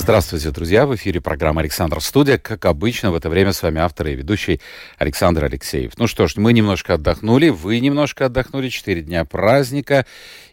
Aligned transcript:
Здравствуйте, 0.00 0.50
друзья! 0.50 0.86
В 0.86 0.94
эфире 0.94 1.20
программа 1.20 1.60
«Александр 1.60 2.00
Студия». 2.00 2.38
Как 2.38 2.64
обычно, 2.64 3.12
в 3.12 3.14
это 3.14 3.28
время 3.28 3.52
с 3.52 3.62
вами 3.62 3.80
автор 3.80 4.06
и 4.06 4.14
ведущий 4.14 4.58
Александр 4.96 5.44
Алексеев. 5.44 5.92
Ну 5.98 6.06
что 6.06 6.26
ж, 6.26 6.36
мы 6.36 6.54
немножко 6.54 6.94
отдохнули, 6.94 7.50
вы 7.50 7.80
немножко 7.80 8.24
отдохнули, 8.24 8.70
четыре 8.70 9.02
дня 9.02 9.26
праздника, 9.26 10.06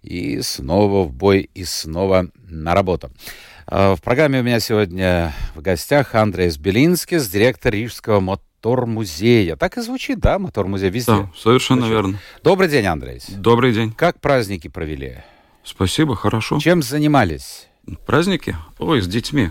и 0.03 0.41
снова 0.41 1.07
в 1.07 1.13
бой, 1.13 1.49
и 1.53 1.63
снова 1.63 2.27
на 2.49 2.75
работу. 2.75 3.09
А, 3.67 3.95
в 3.95 4.01
программе 4.01 4.41
у 4.41 4.43
меня 4.43 4.59
сегодня 4.59 5.33
в 5.55 5.61
гостях 5.61 6.13
Андрей 6.13 6.51
Белинскис, 6.59 7.29
директор 7.29 7.73
Рижского 7.73 8.19
мотор-музея. 8.19 9.55
Так 9.55 9.77
и 9.77 9.81
звучит, 9.81 10.19
да, 10.19 10.39
мотор-музей 10.39 10.89
везде? 10.89 11.13
Да, 11.13 11.31
совершенно 11.37 11.83
Звучит. 11.83 11.95
верно. 11.95 12.19
Добрый 12.43 12.67
день, 12.67 12.85
Андрей. 12.85 13.21
Добрый 13.29 13.71
день. 13.71 13.93
Как 13.93 14.19
праздники 14.19 14.67
провели? 14.67 15.19
Спасибо, 15.63 16.17
хорошо. 16.17 16.59
Чем 16.59 16.83
занимались? 16.83 17.69
Праздники? 18.05 18.55
Ой, 18.79 19.01
с 19.01 19.07
детьми. 19.07 19.49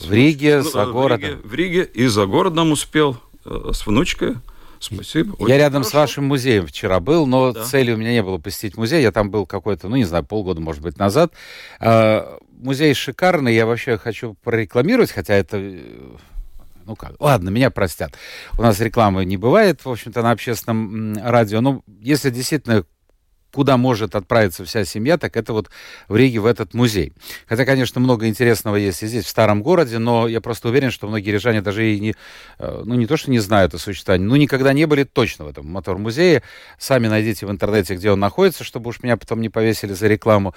В 0.00 0.12
Риге, 0.12 0.58
Ну, 0.58 0.70
за 0.70 0.86
в 0.86 0.92
городом? 0.92 1.30
Риге, 1.30 1.40
в 1.44 1.54
Риге 1.54 1.84
и 1.84 2.06
за 2.06 2.26
городом 2.26 2.72
успел. 2.72 3.18
э, 3.44 3.70
С 3.72 3.86
внучкой. 3.86 4.36
Спасибо. 4.80 5.34
Я 5.38 5.44
очень 5.44 5.54
рядом 5.56 5.82
с 5.84 5.90
хорошо. 5.92 5.98
вашим 6.00 6.24
музеем 6.26 6.66
вчера 6.66 7.00
был, 7.00 7.26
но 7.26 7.52
Да. 7.52 7.64
цели 7.64 7.92
у 7.92 7.96
меня 7.96 8.12
не 8.12 8.22
было 8.22 8.36
посетить 8.38 8.76
музей. 8.76 9.02
Я 9.02 9.12
там 9.12 9.30
был 9.30 9.46
какой-то, 9.46 9.88
ну, 9.88 9.96
не 9.96 10.04
знаю, 10.04 10.24
полгода, 10.24 10.60
может 10.60 10.82
быть, 10.82 10.98
назад. 10.98 11.32
А, 11.80 12.38
Музей 12.56 12.94
шикарный, 12.94 13.54
я 13.54 13.66
вообще 13.66 13.98
хочу 13.98 14.34
прорекламировать, 14.42 15.10
хотя 15.10 15.34
это... 15.34 15.56
э, 15.58 15.80
Ну 16.86 16.96
как, 16.96 17.12
ладно, 17.18 17.48
меня 17.50 17.70
простят. 17.70 18.12
У 18.58 18.62
нас 18.62 18.78
рекламы 18.80 19.24
не 19.24 19.36
бывает, 19.38 19.84
в 19.84 19.90
общем-то, 19.90 20.22
на 20.22 20.30
общественном 20.32 21.16
радио. 21.22 21.60
Но 21.62 21.82
если 22.00 22.28
действительно 22.30 22.84
куда 23.54 23.76
может 23.76 24.16
отправиться 24.16 24.64
вся 24.64 24.84
семья, 24.84 25.16
так 25.16 25.36
это 25.36 25.52
вот 25.52 25.70
в 26.08 26.16
Риге, 26.16 26.40
в 26.40 26.46
этот 26.46 26.74
музей. 26.74 27.12
Хотя, 27.46 27.64
конечно, 27.64 28.00
много 28.00 28.26
интересного 28.26 28.74
есть 28.74 29.02
и 29.02 29.06
здесь, 29.06 29.24
в 29.24 29.28
старом 29.28 29.62
городе, 29.62 29.98
но 29.98 30.26
я 30.26 30.40
просто 30.40 30.68
уверен, 30.68 30.90
что 30.90 31.06
многие 31.06 31.30
рижане 31.30 31.62
даже 31.62 31.88
и 31.88 32.00
не, 32.00 32.14
э, 32.58 32.82
ну, 32.84 32.94
не 32.96 33.06
то, 33.06 33.16
что 33.16 33.30
не 33.30 33.38
знают 33.38 33.72
о 33.72 33.78
существовании, 33.78 34.26
ну, 34.26 34.34
никогда 34.34 34.72
не 34.72 34.86
были 34.86 35.04
точно 35.04 35.44
в 35.44 35.48
этом 35.48 35.66
мотор-музее. 35.66 36.42
Сами 36.78 37.06
найдите 37.06 37.46
в 37.46 37.50
интернете, 37.50 37.94
где 37.94 38.10
он 38.10 38.18
находится, 38.18 38.64
чтобы 38.64 38.90
уж 38.90 39.02
меня 39.02 39.16
потом 39.16 39.40
не 39.40 39.48
повесили 39.48 39.92
за 39.92 40.08
рекламу. 40.08 40.52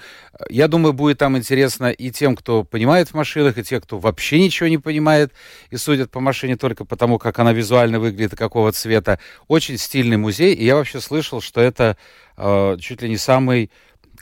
Я 0.50 0.66
думаю, 0.66 0.92
будет 0.92 1.18
там 1.18 1.36
интересно 1.36 1.90
и 1.90 2.10
тем, 2.10 2.34
кто 2.34 2.64
понимает 2.64 3.10
в 3.10 3.14
машинах, 3.14 3.58
и 3.58 3.62
те, 3.62 3.80
кто 3.80 3.98
вообще 3.98 4.40
ничего 4.40 4.68
не 4.68 4.78
понимает 4.78 5.32
и 5.70 5.76
судят 5.76 6.10
по 6.10 6.18
машине 6.18 6.56
только 6.56 6.84
потому, 6.84 7.18
как 7.18 7.38
она 7.38 7.52
визуально 7.52 8.00
выглядит 8.00 8.32
и 8.32 8.36
какого 8.36 8.72
цвета. 8.72 9.20
Очень 9.46 9.78
стильный 9.78 10.16
музей, 10.16 10.52
и 10.52 10.64
я 10.64 10.74
вообще 10.74 11.00
слышал, 11.00 11.40
что 11.40 11.60
это 11.60 11.96
э, 12.38 12.76
чуть 12.80 13.02
ли 13.02 13.08
не 13.08 13.18
самый 13.18 13.70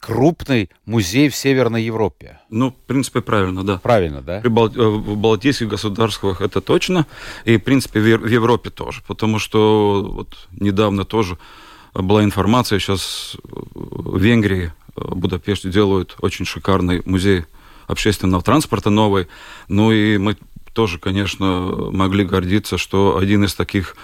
крупный 0.00 0.70
музей 0.84 1.28
в 1.28 1.36
Северной 1.36 1.82
Европе. 1.82 2.38
Ну, 2.50 2.70
в 2.70 2.86
принципе, 2.86 3.20
правильно, 3.20 3.64
да. 3.64 3.78
Правильно, 3.78 4.22
да? 4.22 4.40
При 4.40 4.48
Бал- 4.48 4.68
э, 4.74 4.88
В 4.88 5.16
Балтийских 5.16 5.68
государствах 5.68 6.40
это 6.40 6.60
точно, 6.60 7.06
и, 7.44 7.56
в 7.56 7.60
принципе, 7.64 8.00
в 8.00 8.26
Европе 8.26 8.70
тоже, 8.70 9.02
потому 9.06 9.38
что 9.38 10.10
вот 10.12 10.48
недавно 10.52 11.04
тоже 11.04 11.38
была 11.94 12.24
информация, 12.24 12.78
сейчас 12.78 13.36
в 13.42 14.18
Венгрии, 14.18 14.66
э, 14.66 14.70
в 14.96 15.16
Будапеште 15.16 15.70
делают 15.70 16.16
очень 16.20 16.44
шикарный 16.44 17.02
музей 17.04 17.44
общественного 17.86 18.42
транспорта 18.42 18.90
новый, 18.90 19.28
ну 19.68 19.92
и 19.92 20.18
мы 20.18 20.36
тоже, 20.72 20.98
конечно, 20.98 21.46
могли 21.90 22.24
гордиться, 22.24 22.76
что 22.76 23.16
один 23.16 23.44
из 23.44 23.54
таких 23.54 23.96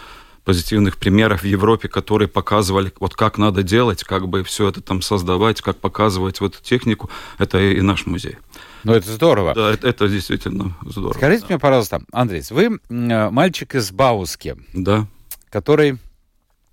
позитивных 0.44 0.96
примеров 0.96 1.42
в 1.42 1.46
Европе, 1.46 1.88
которые 1.88 2.28
показывали, 2.28 2.92
вот 2.98 3.14
как 3.14 3.38
надо 3.38 3.62
делать, 3.62 4.02
как 4.02 4.28
бы 4.28 4.42
все 4.42 4.68
это 4.68 4.80
там 4.80 5.00
создавать, 5.02 5.60
как 5.60 5.76
показывать 5.78 6.40
вот 6.40 6.54
эту 6.56 6.64
технику, 6.64 7.08
это 7.38 7.58
и 7.60 7.76
и 7.76 7.80
наш 7.80 8.06
музей. 8.06 8.38
Ну, 8.84 8.92
это 8.92 9.10
здорово. 9.10 9.54
Да, 9.54 9.72
это, 9.72 9.88
это 9.88 10.08
действительно 10.08 10.76
здорово. 10.84 11.14
Скажите 11.16 11.46
мне, 11.48 11.58
пожалуйста, 11.58 12.02
Андрей, 12.12 12.42
вы 12.50 12.80
э, 12.88 13.30
мальчик 13.30 13.74
из 13.76 13.92
Бауски, 13.92 14.56
Да. 14.74 15.06
который 15.50 15.98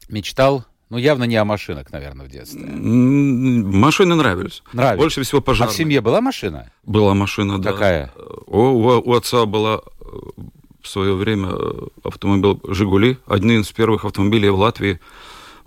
мечтал, 0.09 0.65
ну, 0.89 0.97
явно 0.97 1.25
не 1.25 1.35
о 1.35 1.45
машинах, 1.45 1.91
наверное, 1.91 2.25
в 2.25 2.29
детстве. 2.29 2.61
Машины 2.65 4.15
нравились. 4.15 4.63
Нравились. 4.73 4.99
Больше 4.99 5.21
всего 5.23 5.37
А 5.39 5.41
пожарные. 5.41 5.73
в 5.73 5.77
семье 5.77 6.01
была 6.01 6.21
машина? 6.21 6.71
Была 6.83 7.13
машина, 7.13 7.61
да. 7.61 7.71
Какая? 7.73 8.11
У, 8.47 8.57
у- 8.59 9.01
у 9.01 9.13
отца 9.13 9.45
была 9.45 9.81
э, 10.01 10.05
в 10.81 10.87
свое 10.87 11.13
время 11.13 11.49
э, 11.51 11.87
автомобиль 12.03 12.59
«Жигули». 12.67 13.17
Один 13.25 13.61
из 13.61 13.67
первых 13.71 14.05
автомобилей 14.05 14.49
в 14.49 14.57
Латвии 14.59 14.99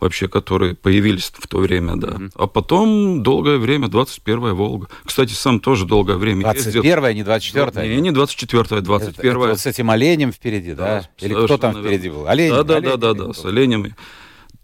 вообще, 0.00 0.26
которые 0.26 0.74
появились 0.74 1.30
в 1.32 1.46
то 1.46 1.58
время, 1.58 1.94
да. 1.96 2.18
А 2.34 2.46
потом 2.48 3.22
долгое 3.22 3.58
время 3.58 3.86
21-я 3.86 4.52
«Волга». 4.54 4.88
Кстати, 5.04 5.32
сам 5.32 5.60
тоже 5.60 5.86
долгое 5.86 6.16
время 6.16 6.52
ездил. 6.54 6.82
21-я, 6.82 7.12
не 7.12 7.22
24-я? 7.22 7.86
Не, 7.96 8.00
не 8.00 8.10
24-я, 8.10 8.60
Это- 8.62 8.76
21-я. 8.78 9.30
это 9.30 9.38
вот 9.38 9.60
с 9.60 9.66
этим 9.66 9.90
оленем 9.90 10.32
впереди, 10.32 10.72
да? 10.74 11.08
Или 11.20 11.34
кто 11.34 11.56
там 11.56 11.74
впереди 11.74 12.08
был? 12.10 12.26
Олень? 12.26 12.50
Да, 12.50 12.62
да, 12.64 12.76
олень 12.78 12.90
да, 12.90 12.96
да, 12.96 13.14
да, 13.14 13.22
кто? 13.24 13.32
с 13.32 13.44
оленями. 13.44 13.94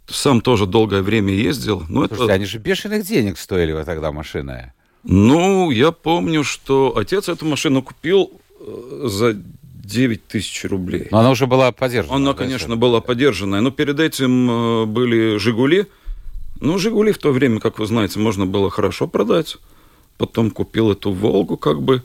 Сам 0.09 0.41
тоже 0.41 0.67
долгое 0.67 1.03
время 1.03 1.33
ездил. 1.35 1.85
Но 1.89 2.05
это- 2.05 2.17
Слушайте, 2.17 2.35
они 2.35 2.45
же 2.47 2.59
бешеных 2.59 3.07
денег 3.07 3.39
стоили 3.39 3.73
вот 3.73 3.85
тогда 3.85 4.11
машины. 4.11 4.73
Ну, 5.05 5.71
я 5.71 5.93
помню, 5.93 6.43
что 6.43 6.97
отец 6.97 7.29
эту 7.29 7.47
машину 7.47 7.83
купил 7.83 8.33
э, 8.61 9.03
за 9.09 9.41
9 9.89 10.29
тысяч 10.29 10.65
рублей. 10.65 11.09
Но 11.11 11.21
она 11.21 11.31
уже 11.31 11.47
была 11.47 11.73
поддержана. 11.73 12.17
Она, 12.17 12.35
конечно, 12.35 12.77
была 12.77 13.01
подержанная, 13.01 13.61
но 13.61 13.71
перед 13.71 13.99
этим 13.99 14.51
э, 14.51 14.85
были 14.87 15.39
«Жигули». 15.39 15.87
Ну, 16.61 16.79
«Жигули» 16.79 17.13
в 17.13 17.19
то 17.19 17.33
время, 17.33 17.59
как 17.59 17.79
вы 17.79 17.87
знаете, 17.87 18.19
можно 18.19 18.45
было 18.45 18.71
хорошо 18.71 19.07
продать. 19.07 19.57
Потом 20.19 20.51
купил 20.51 20.93
эту 20.93 21.13
«Волгу», 21.13 21.57
как 21.57 21.81
бы, 21.81 22.03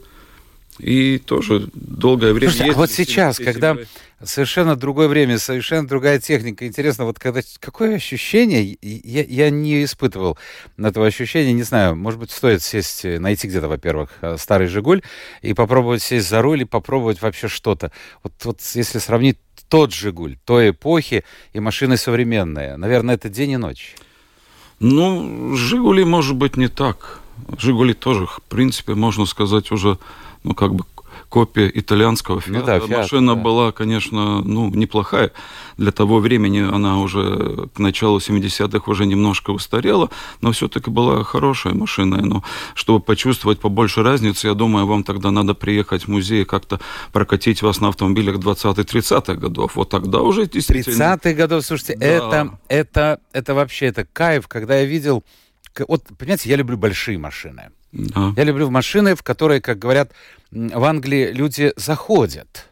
и 0.79 1.17
тоже 1.19 1.69
долгое 1.73 2.33
время 2.33 2.51
Слушайте, 2.51 2.73
а 2.73 2.77
вот 2.77 2.91
сейчас, 2.91 3.37
когда 3.37 3.73
семьей. 3.73 3.87
совершенно 4.23 4.75
другое 4.75 5.07
время, 5.07 5.37
совершенно 5.37 5.87
другая 5.87 6.19
техника, 6.19 6.65
интересно, 6.65 7.05
вот 7.05 7.19
когда 7.19 7.41
какое 7.59 7.95
ощущение, 7.95 8.77
я, 8.81 9.23
я 9.23 9.49
не 9.49 9.83
испытывал 9.83 10.37
этого 10.77 11.05
ощущения, 11.05 11.53
не 11.53 11.63
знаю, 11.63 11.95
может 11.95 12.19
быть, 12.19 12.31
стоит 12.31 12.63
сесть, 12.63 13.05
э, 13.05 13.19
найти 13.19 13.47
где-то, 13.47 13.67
во-первых, 13.67 14.09
э, 14.21 14.37
старый 14.37 14.67
«Жигуль» 14.67 15.01
и 15.41 15.53
попробовать 15.53 16.01
сесть 16.01 16.29
за 16.29 16.41
руль 16.41 16.61
и 16.61 16.65
попробовать 16.65 17.21
вообще 17.21 17.47
что-то. 17.47 17.91
Вот, 18.23 18.33
вот 18.43 18.59
если 18.73 18.99
сравнить 18.99 19.37
тот 19.69 19.93
«Жигуль», 19.93 20.37
той 20.45 20.71
эпохи 20.71 21.23
и 21.53 21.59
машины 21.59 21.97
современные, 21.97 22.77
наверное, 22.77 23.15
это 23.15 23.29
день 23.29 23.51
и 23.51 23.57
ночь. 23.57 23.95
Ну, 24.79 25.55
«Жигули» 25.55 26.03
может 26.03 26.35
быть 26.35 26.57
не 26.57 26.67
так. 26.67 27.21
«Жигули» 27.57 27.93
тоже, 27.93 28.25
в 28.25 28.41
принципе, 28.49 28.93
можно 28.93 29.25
сказать, 29.25 29.71
уже, 29.71 29.97
ну, 30.43 30.53
как 30.53 30.75
бы 30.75 30.85
копия 31.29 31.71
итальянского 31.73 32.35
Ну 32.35 32.41
«Фиата». 32.41 32.65
да, 32.65 32.79
«Фиат», 32.79 33.01
Машина 33.01 33.35
да. 33.35 33.41
была, 33.41 33.71
конечно, 33.71 34.41
ну, 34.41 34.69
неплохая. 34.69 35.31
Для 35.77 35.91
того 35.91 36.19
времени 36.19 36.59
она 36.59 36.99
уже 36.99 37.69
к 37.73 37.79
началу 37.79 38.19
70-х 38.19 38.91
уже 38.91 39.05
немножко 39.05 39.51
устарела, 39.51 40.09
но 40.41 40.51
все-таки 40.51 40.91
была 40.91 41.23
хорошая 41.23 41.73
машина. 41.73 42.17
Но 42.17 42.43
чтобы 42.75 42.99
почувствовать 42.99 43.59
побольше 43.59 44.03
разницы, 44.03 44.47
я 44.47 44.53
думаю, 44.53 44.85
вам 44.85 45.03
тогда 45.03 45.31
надо 45.31 45.55
приехать 45.55 46.03
в 46.03 46.07
музей 46.07 46.45
как-то 46.45 46.79
прокатить 47.11 47.63
вас 47.63 47.81
на 47.81 47.87
автомобилях 47.87 48.35
20-30-х 48.35 49.33
годов. 49.33 49.75
Вот 49.75 49.89
тогда 49.89 50.21
уже 50.21 50.45
действительно... 50.45 51.15
30-х 51.15 51.33
годов, 51.33 51.65
слушайте, 51.65 51.97
Да. 51.97 52.05
это, 52.05 52.59
это, 52.67 53.19
это 53.31 53.53
вообще, 53.55 53.87
это 53.87 54.05
кайф, 54.05 54.47
когда 54.47 54.77
я 54.77 54.85
видел... 54.85 55.23
Вот, 55.87 56.03
понимаете, 56.19 56.49
я 56.49 56.57
люблю 56.57 56.77
большие 56.77 57.17
машины. 57.17 57.71
Да. 57.93 58.33
Я 58.35 58.43
люблю 58.43 58.69
машины, 58.71 59.15
в 59.15 59.21
которые, 59.21 59.61
как 59.61 59.77
говорят 59.79 60.11
в 60.51 60.83
Англии, 60.83 61.31
люди 61.31 61.71
заходят. 61.77 62.67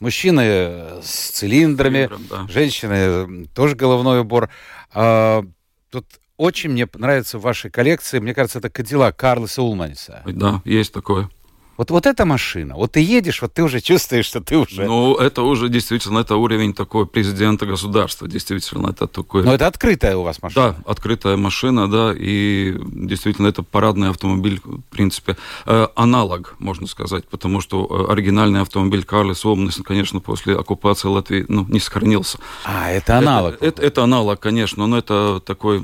Мужчины 0.00 0.42
э, 0.44 1.00
с 1.02 1.30
цилиндрами, 1.30 2.06
Цилиндром, 2.06 2.26
да. 2.30 2.46
женщины 2.52 2.94
м, 2.94 3.46
тоже 3.46 3.74
головной 3.74 4.20
убор. 4.20 4.48
А, 4.92 5.44
тут 5.90 6.06
очень 6.36 6.70
мне 6.70 6.86
нравится 6.94 7.38
в 7.38 7.42
вашей 7.42 7.70
коллекции, 7.70 8.18
мне 8.18 8.34
кажется, 8.34 8.58
это 8.58 8.68
Кадиллак 8.70 9.16
Карлоса 9.16 9.62
Улманиса. 9.62 10.22
Да, 10.26 10.62
есть 10.64 10.92
такое. 10.92 11.30
Вот, 11.76 11.90
вот 11.90 12.06
эта 12.06 12.24
машина, 12.24 12.74
вот 12.74 12.92
ты 12.92 13.00
едешь, 13.00 13.42
вот 13.42 13.52
ты 13.52 13.62
уже 13.62 13.80
чувствуешь, 13.80 14.26
что 14.26 14.40
ты 14.40 14.56
уже... 14.56 14.84
Ну, 14.84 15.14
это 15.16 15.42
уже 15.42 15.68
действительно, 15.68 16.20
это 16.20 16.36
уровень 16.36 16.72
такой 16.72 17.06
президента 17.06 17.66
государства, 17.66 18.26
действительно, 18.26 18.88
это 18.88 19.06
такой... 19.06 19.42
Но 19.42 19.52
это 19.52 19.66
открытая 19.66 20.16
у 20.16 20.22
вас 20.22 20.42
машина. 20.42 20.74
Да, 20.84 20.90
открытая 20.90 21.36
машина, 21.36 21.90
да, 21.90 22.14
и 22.16 22.74
действительно 22.86 23.48
это 23.48 23.62
парадный 23.62 24.08
автомобиль, 24.08 24.60
в 24.64 24.80
принципе, 24.90 25.36
э, 25.66 25.88
аналог, 25.94 26.54
можно 26.58 26.86
сказать, 26.86 27.28
потому 27.28 27.60
что 27.60 28.06
э, 28.08 28.12
оригинальный 28.12 28.62
автомобиль 28.62 29.04
Карлес 29.04 29.44
Омнес, 29.44 29.78
конечно, 29.84 30.20
после 30.20 30.56
оккупации 30.56 31.08
Латвии, 31.08 31.44
ну, 31.48 31.66
не 31.68 31.80
сохранился. 31.80 32.38
А, 32.64 32.90
это 32.90 33.18
аналог. 33.18 33.56
Это, 33.56 33.66
это, 33.66 33.82
это 33.82 34.04
аналог, 34.04 34.40
конечно, 34.40 34.86
но 34.86 34.96
это 34.96 35.40
такой 35.44 35.82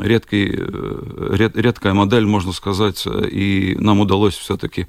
редкий, 0.00 0.52
э, 0.52 1.36
ред, 1.36 1.56
редкая 1.56 1.94
модель, 1.94 2.26
можно 2.26 2.52
сказать, 2.52 3.06
и 3.06 3.76
нам 3.78 4.00
удалось 4.00 4.34
все-таки 4.34 4.88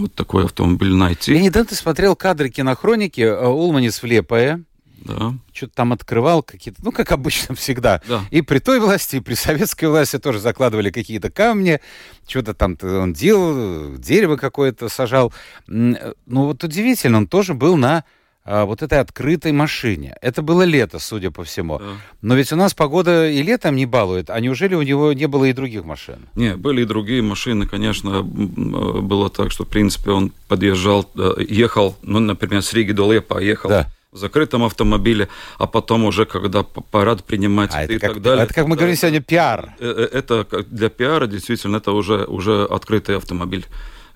вот 0.00 0.14
такой 0.14 0.44
автомобиль 0.44 0.92
найти. 0.92 1.34
Я 1.34 1.42
недавно 1.42 1.74
смотрел 1.74 2.16
кадры 2.16 2.48
кинохроники 2.48 3.20
э, 3.20 3.46
Улманис 3.46 4.02
в 4.02 4.06
Лепое. 4.06 4.64
Да. 5.04 5.34
Что-то 5.52 5.74
там 5.74 5.92
открывал 5.92 6.42
какие-то, 6.42 6.80
ну, 6.84 6.92
как 6.92 7.10
обычно 7.12 7.54
всегда. 7.54 8.00
Да. 8.06 8.24
И 8.30 8.40
при 8.40 8.58
той 8.58 8.78
власти, 8.78 9.16
и 9.16 9.20
при 9.20 9.34
советской 9.34 9.86
власти 9.86 10.18
тоже 10.18 10.38
закладывали 10.38 10.90
какие-то 10.90 11.30
камни, 11.30 11.80
что-то 12.26 12.54
там 12.54 12.76
он 12.82 13.12
делал, 13.12 13.96
дерево 13.96 14.36
какое-то 14.36 14.88
сажал. 14.88 15.32
Ну, 15.66 16.14
вот 16.26 16.62
удивительно, 16.62 17.18
он 17.18 17.26
тоже 17.26 17.54
был 17.54 17.76
на 17.76 18.04
а, 18.44 18.64
вот 18.64 18.82
этой 18.82 18.98
открытой 18.98 19.52
машине. 19.52 20.16
Это 20.20 20.42
было 20.42 20.62
лето, 20.62 20.98
судя 20.98 21.30
по 21.30 21.44
всему. 21.44 21.78
Да. 21.78 21.84
Но 22.22 22.34
ведь 22.34 22.52
у 22.52 22.56
нас 22.56 22.74
погода 22.74 23.28
и 23.28 23.40
летом 23.40 23.76
не 23.76 23.86
балует. 23.86 24.30
А 24.30 24.40
неужели 24.40 24.74
у 24.74 24.82
него 24.82 25.12
не 25.12 25.26
было 25.26 25.44
и 25.44 25.52
других 25.52 25.84
машин? 25.84 26.16
Не, 26.34 26.56
были 26.56 26.82
и 26.82 26.84
другие 26.84 27.22
машины, 27.22 27.66
конечно. 27.66 28.22
Было 28.22 29.30
так, 29.30 29.52
что, 29.52 29.64
в 29.64 29.68
принципе, 29.68 30.10
он 30.10 30.32
подъезжал, 30.48 31.08
э, 31.14 31.34
ехал, 31.48 31.96
ну, 32.02 32.18
например, 32.18 32.62
с 32.62 32.72
Риги 32.72 32.90
до 32.90 33.12
Лепа, 33.12 33.38
ехал 33.38 33.70
да. 33.70 33.88
в 34.10 34.18
закрытом 34.18 34.64
автомобиле, 34.64 35.28
а 35.58 35.68
потом 35.68 36.04
уже, 36.04 36.24
когда 36.24 36.64
парад 36.64 37.22
принимать 37.22 37.70
а 37.72 37.82
и 37.82 37.84
это 37.84 38.00
так 38.00 38.12
как, 38.14 38.22
далее. 38.22 38.44
Это, 38.44 38.54
как 38.54 38.66
мы 38.66 38.74
говорим 38.74 38.96
сегодня, 38.96 39.20
пиар. 39.20 39.76
Э, 39.78 40.08
э, 40.12 40.18
это 40.18 40.44
для 40.68 40.88
пиара, 40.88 41.28
действительно, 41.28 41.76
это 41.76 41.92
уже, 41.92 42.24
уже 42.24 42.64
открытый 42.64 43.18
автомобиль. 43.18 43.66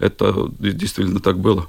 Это 0.00 0.50
действительно 0.58 1.20
так 1.20 1.38
было. 1.38 1.68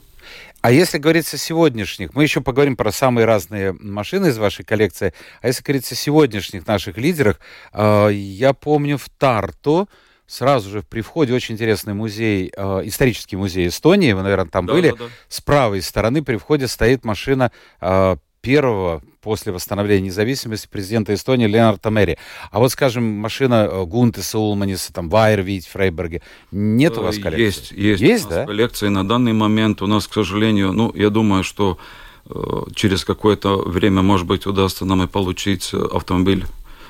А 0.61 0.71
если 0.71 0.97
говорить 0.97 1.31
о 1.33 1.37
сегодняшних, 1.37 2.13
мы 2.15 2.23
еще 2.23 2.41
поговорим 2.41 2.75
про 2.75 2.91
самые 2.91 3.25
разные 3.25 3.73
машины 3.73 4.27
из 4.27 4.37
вашей 4.37 4.65
коллекции, 4.65 5.13
а 5.41 5.47
если 5.47 5.63
говорить 5.63 5.91
о 5.91 5.95
сегодняшних 5.95 6.65
наших 6.65 6.97
лидерах, 6.97 7.39
э, 7.73 8.09
я 8.11 8.53
помню 8.53 8.97
в 8.97 9.07
Тарту, 9.09 9.87
сразу 10.25 10.69
же 10.69 10.81
при 10.83 11.01
входе 11.01 11.33
очень 11.33 11.55
интересный 11.55 11.93
музей, 11.93 12.51
э, 12.55 12.81
исторический 12.85 13.37
музей 13.37 13.67
Эстонии, 13.67 14.11
вы, 14.13 14.23
наверное, 14.23 14.49
там 14.49 14.65
да, 14.65 14.73
были, 14.73 14.89
да, 14.91 14.97
да. 14.97 15.05
с 15.29 15.41
правой 15.41 15.81
стороны 15.81 16.23
при 16.23 16.37
входе 16.37 16.67
стоит 16.67 17.05
машина 17.05 17.51
э, 17.79 18.17
первого 18.47 19.01
после 19.19 19.51
восстановления 19.51 20.05
независимости 20.05 20.69
президента 20.71 21.13
Эстонии 21.13 21.47
Леонарда 21.47 21.89
Мэри. 21.89 22.17
А 22.49 22.59
вот, 22.59 22.71
скажем, 22.71 23.03
машина 23.03 23.67
э, 23.69 23.83
Гунтеса 23.83 24.39
Улманиса, 24.39 24.93
там, 24.93 25.09
Вайервит, 25.09 25.65
Фрейберге, 25.65 26.21
нет 26.51 26.97
у 26.97 27.01
вас 27.01 27.17
э, 27.17 27.21
коллекции? 27.21 27.43
Есть, 27.43 27.71
есть. 27.73 28.01
Есть, 28.01 28.25
у 28.27 28.29
нас 28.29 28.37
да? 28.37 28.45
коллекции 28.45 28.87
на 28.87 29.05
данный 29.05 29.33
момент 29.33 29.81
у 29.81 29.87
нас, 29.87 30.07
к 30.07 30.13
сожалению, 30.13 30.71
ну, 30.71 30.93
я 30.95 31.09
думаю, 31.09 31.43
что 31.43 31.77
э, 32.29 32.39
через 32.73 33.03
какое-то 33.03 33.57
время, 33.57 34.01
может 34.01 34.25
быть, 34.25 34.47
удастся 34.47 34.85
нам 34.85 35.03
и 35.03 35.07
получить 35.07 35.73
автомобиль 35.73 36.45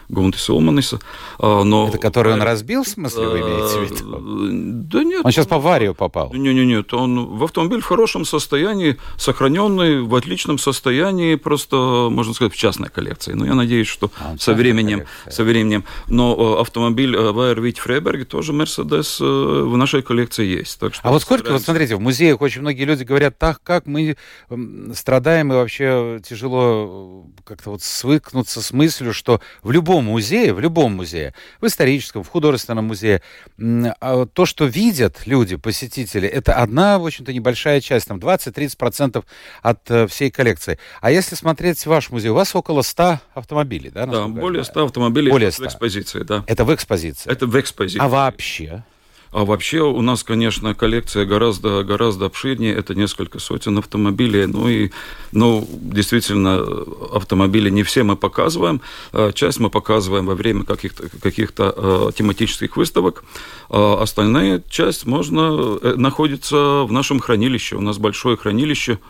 Гунтиса 0.10 0.54
Улманиса. 0.54 1.00
А, 1.40 1.64
но... 1.64 1.88
Это 1.90 1.98
который 1.98 2.34
он 2.34 2.42
разбил, 2.42 2.84
в 2.84 2.88
смысле, 2.88 3.28
вы 3.28 3.40
имеете 3.40 3.80
в 3.80 3.92
виду? 3.92 4.84
Да 4.88 5.04
нет. 5.04 5.26
Он 5.26 5.32
сейчас 5.32 5.48
по 5.48 5.58
аварию 5.58 5.94
попал? 5.94 6.34
Нет, 6.34 6.56
нет, 6.56 6.66
нет. 6.66 6.94
Он 6.94 7.38
в 7.38 7.44
автомобиль 7.44 7.82
в 7.82 7.86
хорошем 7.86 8.26
состоянии, 8.26 8.98
сохраненный, 9.18 10.02
в 10.02 10.16
отличном 10.16 10.58
состоянии, 10.58 11.36
просто, 11.36 12.08
можно 12.10 12.34
сказать, 12.34 12.54
в 12.54 12.58
частной 12.58 12.90
коллекции. 12.90 13.34
Но 13.34 13.46
я 13.46 13.54
надеюсь, 13.54 13.88
что 13.88 14.12
а, 14.20 14.36
со 14.40 14.54
временем, 14.54 15.04
со 15.30 15.44
временем. 15.44 15.84
Но 16.08 16.60
автомобиль 16.60 17.16
Вайер 17.18 17.62
Вит 17.62 17.78
Фрейберг 17.78 18.28
тоже 18.28 18.54
Мерседес 18.54 19.20
в 19.20 19.76
нашей 19.76 20.02
коллекции 20.02 20.46
есть. 20.46 20.80
Так 20.80 20.94
что 20.94 21.08
а 21.08 21.12
вот 21.12 21.22
сколько, 21.22 21.52
вот 21.52 21.62
смотрите, 21.62 21.96
в 21.96 22.00
музеях 22.00 22.42
очень 22.42 22.62
многие 22.62 22.84
люди 22.84 23.04
говорят, 23.04 23.38
так 23.38 23.62
как 23.64 23.86
мы 23.86 24.16
страдаем 24.94 25.52
и 25.52 25.56
вообще 25.56 26.22
тяжело 26.28 27.26
как-то 27.44 27.72
вот 27.72 27.82
свыкнуться 27.82 28.62
с 28.62 28.72
мыслью, 28.72 29.14
что 29.14 29.42
в 29.64 29.72
любом 29.72 29.97
любом 29.98 30.06
музее, 30.06 30.54
в 30.54 30.60
любом 30.60 30.96
музее, 30.96 31.34
в 31.62 31.66
историческом, 31.66 32.24
в 32.24 32.30
художественном 32.30 32.86
музее, 32.86 33.22
а 34.00 34.26
то, 34.26 34.46
что 34.46 34.66
видят 34.66 35.26
люди, 35.26 35.56
посетители, 35.56 36.28
это 36.28 36.54
одна, 36.54 37.00
в 37.00 37.06
общем-то, 37.06 37.34
небольшая 37.34 37.82
часть, 37.82 38.08
там 38.08 38.18
20-30% 38.20 39.24
от 39.62 39.92
э, 39.92 40.08
всей 40.08 40.32
коллекции. 40.32 40.78
А 41.02 41.12
если 41.12 41.36
смотреть 41.36 41.86
ваш 41.86 42.12
музей, 42.12 42.30
у 42.30 42.36
вас 42.36 42.56
около 42.56 42.82
100 42.82 43.20
автомобилей, 43.34 43.90
да? 43.90 44.06
Да, 44.06 44.28
более 44.28 44.64
100 44.64 44.86
автомобилей 44.86 45.32
более 45.32 45.52
100. 45.52 45.64
в 45.64 45.68
экспозиции, 45.68 46.24
да. 46.24 46.44
Это 46.48 46.64
в 46.64 46.74
экспозиции? 46.74 47.32
Это 47.32 47.48
в 47.48 47.60
экспозиции. 47.60 48.00
А 48.00 48.08
вообще? 48.08 48.84
А 49.32 49.46
вообще 49.46 49.82
у 49.82 50.02
нас, 50.02 50.24
конечно, 50.24 50.74
коллекция 50.74 51.26
гораздо, 51.26 51.84
гораздо 51.84 52.26
обширнее. 52.26 52.74
Это 52.74 52.96
несколько 52.96 53.40
сотен 53.40 53.78
автомобилей. 53.78 54.46
Ну 54.46 54.68
и, 54.70 54.92
ну, 55.32 55.68
действительно, 55.70 56.64
автомобили 57.14 57.70
не 57.70 57.84
все 57.84 58.04
мы 58.04 58.16
показываем. 58.16 58.82
А 59.12 59.32
часть 59.32 59.60
мы 59.60 59.70
показываем 59.70 60.26
во 60.26 60.36
время 60.36 60.64
каких-то 60.64 61.10
каких 61.22 61.54
э, 61.58 62.12
тематических 62.16 62.78
выставок. 62.78 63.24
А 63.70 64.02
остальная 64.02 64.64
часть 64.70 65.06
можно 65.06 65.78
э, 65.82 65.94
находится 65.98 66.84
в 66.84 66.92
нашем 66.92 67.20
хранилище. 67.20 67.76
У 67.76 67.82
нас 67.82 67.98
большое 67.98 68.38
хранилище– 68.38 69.00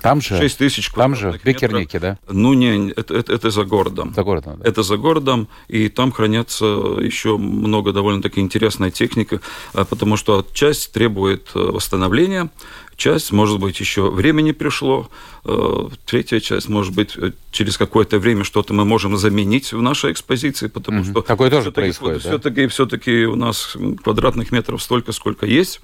там 0.00 0.20
же? 0.20 0.36
6 0.36 0.58
тысяч 0.58 0.90
Там 0.90 1.14
же, 1.14 1.32
в 1.32 1.40
Пекернике, 1.40 2.00
да? 2.00 2.18
Ну, 2.28 2.52
не, 2.54 2.90
это, 2.90 3.14
это, 3.14 3.32
это 3.32 3.50
за 3.50 3.64
городом. 3.64 4.12
За 4.14 4.24
городом, 4.24 4.58
да. 4.58 4.68
Это 4.68 4.82
за 4.82 4.96
городом, 4.96 5.48
и 5.68 5.88
там 5.88 6.10
хранятся 6.12 6.64
еще 6.64 7.36
много 7.36 7.92
довольно-таки 7.92 8.40
интересной 8.40 8.90
техники, 8.90 9.40
а, 9.72 9.84
потому 9.84 10.16
что 10.16 10.44
часть 10.52 10.92
требует 10.92 11.50
э, 11.54 11.58
восстановления, 11.58 12.50
часть, 12.96 13.30
может 13.30 13.60
быть, 13.60 13.78
еще 13.78 14.10
времени 14.10 14.52
пришло, 14.52 15.08
э, 15.44 15.88
третья 16.04 16.40
часть, 16.40 16.68
может 16.68 16.94
быть, 16.94 17.16
э, 17.16 17.32
через 17.52 17.78
какое-то 17.78 18.18
время 18.18 18.44
что-то 18.44 18.74
мы 18.74 18.84
можем 18.84 19.16
заменить 19.16 19.72
в 19.72 19.80
нашей 19.80 20.12
экспозиции, 20.12 20.66
потому 20.66 21.00
mm-hmm. 21.00 21.10
что... 21.10 21.22
Такое 21.22 21.50
тоже 21.50 21.72
происходит, 21.72 22.22
да? 22.22 22.30
Все-таки, 22.30 22.66
все-таки 22.66 23.26
у 23.26 23.36
нас 23.36 23.76
квадратных 24.02 24.50
метров 24.50 24.82
столько, 24.82 25.12
сколько 25.12 25.46
есть. 25.46 25.80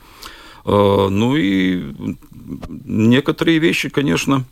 Э, 0.64 1.09
ну 1.11 1.37
и 1.37 2.17
некоторые 2.85 3.59
вещи, 3.59 3.88
конечно, 3.88 4.44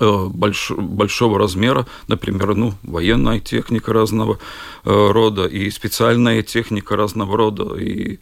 э, 0.00 0.26
больш, 0.26 0.70
большого 0.70 1.38
размера, 1.38 1.86
например, 2.08 2.54
ну, 2.54 2.74
военная 2.82 3.40
техника 3.40 3.92
разного 3.92 4.38
э, 4.84 5.10
рода 5.10 5.46
и 5.46 5.70
специальная 5.70 6.42
техника 6.42 6.96
разного 6.96 7.36
рода, 7.36 7.74
и, 7.76 8.18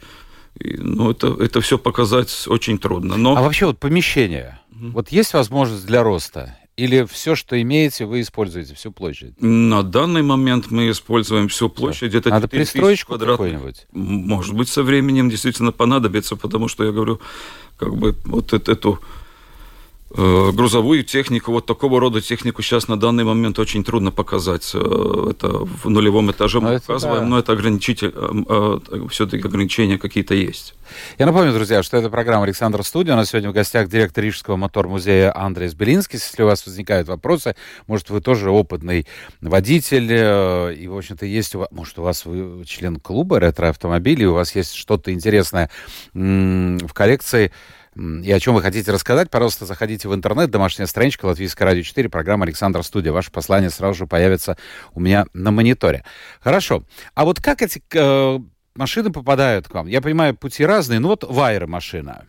и 0.59 0.77
ну, 0.77 1.11
это, 1.11 1.35
это 1.39 1.61
все 1.61 1.77
показать 1.77 2.45
очень 2.47 2.77
трудно. 2.77 3.17
Но... 3.17 3.35
А 3.35 3.41
вообще 3.41 3.67
вот 3.67 3.79
помещение, 3.79 4.59
mm-hmm. 4.71 4.91
вот 4.91 5.09
есть 5.09 5.33
возможность 5.33 5.85
для 5.85 6.03
роста? 6.03 6.57
Или 6.77 7.05
все, 7.05 7.35
что 7.35 7.61
имеете, 7.61 8.05
вы 8.05 8.19
используете, 8.19 8.75
всю 8.75 8.91
площадь? 8.91 9.41
На 9.41 9.81
данный 9.81 10.23
момент 10.23 10.71
мы 10.71 10.89
используем 10.89 11.47
всю 11.47 11.69
площадь. 11.69 12.13
Это 12.13 12.29
Надо 12.29 12.49
пристроечку 12.49 13.17
какую-нибудь? 13.17 13.87
Может 13.93 14.55
быть, 14.55 14.67
со 14.67 14.83
временем 14.83 15.29
действительно 15.29 15.71
понадобится, 15.71 16.35
потому 16.35 16.67
что 16.67 16.83
я 16.83 16.91
говорю, 16.91 17.21
как 17.77 17.95
бы 17.95 18.13
вот 18.25 18.53
эту 18.53 18.99
грузовую 20.15 21.03
технику, 21.03 21.51
вот 21.51 21.65
такого 21.65 21.99
рода 21.99 22.21
технику 22.21 22.61
сейчас 22.61 22.87
на 22.87 22.97
данный 22.97 23.25
момент 23.25 23.59
очень 23.59 23.83
трудно 23.83 24.11
показать. 24.11 24.71
Э, 24.73 25.27
это 25.31 25.49
в 25.49 25.89
нулевом 25.89 26.31
этаже 26.31 26.61
мы 26.61 26.71
но 26.71 26.79
показываем, 26.79 27.23
да. 27.23 27.27
но 27.27 27.39
это 27.39 27.51
ограничитель, 27.51 28.13
э, 28.15 29.07
все-таки 29.09 29.45
ограничения 29.45 29.97
какие-то 29.97 30.33
есть. 30.33 30.73
Я 31.17 31.25
напомню, 31.25 31.51
друзья, 31.51 31.83
что 31.83 31.97
это 31.97 32.09
программа 32.09 32.43
«Александр 32.43 32.83
Студия». 32.83 33.13
У 33.13 33.17
нас 33.17 33.29
сегодня 33.29 33.49
в 33.49 33.53
гостях 33.53 33.89
директор 33.89 34.23
Рижского 34.23 34.55
мотор-музея 34.55 35.35
Андрей 35.35 35.69
Белинский. 35.73 36.17
Если 36.17 36.43
у 36.43 36.45
вас 36.45 36.65
возникают 36.65 37.09
вопросы, 37.09 37.55
может, 37.87 38.09
вы 38.09 38.21
тоже 38.21 38.51
опытный 38.51 39.07
водитель, 39.41 40.11
и, 40.11 40.87
в 40.87 40.95
общем-то, 40.95 41.25
есть 41.25 41.55
у 41.55 41.59
вас, 41.59 41.67
может, 41.71 41.99
у 41.99 42.03
вас 42.03 42.25
вы 42.25 42.63
член 42.65 42.99
клуба 42.99 43.39
ретро-автомобилей, 43.39 44.27
у 44.27 44.33
вас 44.33 44.55
есть 44.55 44.75
что-то 44.75 45.11
интересное 45.11 45.69
в 46.13 46.93
коллекции, 46.93 47.51
и 47.95 48.31
о 48.31 48.39
чем 48.39 48.55
вы 48.55 48.61
хотите 48.61 48.91
рассказать, 48.91 49.29
пожалуйста, 49.29 49.65
заходите 49.65 50.09
в 50.09 50.13
интернет, 50.13 50.49
домашняя 50.49 50.85
страничка 50.85 51.25
Латвийское 51.25 51.65
радио 51.65 51.81
4, 51.81 52.09
программа 52.09 52.45
Александр 52.45 52.83
Студия. 52.83 53.11
Ваше 53.11 53.31
послание 53.31 53.69
сразу 53.69 53.93
же 53.93 54.07
появится 54.07 54.57
у 54.93 54.99
меня 54.99 55.25
на 55.33 55.51
мониторе. 55.51 56.03
Хорошо. 56.41 56.83
А 57.13 57.23
вот 57.23 57.41
как 57.41 57.61
эти 57.61 57.81
э, 57.93 58.39
машины 58.75 59.11
попадают 59.11 59.67
к 59.67 59.73
вам? 59.73 59.87
Я 59.87 60.01
понимаю, 60.01 60.35
пути 60.35 60.65
разные, 60.65 60.99
но 60.99 61.07
вот 61.09 61.23
Вайер 61.23 61.67
машина. 61.67 62.25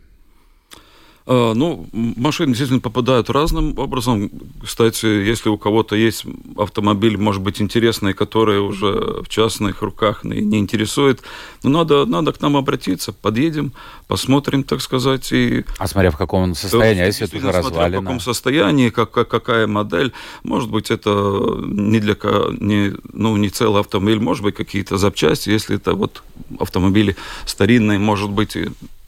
А, 1.29 1.55
ну, 1.55 1.87
машины 1.93 2.49
действительно 2.49 2.81
попадают 2.81 3.31
разным 3.31 3.77
образом. 3.79 4.31
Кстати, 4.63 5.07
если 5.07 5.49
у 5.49 5.59
кого-то 5.59 5.97
есть 5.97 6.25
автомобиль, 6.57 7.19
может 7.19 7.43
быть, 7.43 7.61
интересный, 7.61 8.15
который 8.15 8.61
уже 8.61 9.23
в 9.23 9.29
частных 9.29 9.83
руках 9.83 10.23
не 10.23 10.59
интересует, 10.59 11.23
ну, 11.65 11.71
надо, 11.71 12.07
надо 12.07 12.33
к 12.33 12.41
нам 12.41 12.57
обратиться, 12.57 13.13
подъедем, 13.13 13.73
посмотрим, 14.07 14.63
так 14.63 14.81
сказать. 14.81 15.33
И... 15.33 15.65
А 15.79 15.89
смотря 15.89 16.13
в 16.13 16.17
каком 16.17 16.43
он 16.43 16.55
состоянии, 16.55 17.03
а 17.03 17.07
если 17.07 17.27
это 17.27 17.37
уже 17.37 17.51
развалено? 17.51 18.01
в 18.01 18.05
каком 18.05 18.21
состоянии, 18.21 18.91
как, 18.91 19.11
как, 19.11 19.29
какая 19.29 19.67
модель. 19.67 20.13
Может 20.45 20.71
быть, 20.71 20.93
это 20.93 21.11
не 21.67 21.99
для 21.99 22.17
не, 22.61 22.93
ну, 23.13 23.37
не 23.37 23.49
целый 23.49 23.81
автомобиль, 23.81 24.21
может 24.21 24.45
быть, 24.45 24.55
какие-то 24.55 24.97
запчасти, 24.97 25.51
если 25.51 25.77
это 25.77 25.95
вот 25.95 26.23
автомобили 26.61 27.17
старинные, 27.47 27.99
может 27.99 28.31
быть, 28.31 28.57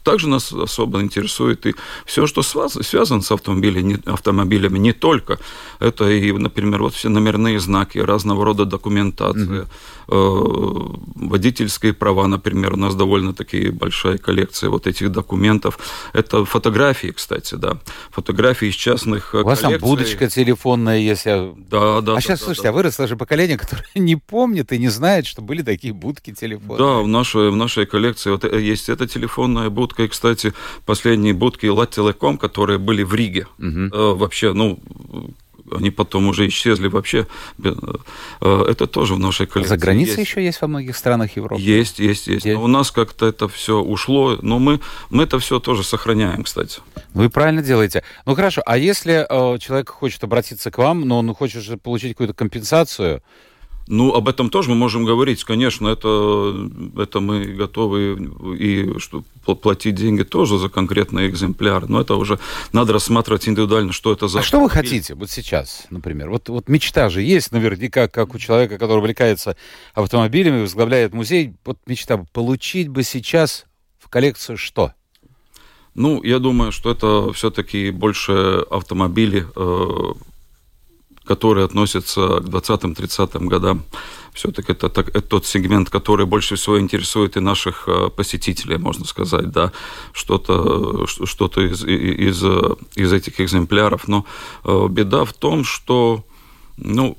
также 0.09 0.27
нас 0.27 0.51
особо 0.51 1.01
интересует 1.01 1.65
и 1.67 1.75
все, 2.05 2.25
что 2.25 2.41
связано 2.41 3.21
с 3.21 3.31
автомобилями, 3.31 3.99
автомобилями, 4.05 4.79
не 4.79 4.93
только. 4.93 5.37
Это 5.79 6.09
и, 6.09 6.31
например, 6.31 6.81
вот 6.81 6.93
все 6.93 7.09
номерные 7.09 7.59
знаки, 7.59 7.99
разного 7.99 8.43
рода 8.43 8.65
документация, 8.65 9.67
mm-hmm. 10.07 10.99
водительские 11.15 11.93
права, 11.93 12.27
например, 12.27 12.73
у 12.73 12.77
нас 12.77 12.95
довольно 12.95 13.33
таки 13.33 13.69
большая 13.69 14.17
коллекция 14.17 14.71
вот 14.71 14.87
этих 14.87 15.11
документов. 15.11 15.77
Это 16.13 16.43
фотографии, 16.45 17.11
кстати, 17.11 17.55
да, 17.55 17.77
фотографии 18.09 18.69
из 18.69 18.75
частных 18.75 19.35
У 19.35 19.43
вас 19.43 19.59
коллекций. 19.59 19.79
там 19.79 19.89
будочка 19.89 20.27
телефонная 20.27 20.97
есть. 20.97 21.25
Да, 21.25 21.53
да. 21.69 21.97
А 21.97 22.01
да, 22.01 22.21
сейчас, 22.21 22.39
да, 22.39 22.45
слушайте, 22.45 22.63
да. 22.63 22.69
а 22.69 22.71
выросло 22.71 23.07
же 23.07 23.15
поколение, 23.15 23.57
которое 23.57 23.85
не 23.95 24.15
помнит 24.15 24.71
и 24.71 24.79
не 24.79 24.89
знает, 24.89 25.27
что 25.27 25.43
были 25.43 25.61
такие 25.61 25.93
будки 25.93 26.33
телефонные. 26.33 26.77
Да, 26.77 27.01
в 27.03 27.07
нашей, 27.07 27.51
в 27.51 27.55
нашей 27.55 27.85
коллекции 27.85 28.31
вот 28.31 28.43
э, 28.43 28.59
есть 28.59 28.89
эта 28.89 29.07
телефонная 29.07 29.69
будка, 29.69 29.98
будкой, 29.99 30.07
кстати, 30.07 30.53
последние 30.85 31.33
будки 31.33 31.67
Латтелеком, 31.67 32.37
которые 32.37 32.77
были 32.77 33.03
в 33.03 33.13
Риге. 33.13 33.47
Угу. 33.59 34.15
вообще, 34.15 34.53
ну, 34.53 34.79
они 35.71 35.91
потом 35.91 36.27
уже 36.27 36.47
исчезли 36.47 36.87
вообще. 36.87 37.27
Э, 37.63 38.65
это 38.67 38.87
тоже 38.87 39.13
в 39.15 39.19
нашей 39.19 39.45
коллекции. 39.45 39.75
За 39.75 39.77
границей 39.77 40.17
есть. 40.17 40.29
еще 40.31 40.43
есть 40.43 40.61
во 40.61 40.67
многих 40.67 40.97
странах 40.97 41.37
Европы? 41.37 41.61
Есть, 41.61 41.99
есть, 41.99 42.27
есть. 42.27 42.45
Но 42.45 42.63
у 42.63 42.67
нас 42.67 42.91
как-то 42.91 43.27
это 43.27 43.47
все 43.47 43.73
ушло, 43.75 44.39
но 44.41 44.57
мы, 44.57 44.79
мы 45.11 45.23
это 45.23 45.37
все 45.37 45.59
тоже 45.59 45.83
сохраняем, 45.83 46.43
кстати. 46.43 46.79
И 47.15 47.27
правильно 47.27 47.61
делаете. 47.61 48.03
Ну 48.25 48.35
хорошо, 48.35 48.61
а 48.65 48.77
если 48.77 49.25
э, 49.29 49.59
человек 49.59 49.89
хочет 49.89 50.23
обратиться 50.23 50.71
к 50.71 50.77
вам, 50.77 51.01
но 51.01 51.19
он 51.19 51.35
хочет 51.35 51.63
же 51.63 51.77
получить 51.77 52.13
какую-то 52.13 52.33
компенсацию, 52.33 53.21
ну, 53.89 54.13
об 54.13 54.29
этом 54.29 54.51
тоже 54.51 54.69
мы 54.69 54.75
можем 54.75 55.03
говорить, 55.03 55.43
конечно, 55.43 55.87
это, 55.87 56.69
это 56.95 57.19
мы 57.19 57.45
готовы 57.45 58.31
и 58.57 58.99
что, 58.99 59.23
платить 59.55 59.95
деньги 59.95 60.21
тоже 60.21 60.59
за 60.59 60.69
конкретный 60.69 61.27
экземпляр, 61.27 61.89
но 61.89 61.99
это 61.99 62.13
уже 62.13 62.39
надо 62.71 62.93
рассматривать 62.93 63.49
индивидуально, 63.49 63.91
что 63.91 64.13
это 64.13 64.27
за... 64.27 64.39
А 64.39 64.43
что 64.43 64.61
вы 64.61 64.69
хотите 64.69 65.15
вот 65.15 65.31
сейчас, 65.31 65.87
например? 65.89 66.29
Вот, 66.29 66.49
вот 66.49 66.69
мечта 66.69 67.09
же 67.09 67.23
есть 67.23 67.51
наверняка, 67.51 68.07
как 68.07 68.35
у 68.35 68.37
человека, 68.37 68.77
который 68.77 68.99
увлекается 68.99 69.57
автомобилями, 69.95 70.61
возглавляет 70.61 71.13
музей, 71.15 71.55
вот 71.65 71.79
мечта 71.87 72.23
получить 72.31 72.89
бы 72.89 73.01
сейчас 73.01 73.65
в 73.97 74.07
коллекцию 74.07 74.57
что? 74.57 74.93
Ну, 75.95 76.21
я 76.23 76.37
думаю, 76.37 76.71
что 76.71 76.91
это 76.91 77.33
все-таки 77.33 77.89
больше 77.89 78.63
автомобили 78.69 79.47
э, 79.55 80.13
которые 81.29 81.65
относятся 81.65 82.39
к 82.39 82.45
20-30 82.45 83.47
годам. 83.47 83.83
Все-таки 84.33 84.71
это, 84.71 84.89
так, 84.89 85.09
это 85.09 85.21
тот 85.21 85.45
сегмент, 85.45 85.89
который 85.91 86.25
больше 86.25 86.55
всего 86.55 86.79
интересует 86.79 87.37
и 87.37 87.39
наших 87.39 87.87
э, 87.87 88.09
посетителей, 88.09 88.77
можно 88.77 89.05
сказать, 89.05 89.51
да, 89.51 89.71
что-то 90.11 91.05
что 91.05 91.47
из, 91.61 91.83
из, 91.83 92.43
из 92.95 93.13
этих 93.13 93.39
экземпляров. 93.41 94.07
Но 94.07 94.25
э, 94.63 94.87
беда 94.89 95.23
в 95.23 95.33
том, 95.33 95.63
что 95.63 96.23
ну, 96.77 97.15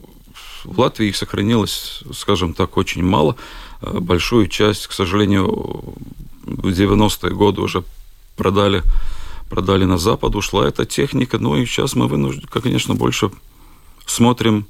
в 0.65 0.81
Латвии 0.81 1.09
их 1.09 1.17
сохранилось, 1.17 2.03
скажем 2.13 2.53
так, 2.55 2.77
очень 2.77 3.05
мало. 3.05 3.37
Э, 3.81 4.01
большую 4.01 4.49
часть, 4.49 4.89
к 4.89 4.93
сожалению, 4.93 5.95
в 6.43 6.67
90-е 6.67 7.33
годы 7.33 7.61
уже 7.61 7.85
продали, 8.37 8.83
продали 9.49 9.85
на 9.85 9.99
Запад, 9.99 10.35
ушла 10.35 10.67
эта 10.67 10.85
техника. 10.85 11.39
Ну 11.39 11.55
и 11.57 11.65
сейчас 11.65 11.95
мы 11.95 12.09
вынуждены, 12.09 12.49
конечно, 12.49 12.97
больше 12.97 13.31
смотрим 14.11 14.67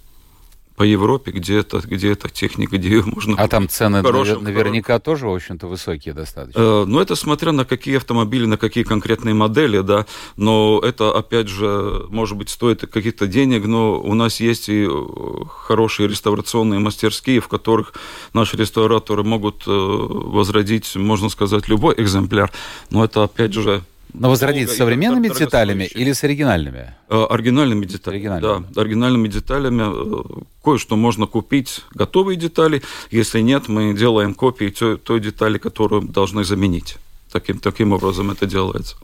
по 0.80 0.84
Европе, 0.84 1.30
где 1.30 1.58
это, 1.58 1.78
где 1.80 2.10
эта 2.10 2.30
техника, 2.30 2.78
где 2.78 2.88
ее 2.88 3.02
можно... 3.04 3.36
А 3.36 3.48
там 3.48 3.68
цены 3.68 4.02
хорошим, 4.02 4.42
наверняка 4.42 4.94
хорошим. 4.94 5.04
тоже, 5.04 5.26
в 5.26 5.34
общем-то, 5.34 5.66
высокие 5.66 6.14
достаточно. 6.14 6.58
Э, 6.58 6.84
ну, 6.86 7.00
это 7.00 7.16
смотря 7.16 7.52
на 7.52 7.66
какие 7.66 7.98
автомобили, 7.98 8.46
на 8.46 8.56
какие 8.56 8.84
конкретные 8.84 9.34
модели, 9.34 9.80
да. 9.80 10.06
Но 10.38 10.80
это, 10.82 11.14
опять 11.14 11.48
же, 11.48 12.06
может 12.08 12.38
быть, 12.38 12.48
стоит 12.48 12.80
каких-то 12.80 13.26
денег, 13.26 13.66
но 13.66 14.00
у 14.00 14.14
нас 14.14 14.40
есть 14.40 14.70
и 14.70 14.86
э, 14.88 15.44
хорошие 15.50 16.08
реставрационные 16.08 16.80
мастерские, 16.80 17.40
в 17.40 17.48
которых 17.48 17.92
наши 18.32 18.56
реставраторы 18.56 19.22
могут 19.22 19.64
э, 19.66 19.70
возродить, 19.70 20.96
можно 20.96 21.28
сказать, 21.28 21.68
любой 21.68 21.94
экземпляр. 21.98 22.50
Но 22.88 23.04
это, 23.04 23.24
опять 23.24 23.52
же, 23.52 23.82
но 24.12 24.28
возродить 24.30 24.70
с 24.70 24.76
современными 24.76 25.28
деталями 25.28 25.84
или 25.84 26.12
с 26.12 26.24
оригинальными? 26.24 26.94
Э, 27.08 27.26
оригинальными 27.28 27.86
деталями. 27.86 28.26
Оригинальными. 28.26 28.66
Да, 28.74 28.80
оригинальными 28.80 29.28
деталями. 29.28 29.82
Э, 29.82 30.42
кое-что 30.62 30.96
можно 30.96 31.26
купить, 31.26 31.84
готовые 31.94 32.36
детали. 32.36 32.82
Если 33.10 33.40
нет, 33.40 33.68
мы 33.68 33.94
делаем 33.94 34.34
копии 34.34 34.68
той, 34.68 34.98
той 34.98 35.20
детали, 35.20 35.58
которую 35.58 36.02
должны 36.02 36.44
заменить. 36.44 36.96
Таким, 37.32 37.58
таким 37.58 37.92
образом 37.92 38.30
это 38.30 38.46
делается. 38.46 38.96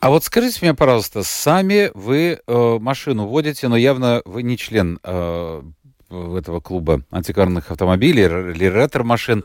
А 0.00 0.08
вот 0.08 0.24
скажите 0.24 0.58
мне, 0.62 0.74
пожалуйста, 0.74 1.22
сами 1.22 1.90
вы 1.94 2.40
э, 2.46 2.78
машину 2.80 3.26
водите, 3.26 3.68
но 3.68 3.76
явно 3.76 4.22
вы 4.24 4.42
не 4.42 4.56
член 4.56 4.98
э, 5.02 5.62
этого 6.10 6.60
клуба 6.60 7.02
антикварных 7.10 7.70
автомобилей 7.70 8.24
или 8.24 8.64
ретро-машин. 8.64 9.44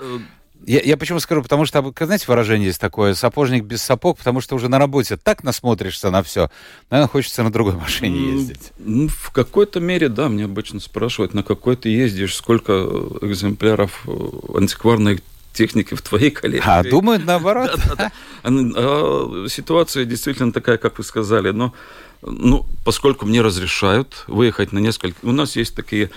Э, 0.66 0.72
я, 0.72 0.82
я 0.82 0.98
почему 0.98 1.20
скажу, 1.20 1.42
потому 1.42 1.66
что, 1.66 1.94
знаете, 2.00 2.26
выражение 2.28 2.68
есть 2.68 2.82
такое, 2.82 3.14
сапожник 3.14 3.64
без 3.64 3.82
сапог, 3.82 4.18
потому 4.18 4.42
что 4.42 4.56
уже 4.56 4.70
на 4.70 4.80
работе 4.80 5.18
так 5.18 5.44
насмотришься 5.44 6.10
на 6.10 6.24
все, 6.24 6.50
наверное, 6.90 7.10
хочется 7.10 7.44
на 7.44 7.52
другой 7.52 7.74
машине 7.76 8.34
ездить. 8.34 8.72
Ну, 8.78 9.08
в 9.08 9.32
какой-то 9.32 9.80
мере, 9.80 10.10
да, 10.10 10.30
мне 10.30 10.46
обычно 10.46 10.80
спрашивают, 10.80 11.34
на 11.34 11.44
какой 11.44 11.76
ты 11.76 11.90
ездишь, 11.90 12.36
сколько 12.36 12.74
экземпляров 13.22 14.04
э, 14.08 14.58
антикварной 14.58 15.22
техники 15.54 15.94
в 15.94 16.02
твоей 16.02 16.32
коллекции. 16.32 16.70
А 16.70 16.84
думают 16.84 17.26
наоборот. 17.26 17.80
А, 18.48 19.48
ситуация 19.50 20.06
действительно 20.06 20.52
такая, 20.54 20.78
как 20.78 21.00
вы 21.00 21.04
сказали, 21.04 21.50
но 21.50 21.74
ну, 22.22 22.66
поскольку 22.84 23.26
мне 23.26 23.42
разрешают 23.42 24.24
выехать 24.28 24.72
на 24.72 24.78
несколько... 24.78 25.18
У 25.24 25.32
нас 25.32 25.56
есть 25.56 25.76
такие 25.76 26.12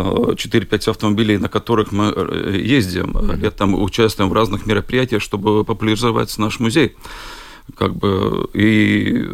4-5 0.00 0.90
автомобилей, 0.90 1.38
на 1.38 1.48
которых 1.48 1.92
мы 1.92 2.12
э, 2.14 2.60
ездим, 2.60 3.16
летом 3.40 3.80
участвуем 3.80 4.30
в 4.30 4.32
разных 4.32 4.66
мероприятиях, 4.66 5.22
чтобы 5.22 5.64
популяризовать 5.64 6.36
наш 6.38 6.60
музей. 6.60 6.96
Как 7.76 7.94
бы, 7.94 8.48
и 8.54 9.26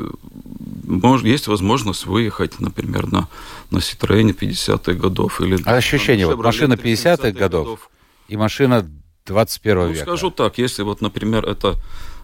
может, 0.87 1.27
есть 1.27 1.47
возможность 1.47 2.07
выехать, 2.07 2.61
например, 2.61 3.11
на, 3.11 3.29
на 3.71 3.79
Citroёn 3.79 4.37
50-х 4.37 4.93
годов. 4.95 5.41
Или, 5.41 5.59
а 5.65 5.77
ощущение, 5.77 6.27
вот 6.27 6.39
машина 6.39 6.75
50-х 6.75 7.31
годов, 7.31 7.67
годов 7.67 7.91
и 8.29 8.37
машина 8.37 8.89
21 9.27 9.77
ну, 9.77 9.89
века. 9.93 10.05
Скажу 10.05 10.31
так, 10.31 10.59
если 10.59 10.83
вот, 10.83 11.01
например, 11.01 11.47
это 11.47 11.77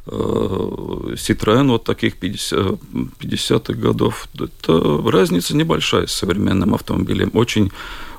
Citroën 0.07 1.69
вот 1.69 1.85
таких 1.85 2.17
50, 2.17 2.59
50-х 3.21 3.75
годов, 3.75 4.29
это 4.39 5.03
разница 5.11 5.57
небольшая 5.57 6.07
с 6.07 6.13
современным 6.13 6.75
автомобилем. 6.75 7.31
Очень 7.35 7.71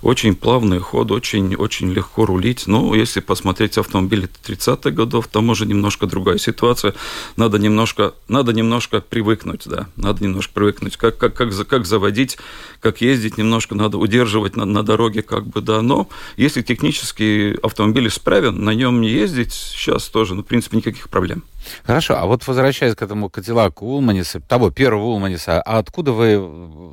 очень 0.01 0.35
плавный 0.35 0.79
ход, 0.79 1.11
очень, 1.11 1.55
очень 1.55 1.91
легко 1.91 2.25
рулить. 2.25 2.67
Но 2.67 2.95
если 2.95 3.19
посмотреть 3.19 3.77
автомобили 3.77 4.29
30-х 4.45 4.91
годов, 4.91 5.27
там 5.27 5.49
уже 5.49 5.65
немножко 5.65 6.07
другая 6.07 6.37
ситуация. 6.37 6.93
Надо 7.35 7.59
немножко, 7.59 8.13
надо 8.27 8.53
немножко 8.53 9.01
привыкнуть, 9.01 9.63
да, 9.65 9.87
надо 9.95 10.23
немножко 10.23 10.53
привыкнуть. 10.53 10.97
Как, 10.97 11.17
как, 11.17 11.33
как, 11.33 11.67
как 11.67 11.85
заводить, 11.85 12.37
как 12.79 13.01
ездить, 13.01 13.37
немножко 13.37 13.75
надо 13.75 13.97
удерживать 13.97 14.55
на, 14.55 14.65
на 14.65 14.83
дороге, 14.83 15.21
как 15.21 15.47
бы, 15.47 15.61
да. 15.61 15.81
Но 15.81 16.09
если 16.37 16.61
технически 16.61 17.57
автомобиль 17.63 18.07
исправен, 18.07 18.63
на 18.63 18.71
нем 18.71 19.01
не 19.01 19.09
ездить 19.09 19.53
сейчас 19.53 20.07
тоже, 20.07 20.35
ну, 20.35 20.43
в 20.43 20.45
принципе, 20.45 20.77
никаких 20.77 21.09
проблем. 21.09 21.43
Хорошо, 21.83 22.15
а 22.17 22.25
вот 22.25 22.45
возвращаясь 22.47 22.95
к 22.95 23.01
этому 23.01 23.29
Кадиллаку 23.29 23.85
Улманиса, 23.85 24.39
того 24.39 24.71
первого 24.71 25.05
Улманиса, 25.05 25.61
а 25.61 25.77
откуда 25.77 26.11
вы 26.11 26.37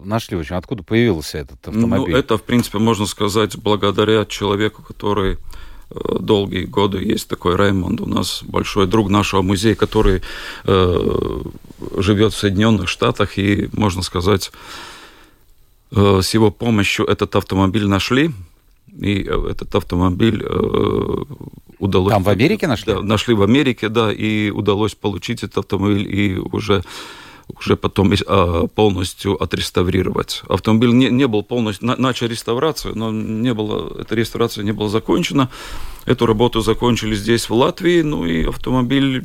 нашли, 0.05 0.37
в 0.37 0.41
общем, 0.41 0.57
откуда 0.57 0.83
появился 0.83 1.39
этот 1.39 1.59
ну, 1.67 1.73
автомобиль? 1.73 2.13
Ну, 2.13 2.19
это, 2.19 2.37
в 2.37 2.43
принципе, 2.43 2.79
можно 2.79 2.98
сказать, 3.07 3.57
благодаря 3.57 4.25
человеку, 4.25 4.83
который 4.83 5.39
э, 5.91 6.19
долгие 6.21 6.65
годы 6.65 6.99
есть 6.99 7.29
такой 7.29 7.57
Раймонд, 7.57 8.01
у 8.01 8.07
нас 8.07 8.43
большой 8.43 8.87
друг 8.87 9.11
нашего 9.11 9.43
музея, 9.43 9.75
который 9.75 10.23
э, 10.65 11.41
живет 11.97 12.33
в 12.33 12.39
Соединенных 12.39 12.89
Штатах, 12.89 13.39
и, 13.39 13.69
можно 13.73 14.03
сказать, 14.03 14.51
э, 15.93 16.21
с 16.23 16.35
его 16.35 16.51
помощью 16.51 17.07
этот 17.07 17.37
автомобиль 17.37 17.87
нашли, 17.87 18.33
и 18.97 19.23
э, 19.23 19.49
этот 19.51 19.75
автомобиль 19.75 20.43
э, 20.45 21.25
удалось... 21.79 22.13
Там 22.13 22.23
в 22.23 22.29
Америке 22.29 22.67
нашли? 22.67 22.95
Да, 22.95 23.03
нашли 23.03 23.35
в 23.35 23.43
Америке, 23.43 23.89
да, 23.89 24.13
и 24.13 24.51
удалось 24.51 24.95
получить 24.95 25.43
этот 25.43 25.59
автомобиль, 25.59 26.07
и 26.15 26.39
уже 26.39 26.83
уже 27.61 27.77
потом 27.77 28.13
э, 28.13 28.69
полностью 28.75 29.43
отреставрировать. 29.43 30.43
Автомобиль 30.49 30.93
не, 30.93 31.11
не 31.11 31.27
был 31.27 31.43
полностью, 31.43 31.87
на, 31.87 31.97
начал 31.97 32.27
реставрацию, 32.27 32.97
но 32.97 33.11
не 33.11 33.55
было, 33.55 34.01
эта 34.01 34.15
реставрация 34.15 34.65
не 34.65 34.73
была 34.73 34.89
закончена. 34.89 35.49
Эту 36.07 36.27
работу 36.27 36.61
закончили 36.61 37.15
здесь, 37.15 37.49
в 37.49 37.55
Латвии, 37.55 38.03
ну 38.03 38.25
и 38.27 38.47
автомобиль 38.47 39.25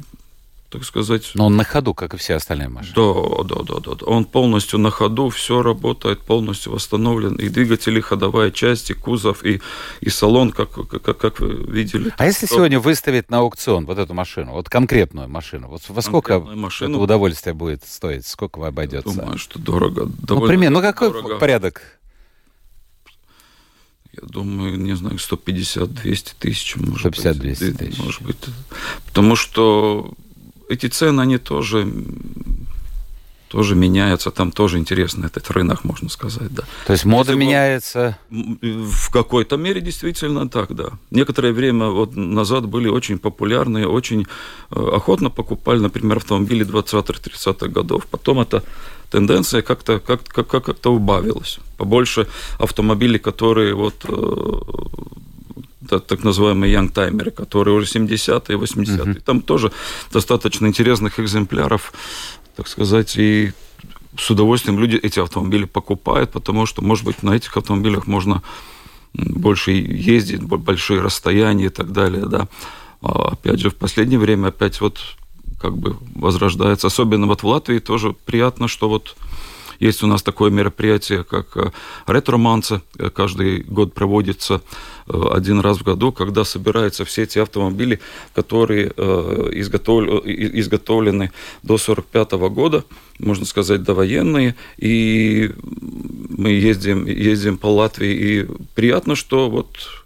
так 0.74 0.84
сказать. 0.84 1.32
Но 1.36 1.46
он 1.46 1.56
на 1.56 1.64
ходу, 1.64 1.94
как 1.94 2.16
и 2.16 2.18
все 2.18 2.34
остальные 2.34 2.70
машины. 2.70 2.96
Да, 2.96 3.44
да, 3.44 3.64
да, 3.64 3.80
да. 3.80 4.06
Он 4.06 4.26
полностью 4.26 4.80
на 4.80 4.90
ходу, 4.90 5.30
все 5.30 5.62
работает, 5.62 6.22
полностью 6.22 6.72
восстановлен. 6.72 7.36
И 7.36 7.48
двигатели, 7.48 8.00
ходовая 8.00 8.50
часть, 8.50 8.90
и 8.90 8.96
кузов, 8.96 9.46
и, 9.46 9.62
и 10.02 10.10
салон, 10.10 10.52
как, 10.52 10.72
как, 10.72 11.18
как 11.18 11.40
вы 11.40 11.54
видели. 11.72 12.12
А 12.18 12.26
если 12.26 12.48
то... 12.48 12.56
сегодня 12.56 12.80
выставить 12.80 13.30
на 13.30 13.40
аукцион 13.40 13.86
вот 13.86 14.00
эту 14.00 14.16
машину, 14.16 14.54
вот 14.54 14.68
конкретную 14.68 15.30
машину, 15.30 15.68
вот 15.68 15.84
во 15.88 16.02
сколько 16.02 16.40
машину, 16.40 16.96
это 16.96 17.04
удовольствие 17.04 17.54
будет 17.54 17.84
стоить? 17.86 18.26
Сколько 18.26 18.58
вы 18.58 18.68
обойдется? 18.68 19.10
Я 19.10 19.16
думаю, 19.16 19.38
что 19.38 19.60
дорого. 19.60 20.10
Ну, 20.28 20.42
примерно, 20.42 20.80
ну 20.80 20.82
какой 20.82 21.10
дорого. 21.12 21.38
порядок? 21.38 21.84
Я 24.12 24.28
думаю, 24.28 24.80
не 24.80 24.96
знаю, 24.96 25.18
150-200 25.18 26.34
тысяч, 26.40 26.76
может 26.78 27.16
150 27.16 27.38
быть. 27.38 27.60
200 27.60 27.78
тысяч. 27.78 28.00
Может 28.00 28.22
быть. 28.24 28.38
Потому 29.06 29.36
что 29.36 30.14
эти 30.70 30.88
цены, 30.88 31.22
они 31.22 31.38
тоже 31.38 31.88
тоже 33.54 33.76
меняются, 33.76 34.32
там 34.32 34.52
тоже 34.52 34.78
интересно 34.80 35.28
этот 35.28 35.52
рынок, 35.52 35.84
можно 35.84 36.10
сказать, 36.10 36.52
да. 36.56 36.64
То 36.88 36.94
есть 36.94 37.06
мода 37.06 37.34
Если 37.34 37.46
меняется? 37.46 38.18
В 38.32 39.12
какой-то 39.12 39.58
мере 39.58 39.80
действительно 39.80 40.50
так, 40.50 40.74
да. 40.76 40.86
Некоторое 41.12 41.54
время 41.54 41.86
вот 41.90 42.16
назад 42.16 42.66
были 42.66 42.88
очень 42.90 43.20
популярные, 43.20 43.88
очень 43.88 44.26
э, 44.72 44.96
охотно 44.96 45.30
покупали, 45.30 45.80
например, 45.80 46.18
автомобили 46.18 46.66
20-30-х 46.66 47.68
годов. 47.68 48.08
Потом 48.08 48.40
эта 48.40 48.64
тенденция 49.12 49.62
как-то 49.62 50.00
как, 50.00 50.24
как, 50.24 50.48
как-то 50.48 50.92
убавилась. 50.92 51.60
Побольше 51.78 52.28
автомобилей, 52.58 53.20
которые 53.20 53.76
вот 53.76 54.06
э, 54.08 54.62
так, 55.90 56.24
называемые 56.24 56.72
янгтаймеры, 56.72 57.32
которые 57.32 57.76
уже 57.76 57.88
70-е, 57.88 58.58
80-е. 58.58 58.98
Uh-huh. 58.98 59.22
Там 59.22 59.42
тоже 59.42 59.72
достаточно 60.12 60.68
интересных 60.68 61.20
экземпляров, 61.20 61.94
так 62.56 62.68
сказать, 62.68 63.18
и 63.18 63.52
с 64.18 64.30
удовольствием 64.30 64.80
люди 64.80 64.96
эти 64.96 65.20
автомобили 65.20 65.66
покупают, 65.66 66.32
потому 66.32 66.66
что, 66.66 66.82
может 66.82 67.06
быть, 67.06 67.24
на 67.24 67.32
этих 67.32 67.56
автомобилях 67.58 68.08
можно 68.08 68.44
больше 69.14 69.72
ездить, 69.72 70.44
большие 70.44 71.02
расстояния 71.02 71.66
и 71.66 71.70
так 71.70 71.92
далее, 71.92 72.26
да. 72.26 72.48
А 73.02 73.34
опять 73.34 73.60
же, 73.60 73.70
в 73.70 73.76
последнее 73.76 74.20
время 74.20 74.48
опять 74.48 74.82
вот 74.82 75.00
как 75.60 75.78
бы 75.78 75.98
возрождается, 76.16 76.88
особенно 76.88 77.28
вот 77.28 77.44
в 77.44 77.48
Латвии 77.48 77.80
тоже 77.80 78.14
приятно, 78.26 78.68
что 78.68 78.90
вот 78.90 79.16
есть 79.84 80.04
у 80.04 80.08
нас 80.08 80.24
такое 80.24 80.50
мероприятие, 80.50 81.24
как 81.24 81.58
э, 81.58 81.72
ретроманцы. 82.08 82.82
Э, 82.98 83.10
каждый 83.10 83.64
год 83.64 83.94
проводится 83.94 84.62
э, 85.08 85.22
один 85.32 85.60
раз 85.60 85.80
в 85.80 85.84
году, 85.84 86.14
когда 86.14 86.46
собираются 86.46 87.04
все 87.04 87.24
эти 87.24 87.40
автомобили, 87.40 88.00
которые 88.34 88.88
изготовлены 88.88 91.32
до 91.64 91.76
1945 91.76 92.32
года, 92.54 92.86
можно 93.20 93.46
сказать, 93.46 93.84
довоенные. 93.84 94.56
И 94.78 95.52
мы 96.38 96.52
ездим, 96.52 97.06
ездим 97.06 97.58
по 97.58 97.68
Латвии, 97.68 98.14
и 98.14 98.48
приятно, 98.76 99.16
что 99.16 99.50
вот 99.50 100.03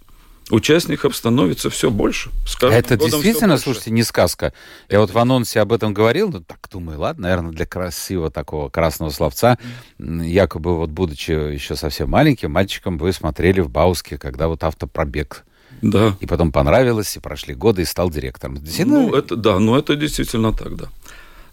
участников 0.49 1.15
становится 1.15 1.69
все 1.69 1.89
больше. 1.89 2.31
Это 2.61 2.97
действительно, 2.97 3.57
слушайте, 3.57 3.91
не 3.91 4.03
сказка. 4.03 4.53
Я 4.89 4.99
вот 4.99 5.11
в 5.11 5.17
анонсе 5.17 5.59
об 5.59 5.73
этом 5.73 5.93
говорил, 5.93 6.29
ну 6.29 6.41
так 6.41 6.59
думаю, 6.71 6.99
ладно, 6.99 7.23
наверное, 7.23 7.51
для 7.51 7.65
красивого 7.65 8.31
такого 8.31 8.69
красного 8.69 9.09
словца, 9.09 9.57
якобы 9.99 10.77
вот 10.77 10.89
будучи 10.89 11.31
еще 11.31 11.75
совсем 11.75 12.09
маленьким 12.09 12.51
мальчиком, 12.51 12.97
вы 12.97 13.13
смотрели 13.13 13.61
в 13.61 13.69
Бауске, 13.69 14.17
когда 14.17 14.47
вот 14.47 14.63
автопробег 14.63 15.43
да. 15.81 16.17
И 16.19 16.25
потом 16.25 16.51
понравилось, 16.51 17.15
и 17.15 17.19
прошли 17.19 17.53
годы, 17.53 17.83
и 17.83 17.85
стал 17.85 18.09
директором. 18.09 18.57
Ну, 18.79 19.13
это, 19.13 19.35
да, 19.35 19.59
ну 19.59 19.75
это 19.75 19.95
действительно 19.95 20.53
так, 20.53 20.75
да. 20.75 20.85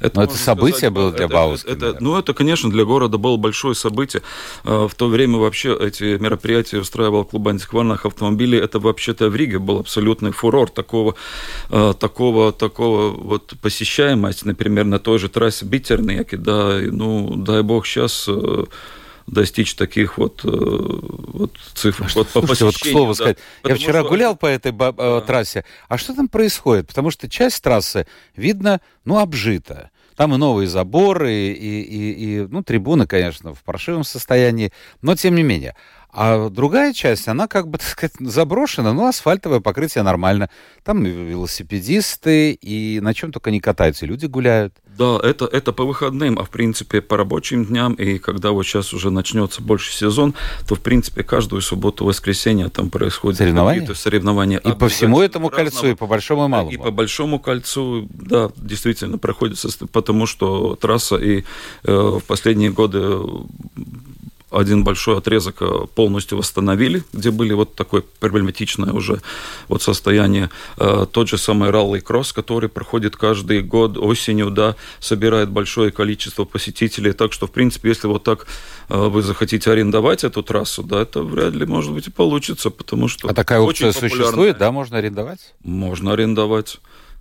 Это, 0.00 0.16
Но 0.18 0.24
это 0.24 0.36
событие 0.36 0.78
сказать, 0.78 0.92
было 0.92 1.12
для 1.12 1.28
Бауска. 1.28 1.70
Это, 1.70 1.86
это, 1.86 2.02
ну, 2.02 2.18
это, 2.18 2.34
конечно, 2.34 2.70
для 2.70 2.84
города 2.84 3.18
было 3.18 3.36
большое 3.36 3.74
событие. 3.74 4.22
А, 4.64 4.88
в 4.88 4.94
то 4.94 5.08
время 5.08 5.38
вообще 5.38 5.76
эти 5.80 6.18
мероприятия 6.18 6.78
устраивал 6.78 7.24
клуб 7.24 7.48
антикварных 7.48 8.06
автомобилей. 8.06 8.58
Это 8.58 8.78
вообще-то 8.78 9.28
в 9.28 9.36
Риге 9.36 9.58
был 9.58 9.80
абсолютный 9.80 10.32
фурор 10.32 10.70
такого, 10.70 11.14
а, 11.70 11.92
такого, 11.94 12.52
такого 12.52 13.10
вот 13.10 13.54
посещаемости, 13.62 14.46
например, 14.46 14.84
на 14.84 14.98
той 14.98 15.18
же 15.18 15.28
трассе 15.28 15.64
Битерный, 15.64 16.24
да, 16.32 16.80
ну, 16.82 17.34
дай 17.36 17.62
бог, 17.62 17.86
сейчас 17.86 18.26
э, 18.28 18.64
достичь 19.26 19.74
таких 19.74 20.18
вот, 20.18 20.44
э, 20.44 20.48
вот 20.48 21.56
цифр. 21.74 22.04
А 22.04 22.08
вот, 22.14 22.28
что, 22.28 22.40
по 22.40 22.46
слушайте, 22.46 22.64
вот 22.64 22.74
к 22.74 22.86
слову 22.86 23.08
да. 23.08 23.14
сказать, 23.14 23.38
Потому 23.62 23.78
я 23.78 23.82
вчера 23.82 24.00
что... 24.00 24.08
гулял 24.08 24.36
по 24.36 24.46
этой 24.46 24.72
э, 24.72 24.92
да. 24.96 25.20
трассе, 25.20 25.64
а 25.88 25.98
что 25.98 26.14
там 26.14 26.28
происходит? 26.28 26.88
Потому 26.88 27.10
что 27.10 27.28
часть 27.28 27.62
трассы, 27.62 28.06
видно, 28.36 28.80
ну, 29.04 29.18
обжита. 29.18 29.90
Там 30.16 30.32
и 30.34 30.38
новые 30.38 30.68
заборы, 30.68 31.32
и, 31.32 31.82
и, 31.82 32.12
и 32.12 32.46
ну, 32.48 32.62
трибуны, 32.62 33.06
конечно, 33.06 33.52
в 33.52 33.64
паршивом 33.64 34.04
состоянии, 34.04 34.72
но 35.02 35.16
тем 35.16 35.34
не 35.34 35.42
менее. 35.42 35.74
А 36.14 36.48
другая 36.48 36.92
часть, 36.92 37.26
она 37.26 37.48
как 37.48 37.68
бы, 37.68 37.78
так 37.78 37.88
сказать, 37.88 38.14
заброшена, 38.20 38.92
но 38.92 39.06
асфальтовое 39.06 39.60
покрытие 39.60 40.04
нормально. 40.04 40.48
Там 40.84 41.04
и 41.04 41.10
велосипедисты, 41.10 42.52
и 42.52 43.00
на 43.00 43.14
чем 43.14 43.32
только 43.32 43.50
не 43.50 43.60
катаются, 43.60 44.06
люди 44.06 44.26
гуляют. 44.26 44.74
Да, 44.96 45.18
это, 45.20 45.46
это 45.46 45.72
по 45.72 45.84
выходным, 45.84 46.38
а 46.38 46.44
в 46.44 46.50
принципе 46.50 47.00
по 47.00 47.16
рабочим 47.16 47.64
дням, 47.64 47.94
и 47.94 48.18
когда 48.18 48.52
вот 48.52 48.62
сейчас 48.62 48.94
уже 48.94 49.10
начнется 49.10 49.60
больше 49.60 49.92
сезон, 49.92 50.34
то 50.68 50.76
в 50.76 50.80
принципе 50.80 51.24
каждую 51.24 51.62
субботу, 51.62 52.04
воскресенье 52.04 52.68
там 52.68 52.90
происходят 52.90 53.38
соревнования. 53.38 53.92
соревнования. 53.92 54.58
И 54.58 54.72
по 54.72 54.88
всему 54.88 55.20
этому 55.20 55.48
разного, 55.48 55.70
кольцу, 55.70 55.86
и 55.88 55.94
по 55.94 56.06
большому 56.06 56.44
и 56.44 56.48
малому. 56.48 56.70
И 56.70 56.76
по 56.76 56.92
большому 56.92 57.40
кольцу, 57.40 58.08
да, 58.10 58.50
действительно 58.56 59.18
проходит, 59.18 59.58
потому 59.90 60.26
что 60.26 60.76
трасса 60.76 61.16
и 61.16 61.42
э, 61.82 61.92
в 61.92 62.20
последние 62.20 62.70
годы 62.70 63.18
один 64.54 64.84
большой 64.84 65.18
отрезок 65.18 65.56
э, 65.60 65.86
полностью 65.94 66.38
восстановили, 66.38 67.02
где 67.12 67.30
были 67.30 67.52
вот 67.52 67.74
такое 67.74 68.02
проблематичное 68.20 68.92
уже 68.92 69.20
вот 69.68 69.82
состояние. 69.82 70.50
Э, 70.76 71.06
тот 71.10 71.28
же 71.28 71.38
самый 71.38 71.70
ралли 71.70 72.00
кросс, 72.00 72.32
который 72.32 72.68
проходит 72.68 73.16
каждый 73.16 73.62
год 73.62 73.98
осенью, 73.98 74.50
да, 74.50 74.76
собирает 75.00 75.50
большое 75.50 75.90
количество 75.90 76.44
посетителей. 76.44 77.12
Так 77.12 77.32
что, 77.32 77.46
в 77.46 77.50
принципе, 77.50 77.88
если 77.88 78.06
вот 78.06 78.24
так 78.24 78.46
э, 78.88 78.96
вы 78.96 79.22
захотите 79.22 79.70
арендовать 79.70 80.24
эту 80.24 80.42
трассу, 80.42 80.82
да, 80.82 81.02
это 81.02 81.22
вряд 81.22 81.54
ли, 81.54 81.66
может 81.66 81.92
быть, 81.92 82.06
и 82.06 82.10
получится, 82.10 82.70
потому 82.70 83.08
что... 83.08 83.28
А 83.28 83.34
такая 83.34 83.60
опция 83.60 83.92
существует, 83.92 84.58
да, 84.58 84.70
можно 84.70 84.98
арендовать? 84.98 85.54
Можно 85.62 86.12
арендовать. 86.12 86.78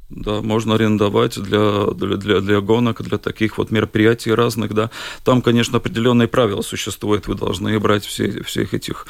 Да, 0.09 0.41
можно 0.41 0.75
арендовать 0.75 1.41
для, 1.41 1.85
для, 1.87 2.17
для, 2.17 2.39
для 2.39 2.61
гонок, 2.61 3.01
для 3.01 3.17
таких 3.17 3.57
вот 3.57 3.71
мероприятий 3.71 4.31
разных, 4.33 4.73
да. 4.73 4.91
Там, 5.23 5.41
конечно, 5.41 5.77
определенные 5.77 6.27
правила 6.27 6.61
существуют, 6.61 7.27
вы 7.27 7.35
должны 7.35 7.79
брать 7.79 8.05
все, 8.05 8.43
всех 8.43 8.73
этих 8.75 9.07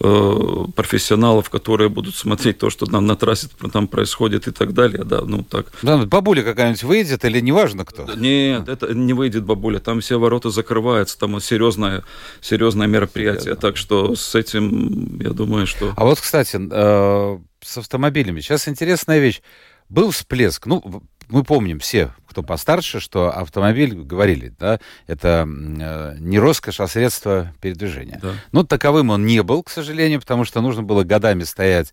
э, 0.00 0.64
профессионалов, 0.76 1.50
которые 1.50 1.88
будут 1.88 2.14
смотреть 2.14 2.58
то, 2.58 2.70
что 2.70 2.86
там 2.86 3.06
на 3.06 3.16
трассе 3.16 3.48
там 3.72 3.88
происходит 3.88 4.46
и 4.46 4.52
так 4.52 4.74
далее, 4.74 5.02
да, 5.04 5.22
ну 5.22 5.42
так. 5.42 5.66
Да, 5.82 5.98
бабуля 5.98 6.42
какая-нибудь 6.42 6.84
выйдет 6.84 7.24
или 7.24 7.40
неважно 7.40 7.84
кто? 7.84 8.06
Нет, 8.14 8.68
это 8.68 8.94
не 8.94 9.12
выйдет 9.14 9.44
бабуля, 9.44 9.80
там 9.80 10.00
все 10.00 10.18
ворота 10.20 10.50
закрываются, 10.50 11.18
там 11.18 11.40
серьезное, 11.40 12.04
серьезное 12.40 12.86
мероприятие, 12.86 13.40
Серьезно. 13.42 13.60
так 13.60 13.76
что 13.76 14.14
с 14.14 14.34
этим, 14.36 15.18
я 15.20 15.30
думаю, 15.30 15.66
что... 15.66 15.92
А 15.96 16.04
вот, 16.04 16.20
кстати, 16.20 16.60
э, 16.70 17.38
с 17.60 17.78
автомобилями, 17.78 18.40
сейчас 18.40 18.68
интересная 18.68 19.18
вещь, 19.18 19.42
был 19.88 20.10
всплеск. 20.10 20.66
Ну, 20.66 21.02
мы 21.28 21.44
помним 21.44 21.78
все, 21.78 22.12
кто 22.26 22.42
постарше, 22.42 23.00
что 23.00 23.30
автомобиль, 23.30 23.94
говорили, 23.94 24.54
да, 24.58 24.80
это 25.06 25.46
э, 25.46 26.16
не 26.18 26.38
роскошь, 26.38 26.80
а 26.80 26.88
средство 26.88 27.52
передвижения. 27.60 28.18
Да. 28.22 28.34
Но 28.52 28.64
таковым 28.64 29.10
он 29.10 29.26
не 29.26 29.42
был, 29.42 29.62
к 29.62 29.70
сожалению, 29.70 30.20
потому 30.20 30.44
что 30.44 30.60
нужно 30.60 30.82
было 30.82 31.04
годами 31.04 31.42
стоять, 31.42 31.92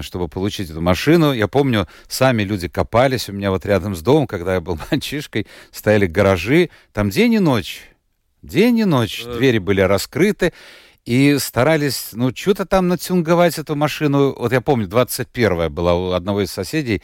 чтобы 0.00 0.28
получить 0.28 0.70
эту 0.70 0.80
машину. 0.80 1.32
Я 1.32 1.46
помню, 1.46 1.86
сами 2.08 2.42
люди 2.42 2.68
копались 2.68 3.28
у 3.28 3.32
меня 3.32 3.50
вот 3.50 3.64
рядом 3.64 3.94
с 3.94 4.02
домом, 4.02 4.26
когда 4.26 4.54
я 4.54 4.60
был 4.60 4.78
мальчишкой, 4.90 5.46
стояли 5.70 6.06
гаражи, 6.06 6.70
там 6.92 7.10
день 7.10 7.34
и 7.34 7.38
ночь. 7.38 7.82
День 8.42 8.78
и 8.78 8.84
ночь. 8.84 9.22
Да. 9.24 9.36
Двери 9.36 9.58
были 9.58 9.80
раскрыты 9.80 10.52
и 11.06 11.38
старались, 11.38 12.10
ну, 12.12 12.34
что-то 12.34 12.66
там 12.66 12.88
натюнговать 12.88 13.58
эту 13.58 13.76
машину. 13.76 14.34
Вот 14.36 14.52
я 14.52 14.60
помню, 14.60 14.88
21-я 14.88 15.70
была 15.70 15.94
у 15.94 16.10
одного 16.10 16.42
из 16.42 16.50
соседей, 16.50 17.00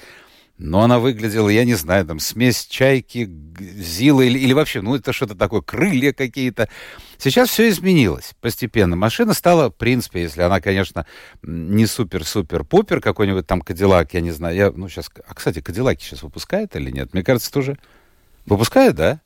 но 0.58 0.82
она 0.82 0.98
выглядела, 0.98 1.48
я 1.48 1.64
не 1.64 1.74
знаю, 1.74 2.04
там, 2.04 2.18
смесь 2.18 2.66
чайки, 2.66 3.30
зилы 3.60 4.26
или, 4.26 4.40
или 4.40 4.52
вообще, 4.52 4.82
ну, 4.82 4.96
это 4.96 5.12
что-то 5.12 5.36
такое, 5.36 5.60
крылья 5.60 6.12
какие-то. 6.12 6.68
Сейчас 7.16 7.50
все 7.50 7.68
изменилось 7.68 8.32
постепенно. 8.40 8.96
Машина 8.96 9.34
стала, 9.34 9.70
в 9.70 9.76
принципе, 9.76 10.22
если 10.22 10.42
она, 10.42 10.60
конечно, 10.60 11.06
не 11.42 11.86
супер-супер-пупер, 11.86 13.00
какой-нибудь 13.00 13.46
там 13.46 13.60
Кадиллак, 13.60 14.14
я 14.14 14.20
не 14.20 14.32
знаю, 14.32 14.56
я, 14.56 14.72
ну, 14.72 14.88
сейчас... 14.88 15.10
А, 15.26 15.34
кстати, 15.34 15.60
Кадиллаки 15.60 16.02
сейчас 16.02 16.24
выпускает 16.24 16.74
или 16.74 16.90
нет? 16.90 17.14
Мне 17.14 17.22
кажется, 17.22 17.52
тоже... 17.52 17.78
Выпускает, 18.46 18.96
да? 18.96 19.20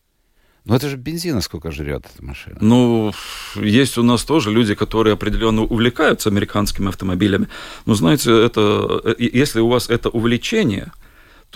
Но 0.66 0.74
это 0.74 0.88
же 0.88 0.96
бензина 0.96 1.40
сколько 1.40 1.70
жрет 1.70 2.04
эта 2.12 2.24
машина. 2.24 2.58
Ну, 2.60 3.12
есть 3.54 3.96
у 3.98 4.02
нас 4.02 4.24
тоже 4.24 4.50
люди, 4.50 4.74
которые 4.74 5.14
определенно 5.14 5.62
увлекаются 5.62 6.28
американскими 6.28 6.88
автомобилями. 6.88 7.48
Но 7.86 7.94
знаете, 7.94 8.32
это, 8.44 9.00
э, 9.04 9.14
если 9.18 9.60
у 9.60 9.68
вас 9.68 9.88
это 9.88 10.08
увлечение, 10.08 10.92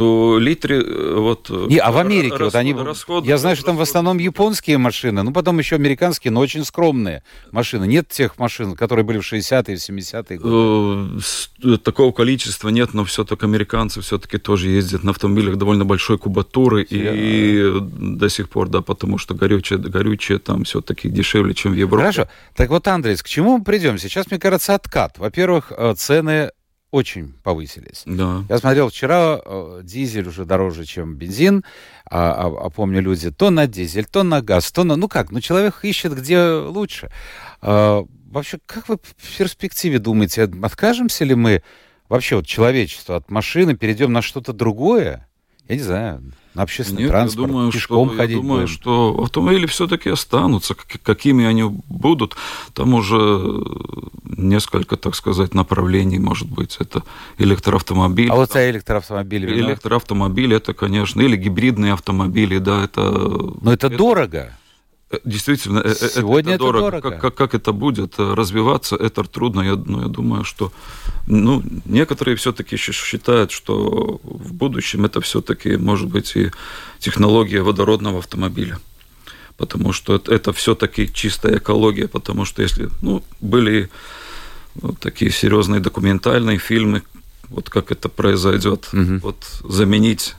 то 0.00 0.38
литре 0.38 0.80
э, 0.80 1.14
вот... 1.18 1.50
Не, 1.50 1.76
а 1.76 1.92
в 1.92 1.98
Америке 1.98 2.30
расход, 2.30 2.54
вот 2.54 2.54
они... 2.54 2.72
Расход, 2.72 3.26
я 3.26 3.36
знаю, 3.36 3.54
что 3.54 3.66
там 3.66 3.76
в 3.76 3.82
основном 3.82 4.16
японские 4.16 4.78
машины, 4.78 5.22
ну, 5.22 5.30
потом 5.30 5.58
еще 5.58 5.76
американские, 5.76 6.30
но 6.30 6.40
очень 6.40 6.64
скромные 6.64 7.22
машины. 7.50 7.86
Нет 7.86 8.08
тех 8.08 8.38
машин, 8.38 8.76
которые 8.76 9.04
были 9.04 9.18
в 9.18 9.30
60-е, 9.30 9.74
70-е 9.74 10.38
годы? 10.38 11.22
Э, 11.62 11.76
такого 11.76 12.12
количества 12.12 12.70
нет, 12.70 12.94
но 12.94 13.04
все-таки 13.04 13.44
американцы 13.44 14.00
все-таки 14.00 14.38
тоже 14.38 14.70
ездят 14.70 15.04
на 15.04 15.10
автомобилях 15.10 15.56
довольно 15.56 15.84
большой 15.84 16.16
кубатуры, 16.16 16.82
и 16.88 17.70
до 17.78 18.30
сих 18.30 18.48
пор, 18.48 18.70
да, 18.70 18.80
потому 18.80 19.18
что 19.18 19.34
горючее, 19.34 19.78
горючее 19.78 20.38
там 20.38 20.64
все-таки 20.64 21.10
дешевле, 21.10 21.52
чем 21.52 21.72
в 21.72 21.76
Европе. 21.76 22.04
Хорошо. 22.04 22.28
Так 22.56 22.70
вот, 22.70 22.88
Андрей, 22.88 23.16
к 23.16 23.28
чему 23.28 23.58
мы 23.58 23.64
придем? 23.64 23.98
Сейчас, 23.98 24.30
мне 24.30 24.40
кажется, 24.40 24.74
откат. 24.74 25.18
Во-первых, 25.18 25.72
э, 25.76 25.92
цены 25.94 26.52
очень 26.90 27.33
повысились. 27.42 28.03
Да. 28.05 28.44
Я 28.48 28.59
смотрел 28.59 28.88
вчера, 28.88 29.40
э, 29.44 29.81
дизель 29.85 30.29
уже 30.29 30.44
дороже, 30.44 30.85
чем 30.85 31.14
бензин, 31.14 31.64
а, 32.05 32.33
а, 32.33 32.66
а 32.66 32.70
помню 32.70 33.00
люди 33.00 33.31
то 33.31 33.50
на 33.50 33.66
дизель, 33.66 34.07
то 34.07 34.22
на 34.22 34.42
газ, 34.42 34.72
то 34.72 34.85
на... 34.85 34.96
Ну 34.96 35.09
как, 35.09 35.31
ну 35.31 35.40
человек 35.40 35.79
ищет 35.83 36.14
где 36.16 36.40
лучше. 36.42 37.11
А, 37.61 38.05
вообще, 38.31 38.59
как 38.66 38.88
вы 38.88 38.98
в 38.98 39.38
перспективе 39.38 39.98
думаете, 39.98 40.50
откажемся 40.62 41.24
ли 41.24 41.35
мы 41.35 41.62
вообще 42.09 42.37
вот 42.37 42.46
человечество 42.46 43.16
от 43.16 43.31
машины, 43.31 43.76
перейдем 43.76 44.12
на 44.12 44.22
что-то 44.22 44.53
другое? 44.53 45.29
Я 45.70 45.76
не 45.76 45.83
знаю, 45.83 46.20
на 46.54 46.62
общественный 46.62 47.02
Нет, 47.02 47.11
транспорт, 47.11 47.46
я 47.46 47.52
думаю, 47.52 47.70
пешком 47.70 48.09
что, 48.09 48.16
ходить 48.16 48.37
Я 48.37 48.42
думаю, 48.42 48.62
будем. 48.62 48.74
что 48.74 49.20
автомобили 49.22 49.66
все-таки 49.66 50.11
останутся, 50.11 50.74
какими 50.74 51.44
они 51.44 51.62
будут. 51.62 52.35
Там 52.74 52.94
уже 52.94 53.62
несколько, 54.24 54.96
так 54.96 55.14
сказать, 55.14 55.54
направлений, 55.54 56.18
может 56.18 56.50
быть. 56.50 56.76
Это 56.80 57.04
электроавтомобиль. 57.38 58.30
А 58.30 58.35
вот 58.35 58.50
за 58.50 58.68
электроавтомобили? 58.68 59.61
Электроавтомобили, 59.61 60.56
это, 60.56 60.74
конечно, 60.74 61.20
или 61.20 61.37
гибридные 61.37 61.92
автомобили, 61.92 62.59
да, 62.59 62.83
это... 62.83 63.00
Но 63.00 63.72
это, 63.72 63.87
это 63.87 63.96
дорого. 63.96 64.52
Э, 65.10 65.18
действительно, 65.24 65.80
э, 65.80 65.88
э, 65.88 66.08
Сегодня 66.08 66.54
это, 66.54 66.64
это 66.64 66.72
дорого. 66.72 66.90
дорого. 66.90 67.10
Как, 67.10 67.20
как, 67.20 67.34
как 67.34 67.54
это 67.54 67.72
будет 67.72 68.18
развиваться, 68.18 68.96
это 68.96 69.24
трудно. 69.24 69.60
Я, 69.62 69.76
ну, 69.76 70.02
я 70.02 70.08
думаю, 70.08 70.44
что 70.44 70.72
ну, 71.26 71.62
некоторые 71.84 72.36
все-таки 72.36 72.76
считают, 72.76 73.50
что 73.50 74.20
в 74.22 74.52
будущем 74.52 75.04
это 75.04 75.20
все-таки 75.20 75.76
может 75.76 76.08
быть 76.08 76.36
и 76.36 76.50
технология 76.98 77.62
водородного 77.62 78.18
автомобиля. 78.18 78.78
Потому 79.56 79.92
что 79.92 80.14
это, 80.14 80.32
это 80.32 80.52
все-таки 80.52 81.12
чистая 81.12 81.58
экология, 81.58 82.08
потому 82.08 82.44
что 82.44 82.62
если 82.62 82.88
ну, 83.02 83.22
были 83.40 83.90
вот 84.74 84.98
такие 85.00 85.30
серьезные 85.30 85.80
документальные 85.80 86.58
фильмы, 86.58 87.02
вот 87.48 87.68
как 87.68 87.90
это 87.90 88.08
произойдет, 88.08 88.88
угу. 88.92 89.18
вот 89.22 89.36
заменить 89.68 90.36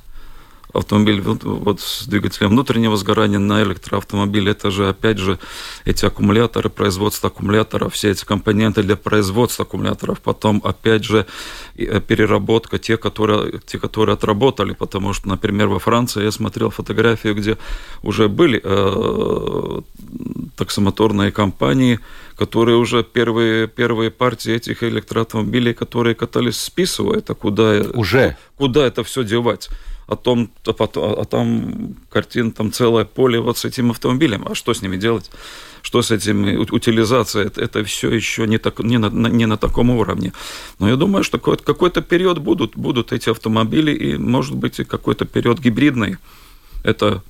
автомобиль 0.74 1.22
вот, 1.22 1.82
с 1.82 2.08
двигателем 2.08 2.50
внутреннего 2.50 2.96
сгорания 2.98 3.40
на 3.40 3.64
электроавтомобиль. 3.64 4.50
Это 4.50 4.72
же, 4.72 4.90
опять 4.90 5.18
же, 5.18 5.40
эти 5.86 6.06
аккумуляторы, 6.06 6.70
производство 6.70 7.30
аккумуляторов, 7.30 7.94
все 7.94 8.12
эти 8.12 8.26
компоненты 8.26 8.84
для 8.84 8.96
производства 8.96 9.66
аккумуляторов. 9.66 10.22
Потом, 10.22 10.62
опять 10.64 11.04
же, 11.04 11.26
э, 11.76 12.00
переработка, 12.00 12.78
те, 12.78 12.98
которые, 12.98 13.60
те, 13.66 13.80
которые 13.80 14.14
отработали. 14.14 14.74
Потому 14.74 15.14
что, 15.14 15.28
например, 15.28 15.68
во 15.68 15.80
Франции 15.80 16.24
я 16.24 16.32
смотрел 16.32 16.70
фотографию, 16.70 17.36
где 17.36 17.58
уже 18.04 18.28
были 18.28 18.62
э, 18.64 19.82
таксомоторные 20.56 21.32
компании, 21.32 22.00
которые 22.36 22.78
уже 22.78 23.04
первые, 23.04 23.68
первые 23.68 24.10
партии 24.10 24.54
этих 24.54 24.84
электроавтомобилей, 24.84 25.74
которые 25.74 26.16
катались, 26.16 26.58
списывают, 26.58 27.30
а 27.30 27.36
куда, 27.36 27.82
уже? 27.94 28.38
куда 28.58 28.86
это 28.86 29.04
все 29.04 29.24
девать? 29.24 29.70
О 30.12 30.18
том, 30.18 30.50
а, 30.66 30.74
а 31.22 31.26
там 31.26 31.96
картин, 32.10 32.52
там 32.52 32.74
целое 32.74 33.06
поле 33.06 33.40
вот 33.40 33.58
с 33.58 33.64
этим 33.64 33.92
автомобилем. 33.92 34.46
А 34.46 34.56
что 34.56 34.74
с 34.74 34.82
ними 34.82 34.98
делать? 34.98 35.32
Что 35.82 36.02
с 36.02 36.12
этим 36.12 36.60
утилизация? 36.60 37.46
Это, 37.46 37.62
это 37.62 37.84
все 37.86 38.12
еще 38.12 38.46
не, 38.46 38.58
так, 38.58 38.80
не, 38.80 38.98
на, 38.98 39.08
не 39.30 39.46
на 39.46 39.56
таком 39.56 39.90
уровне. 39.90 40.34
Но 40.80 40.90
я 40.90 40.98
думаю, 40.98 41.24
что 41.24 41.38
какой-то, 41.38 41.64
какой-то 41.64 42.02
период 42.02 42.40
будут, 42.40 42.76
будут 42.76 43.14
эти 43.14 43.30
автомобили, 43.30 43.92
и, 43.94 44.18
может 44.18 44.56
быть, 44.56 44.82
и 44.82 44.84
какой-то 44.84 45.24
период 45.24 45.60
гибридный. 45.60 46.18
Это 46.84 47.24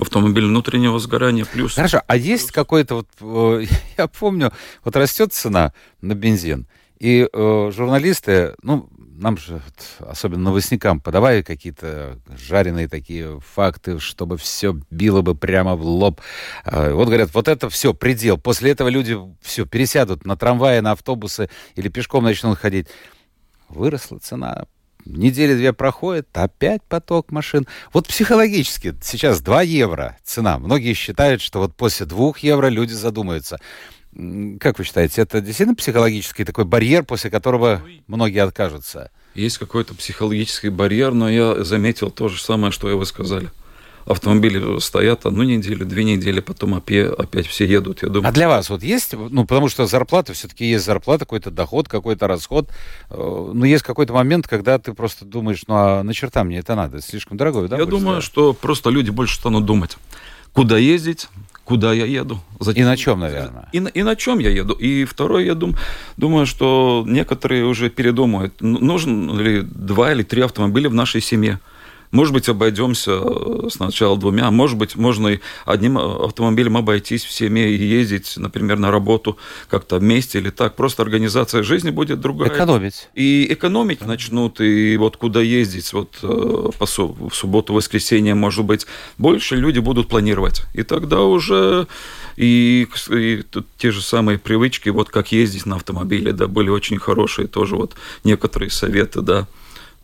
автомобиль 0.00 0.46
внутреннего 0.46 1.00
сгорания 1.00 1.44
плюс. 1.44 1.74
Хорошо, 1.74 2.02
а 2.06 2.16
есть 2.16 2.52
какой-то 2.52 2.94
вот, 2.94 3.08
э, 3.20 3.66
я 3.98 4.06
помню, 4.06 4.52
вот 4.84 4.94
растет 4.94 5.32
цена 5.32 5.72
на 6.02 6.14
бензин, 6.14 6.66
и 7.00 7.28
э, 7.32 7.70
журналисты, 7.74 8.54
ну, 8.62 8.88
нам 9.16 9.36
же, 9.36 9.62
особенно 10.00 10.44
новостникам, 10.44 11.00
подавай 11.00 11.42
какие-то 11.42 12.18
жареные 12.36 12.88
такие 12.88 13.40
факты, 13.40 13.98
чтобы 13.98 14.36
все 14.36 14.78
било 14.90 15.22
бы 15.22 15.34
прямо 15.34 15.76
в 15.76 15.82
лоб. 15.82 16.20
А, 16.64 16.92
вот 16.92 17.06
говорят, 17.06 17.32
вот 17.34 17.48
это 17.48 17.68
все, 17.68 17.94
предел. 17.94 18.38
После 18.38 18.70
этого 18.70 18.88
люди 18.88 19.16
все, 19.40 19.66
пересядут 19.66 20.26
на 20.26 20.36
трамваи, 20.36 20.80
на 20.80 20.92
автобусы 20.92 21.48
или 21.76 21.88
пешком 21.88 22.24
начнут 22.24 22.58
ходить. 22.58 22.88
Выросла 23.68 24.18
цена, 24.18 24.64
недели 25.04 25.54
две 25.54 25.72
проходит, 25.72 26.28
опять 26.32 26.82
поток 26.82 27.30
машин. 27.30 27.66
Вот 27.92 28.08
психологически 28.08 28.94
сейчас 29.02 29.40
2 29.40 29.62
евро 29.62 30.16
цена. 30.24 30.58
Многие 30.58 30.94
считают, 30.94 31.40
что 31.40 31.60
вот 31.60 31.74
после 31.74 32.06
2 32.06 32.34
евро 32.38 32.68
люди 32.68 32.92
задумаются. 32.92 33.58
Как 34.60 34.78
вы 34.78 34.84
считаете, 34.84 35.22
это 35.22 35.40
действительно 35.40 35.74
психологический 35.74 36.44
такой 36.44 36.64
барьер, 36.64 37.04
после 37.04 37.30
которого 37.30 37.82
многие 38.06 38.42
откажутся? 38.42 39.10
Есть 39.34 39.58
какой-то 39.58 39.94
психологический 39.94 40.68
барьер, 40.68 41.12
но 41.12 41.28
я 41.28 41.64
заметил 41.64 42.10
то 42.10 42.28
же 42.28 42.40
самое, 42.40 42.70
что 42.70 42.88
и 42.90 42.94
вы 42.94 43.06
сказали. 43.06 43.50
Автомобили 44.06 44.78
стоят 44.80 45.24
одну 45.24 45.44
неделю, 45.44 45.86
две 45.86 46.04
недели, 46.04 46.40
потом 46.40 46.74
опять, 46.74 47.10
опять 47.10 47.46
все 47.46 47.64
едут, 47.64 48.02
я 48.02 48.08
думаю. 48.10 48.28
А 48.28 48.32
для 48.32 48.48
вас 48.48 48.68
вот 48.68 48.82
есть, 48.82 49.14
ну, 49.14 49.46
потому 49.46 49.68
что 49.68 49.86
зарплата, 49.86 50.34
все-таки 50.34 50.66
есть 50.66 50.84
зарплата, 50.84 51.24
какой-то 51.24 51.50
доход, 51.50 51.88
какой-то 51.88 52.28
расход, 52.28 52.68
э, 53.08 53.50
но 53.54 53.64
есть 53.64 53.82
какой-то 53.82 54.12
момент, 54.12 54.46
когда 54.46 54.78
ты 54.78 54.92
просто 54.92 55.24
думаешь, 55.24 55.62
ну, 55.66 55.74
а 55.74 56.02
на 56.02 56.12
черта 56.12 56.44
мне 56.44 56.58
это 56.58 56.74
надо, 56.74 57.00
слишком 57.00 57.38
дорогое, 57.38 57.66
да? 57.66 57.78
Я 57.78 57.86
думаю, 57.86 58.20
что 58.20 58.52
просто 58.52 58.90
люди 58.90 59.08
больше 59.08 59.36
станут 59.36 59.64
думать, 59.64 59.96
куда 60.52 60.76
ездить, 60.76 61.28
куда 61.64 61.92
я 61.92 62.04
еду. 62.04 62.38
Зачем? 62.60 62.82
И 62.82 62.86
на 62.86 62.96
чем, 62.96 63.20
наверное. 63.20 63.68
И, 63.72 63.78
и 63.78 64.02
на 64.02 64.16
чем 64.16 64.38
я 64.38 64.50
еду. 64.50 64.74
И 64.74 65.04
второе, 65.04 65.44
я 65.44 65.54
дум, 65.54 65.76
думаю, 66.16 66.46
что 66.46 67.04
некоторые 67.06 67.64
уже 67.64 67.90
передумают, 67.90 68.60
нужен 68.60 69.38
ли 69.38 69.62
два 69.62 70.12
или 70.12 70.22
три 70.22 70.42
автомобиля 70.42 70.88
в 70.88 70.94
нашей 70.94 71.20
семье. 71.20 71.58
Может 72.14 72.32
быть, 72.32 72.48
обойдемся 72.48 73.20
э, 73.20 73.68
сначала 73.72 74.16
двумя, 74.16 74.48
может 74.52 74.78
быть, 74.78 74.94
можно 74.94 75.26
и 75.26 75.40
одним 75.66 75.98
э, 75.98 76.24
автомобилем 76.26 76.76
обойтись 76.76 77.24
в 77.24 77.32
семье 77.32 77.74
и 77.74 77.84
ездить, 77.84 78.34
например, 78.36 78.78
на 78.78 78.92
работу 78.92 79.36
как-то 79.68 79.98
вместе 79.98 80.38
или 80.38 80.50
так. 80.50 80.76
Просто 80.76 81.02
организация 81.02 81.64
жизни 81.64 81.90
будет 81.90 82.20
другая. 82.20 82.50
Экономить. 82.50 83.08
И 83.14 83.48
экономить 83.50 84.06
начнут, 84.06 84.60
и 84.60 84.96
вот 84.96 85.16
куда 85.16 85.40
ездить, 85.40 85.92
вот 85.92 86.16
э, 86.22 86.70
по 86.78 86.86
в 86.86 87.34
субботу, 87.34 87.74
воскресенье, 87.74 88.36
может 88.36 88.64
быть, 88.64 88.86
больше 89.18 89.56
люди 89.56 89.80
будут 89.80 90.06
планировать. 90.06 90.62
И 90.72 90.84
тогда 90.84 91.22
уже 91.22 91.88
и, 92.36 92.86
и 93.10 93.42
те 93.76 93.90
же 93.90 94.00
самые 94.00 94.38
привычки, 94.38 94.88
вот 94.88 95.08
как 95.08 95.32
ездить 95.32 95.66
на 95.66 95.74
автомобиле, 95.74 96.32
да, 96.32 96.46
были 96.46 96.68
очень 96.68 97.00
хорошие 97.00 97.48
тоже 97.48 97.74
вот 97.74 97.94
некоторые 98.22 98.70
советы, 98.70 99.20
да. 99.20 99.48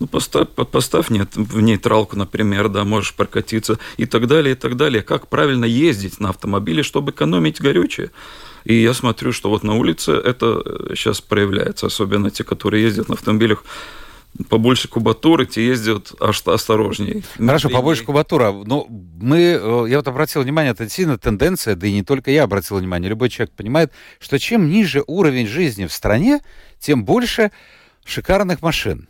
Ну, 0.01 0.07
поставь, 0.07 0.49
поставь 0.49 1.11
нет, 1.11 1.37
в 1.37 1.61
нейтралку, 1.61 2.17
например, 2.17 2.71
да, 2.71 2.85
можешь 2.85 3.15
прокатиться 3.15 3.79
и 3.99 4.07
так 4.07 4.27
далее, 4.27 4.53
и 4.53 4.59
так 4.59 4.77
далее. 4.77 5.03
Как 5.03 5.29
правильно 5.29 5.67
ездить 5.67 6.21
на 6.21 6.31
автомобиле, 6.31 6.83
чтобы 6.83 7.13
экономить 7.13 7.61
горючее. 7.61 8.11
И 8.65 8.75
я 8.75 8.95
смотрю, 8.95 9.33
что 9.33 9.51
вот 9.51 9.63
на 9.63 9.75
улице 9.75 10.13
это 10.13 10.63
сейчас 10.95 11.21
проявляется, 11.21 11.87
особенно 11.87 12.31
те, 12.31 12.45
которые 12.45 12.83
ездят 12.83 13.09
на 13.09 13.15
автомобилях 13.15 13.63
побольше 14.49 14.89
кубатуры, 14.89 15.45
те 15.45 15.67
ездят 15.67 16.13
аж 16.19 16.43
осторожнее. 16.47 17.23
Хорошо, 17.37 17.69
и... 17.69 17.73
побольше 17.73 18.05
кубатура. 18.05 18.53
Но 18.53 18.65
ну, 18.65 18.87
мы, 19.21 19.39
э, 19.39 19.87
я 19.89 19.99
вот 19.99 20.09
обратил 20.09 20.43
внимание, 20.43 20.73
это 20.73 20.85
действительно 20.85 21.19
тенденция, 21.19 21.75
да 21.75 21.87
и 21.87 21.93
не 21.93 22.05
только 22.05 22.31
я 22.31 22.45
обратил 22.45 22.79
внимание, 22.79 23.11
любой 23.11 23.29
человек 23.29 23.53
понимает, 23.55 23.93
что 24.19 24.39
чем 24.39 24.71
ниже 24.71 25.05
уровень 25.07 25.47
жизни 25.47 25.87
в 25.87 25.93
стране, 25.93 26.41
тем 26.79 27.05
больше 27.05 27.51
шикарных 28.05 28.63
машин. 28.63 29.09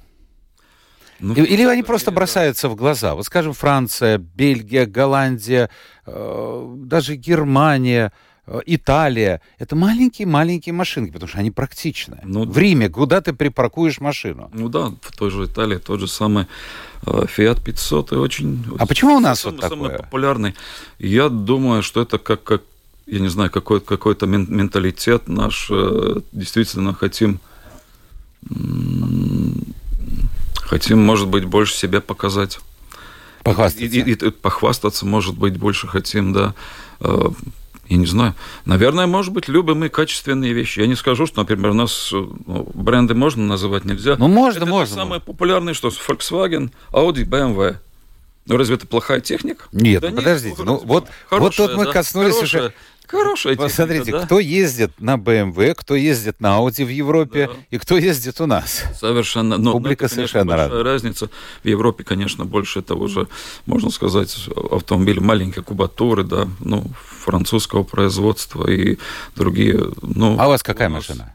Ну, 1.20 1.34
Или 1.34 1.64
они 1.64 1.82
просто 1.82 2.10
бросаются 2.10 2.68
в 2.68 2.74
глаза. 2.76 3.14
Вот, 3.14 3.26
скажем, 3.26 3.52
Франция, 3.52 4.18
Бельгия, 4.18 4.86
Голландия, 4.86 5.70
э, 6.06 6.74
даже 6.76 7.16
Германия. 7.16 8.12
э, 8.46 8.60
Италия. 8.66 9.40
Это 9.58 9.76
маленькие-маленькие 9.76 10.72
машинки, 10.72 11.12
потому 11.12 11.28
что 11.28 11.38
они 11.38 11.50
практичны. 11.50 12.18
Ну, 12.24 12.44
в 12.44 12.58
Риме 12.58 12.88
куда 12.88 13.20
ты 13.20 13.32
припаркуешь 13.32 14.00
машину? 14.00 14.50
Ну 14.52 14.68
да, 14.68 14.92
в 15.00 15.16
той 15.16 15.30
же 15.30 15.44
Италии 15.44 15.78
тот 15.78 16.00
же 16.00 16.08
самый 16.08 16.46
э, 17.06 17.10
Fiat 17.10 17.62
500 17.62 18.12
и 18.12 18.14
очень... 18.16 18.64
А 18.78 18.86
почему 18.86 19.16
у 19.16 19.20
нас 19.20 19.40
самый, 19.40 19.52
вот 19.52 19.60
такое? 19.60 19.78
Самый 19.78 19.98
популярный. 19.98 20.54
Я 20.98 21.28
думаю, 21.28 21.82
что 21.82 22.02
это 22.02 22.18
как, 22.18 22.42
как 22.42 22.62
я 23.06 23.20
не 23.20 23.28
знаю, 23.28 23.50
какой, 23.50 23.80
какой-то 23.80 24.26
менталитет 24.26 25.28
наш. 25.28 25.68
Э, 25.70 26.20
действительно 26.32 26.94
хотим 26.94 27.40
хотим, 30.70 31.04
может 31.04 31.26
быть, 31.26 31.44
больше 31.44 31.74
себя 31.74 32.00
показать. 32.00 32.60
Похвастаться. 33.42 33.84
И, 33.84 34.00
и, 34.00 34.12
и 34.12 34.30
похвастаться, 34.30 35.04
может 35.04 35.36
быть, 35.36 35.56
больше 35.58 35.88
хотим, 35.88 36.32
да. 36.32 36.54
Э, 37.00 37.28
я 37.88 37.96
не 37.96 38.06
знаю. 38.06 38.34
Наверное, 38.66 39.08
может 39.08 39.32
быть, 39.32 39.48
любим 39.48 39.80
мы 39.80 39.88
качественные 39.88 40.52
вещи. 40.52 40.78
Я 40.78 40.86
не 40.86 40.94
скажу, 40.94 41.26
что, 41.26 41.40
например, 41.40 41.72
у 41.72 41.74
нас 41.74 42.12
ну, 42.12 42.70
бренды 42.72 43.14
можно 43.14 43.44
называть 43.44 43.84
нельзя. 43.84 44.14
Ну, 44.16 44.28
можно, 44.28 44.58
это 44.58 44.66
можно. 44.66 44.94
Самые 44.94 45.20
популярные, 45.20 45.74
что 45.74 45.88
Volkswagen, 45.88 46.70
Audi, 46.92 47.24
BMW. 47.24 47.76
Ну, 48.46 48.56
разве 48.56 48.76
это 48.76 48.86
плохая 48.86 49.20
техника? 49.20 49.64
Нет, 49.72 50.02
да 50.02 50.10
ну, 50.10 50.16
подождите. 50.16 50.56
Нет, 50.56 50.66
ну, 50.66 50.80
вот, 50.84 51.08
вот 51.30 51.56
тут 51.56 51.74
мы 51.74 51.86
да, 51.86 51.92
коснулись 51.92 52.34
хорошая, 52.34 52.62
уже 52.62 52.74
Хорошая 53.10 53.54
техника, 53.54 53.68
Посмотрите, 53.68 54.12
да? 54.12 54.24
кто 54.24 54.38
ездит 54.38 54.92
на 55.00 55.16
BMW, 55.16 55.74
кто 55.74 55.96
ездит 55.96 56.40
на 56.40 56.58
Audi 56.58 56.84
в 56.84 56.88
Европе 56.88 57.48
да. 57.48 57.58
и 57.70 57.78
кто 57.78 57.96
ездит 57.98 58.40
у 58.40 58.46
нас. 58.46 58.84
Совершенно. 58.98 59.58
Но, 59.58 59.72
Публика 59.72 60.04
это, 60.04 60.14
конечно, 60.14 60.28
совершенно 60.28 60.56
разная. 60.56 60.84
разница. 60.84 61.30
В 61.64 61.66
Европе, 61.66 62.04
конечно, 62.04 62.44
больше 62.44 62.78
это 62.78 62.94
уже, 62.94 63.26
можно 63.66 63.90
сказать, 63.90 64.48
автомобили 64.70 65.18
маленькой 65.18 65.64
кубатуры, 65.64 66.22
да, 66.22 66.46
ну, 66.60 66.84
французского 67.02 67.82
производства 67.82 68.70
и 68.70 68.98
другие. 69.34 69.90
Ну, 70.02 70.36
а 70.38 70.46
у 70.46 70.50
вас 70.50 70.62
какая 70.62 70.88
у 70.88 70.92
нас... 70.92 71.08
машина? 71.08 71.34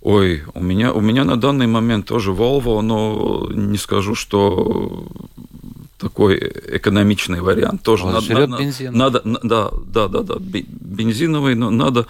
Ой, 0.00 0.44
у 0.52 0.62
меня, 0.62 0.92
у 0.92 1.00
меня 1.00 1.24
на 1.24 1.36
данный 1.36 1.66
момент 1.66 2.06
тоже 2.06 2.30
Volvo, 2.30 2.82
но 2.82 3.48
не 3.50 3.78
скажу, 3.78 4.14
что 4.14 5.08
такой 6.04 6.38
экономичный 6.76 7.40
вариант. 7.40 7.82
Тоже 7.82 8.04
Он 8.04 8.12
надо, 8.12 8.32
надо, 8.32 8.62
бензин. 8.62 8.96
надо, 8.96 9.22
да, 9.24 9.70
да, 9.86 10.08
да, 10.08 10.22
да, 10.22 10.34
бензиновый, 10.38 11.54
но 11.54 11.70
надо, 11.70 12.06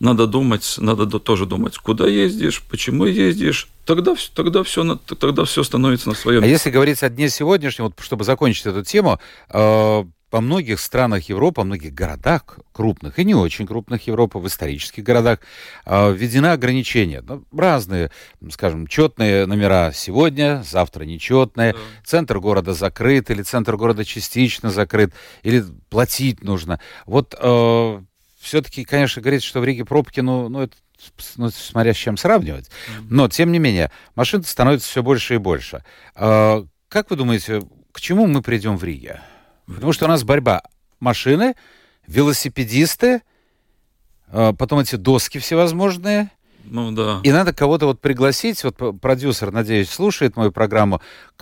надо 0.00 0.26
думать, 0.26 0.76
надо 0.78 1.06
тоже 1.18 1.46
думать, 1.46 1.76
куда 1.78 2.06
ездишь, 2.06 2.62
почему 2.70 3.04
ездишь, 3.06 3.68
тогда, 3.84 4.14
тогда, 4.34 4.62
все, 4.62 4.98
тогда 5.18 5.44
все 5.44 5.62
становится 5.64 6.08
на 6.08 6.14
своем. 6.14 6.42
А 6.42 6.46
если 6.46 6.70
говорить 6.70 7.02
о 7.02 7.08
дне 7.08 7.28
сегодняшнем, 7.28 7.86
вот, 7.86 7.94
чтобы 8.00 8.24
закончить 8.24 8.66
эту 8.66 8.84
тему, 8.84 9.18
э, 9.50 10.04
во 10.32 10.40
многих 10.40 10.80
странах 10.80 11.28
Европы, 11.28 11.60
во 11.60 11.64
многих 11.64 11.92
городах 11.92 12.58
крупных 12.72 13.18
и 13.18 13.24
не 13.24 13.34
очень 13.34 13.66
крупных 13.66 14.06
Европы, 14.06 14.38
в 14.38 14.46
исторических 14.46 15.04
городах, 15.04 15.40
э, 15.84 16.12
введены 16.12 16.46
ограничения. 16.46 17.20
Ну, 17.20 17.44
разные, 17.52 18.10
скажем, 18.50 18.86
четные 18.86 19.44
номера 19.44 19.92
сегодня, 19.92 20.62
завтра 20.66 21.04
нечетные, 21.04 21.74
да. 21.74 21.78
центр 22.04 22.40
города 22.40 22.72
закрыт 22.72 23.30
или 23.30 23.42
центр 23.42 23.76
города 23.76 24.06
частично 24.06 24.70
закрыт, 24.70 25.12
или 25.42 25.62
платить 25.90 26.42
нужно. 26.42 26.80
Вот 27.04 27.34
э, 27.38 28.00
все-таки, 28.40 28.84
конечно, 28.84 29.20
говорится, 29.20 29.46
что 29.46 29.60
в 29.60 29.64
Риге 29.64 29.84
пробки, 29.84 30.20
ну, 30.20 30.48
ну 30.48 30.62
это 30.62 30.74
ну, 31.36 31.50
смотря 31.50 31.92
с 31.92 31.96
чем 31.96 32.16
сравнивать. 32.16 32.70
Но, 33.10 33.28
тем 33.28 33.52
не 33.52 33.58
менее, 33.58 33.90
машин 34.14 34.42
становится 34.44 34.88
все 34.88 35.02
больше 35.02 35.34
и 35.34 35.38
больше. 35.38 35.84
Э, 36.14 36.64
как 36.88 37.10
вы 37.10 37.16
думаете, 37.16 37.62
к 37.92 38.00
чему 38.00 38.26
мы 38.26 38.40
придем 38.40 38.78
в 38.78 38.84
Риге? 38.84 39.20
Потому 39.66 39.92
что 39.92 40.06
у 40.06 40.08
нас 40.08 40.24
борьба 40.24 40.62
машины, 41.00 41.54
велосипедисты, 42.06 43.22
а, 44.28 44.52
потом 44.52 44.80
эти 44.80 44.96
доски 44.96 45.38
всевозможные. 45.38 46.30
Ну 46.64 46.92
да. 46.92 47.20
И 47.22 47.32
надо 47.32 47.52
кого-то 47.52 47.86
вот 47.86 48.00
пригласить, 48.00 48.62
вот 48.64 48.76
продюсер, 49.00 49.50
надеюсь, 49.50 49.90
слушает 49.90 50.36
мою 50.36 50.52
программу, 50.52 51.00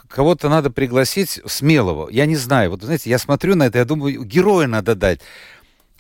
кого-то 0.09 0.49
надо 0.49 0.71
пригласить 0.71 1.41
смелого. 1.47 2.09
Я 2.11 2.27
не 2.27 2.37
знаю, 2.37 2.71
вот 2.71 2.83
знаете, 2.83 3.11
я 3.11 3.19
смотрю 3.19 3.55
на 3.55 3.65
это, 3.65 3.79
я 3.79 3.85
думаю, 3.85 4.25
героя 4.25 4.67
надо 4.67 4.95
дать. 4.95 5.21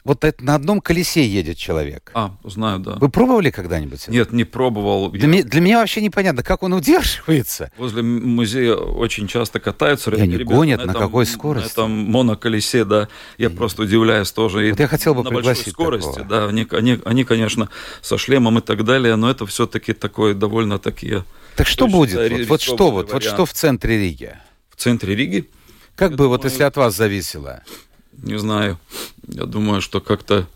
Вот 0.02 0.24
это 0.24 0.42
на 0.42 0.54
одном 0.54 0.80
колесе 0.80 1.26
едет 1.26 1.58
человек. 1.58 2.10
А, 2.14 2.34
знаю, 2.44 2.78
да. 2.78 2.92
Вы 2.92 3.10
пробовали 3.10 3.50
когда-нибудь? 3.50 4.08
Нет, 4.08 4.32
не 4.32 4.44
пробовал. 4.44 5.10
Для, 5.10 5.22
я... 5.22 5.28
меня, 5.28 5.42
для 5.44 5.60
меня 5.60 5.78
вообще 5.80 6.00
непонятно, 6.00 6.42
как 6.42 6.62
он 6.62 6.72
удерживается. 6.72 7.70
Возле 7.76 8.02
музея 8.02 8.76
очень 8.76 9.28
часто 9.28 9.60
катаются. 9.60 10.10
И 10.10 10.20
они 10.20 10.38
ребята, 10.38 10.56
гонят, 10.56 10.78
на, 10.86 10.90
этом, 10.92 11.02
какой 11.02 11.26
скорости? 11.26 11.68
На 11.68 11.72
этом 11.72 11.90
моноколесе, 11.90 12.84
да. 12.84 13.08
Я 13.36 13.48
и... 13.48 13.50
просто 13.50 13.82
удивляюсь 13.82 14.32
тоже. 14.32 14.70
Вот 14.70 14.80
я 14.80 14.88
хотел 14.88 15.14
бы 15.14 15.22
на 15.22 15.30
пригласить 15.30 15.76
большой 15.76 16.00
скорости, 16.00 16.18
такого. 16.20 16.28
да. 16.28 16.46
Они, 16.46 16.66
они, 16.70 16.98
они, 17.04 17.24
конечно, 17.24 17.68
со 18.00 18.16
шлемом 18.16 18.58
и 18.58 18.62
так 18.62 18.84
далее, 18.84 19.16
но 19.16 19.30
это 19.30 19.44
все-таки 19.44 19.92
такое 19.92 20.34
довольно 20.34 20.78
такие... 20.78 21.24
Так 21.56 21.66
что 21.66 21.86
будет? 21.88 22.30
Вот, 22.30 22.46
вот 22.46 22.62
что 22.62 22.90
вот, 22.90 23.12
вот 23.12 23.22
что 23.22 23.44
в 23.44 23.52
центре 23.52 23.98
Риги? 23.98 24.34
В 24.70 24.76
центре 24.76 25.14
Риги? 25.14 25.50
Как 25.94 26.12
я 26.12 26.16
бы, 26.16 26.24
думаю... 26.24 26.30
вот 26.30 26.44
если 26.44 26.62
от 26.62 26.76
вас 26.78 26.96
зависело? 26.96 27.62
Не 28.22 28.38
знаю. 28.38 28.78
Я 29.26 29.44
думаю, 29.44 29.80
что 29.80 30.00
как-то 30.00 30.46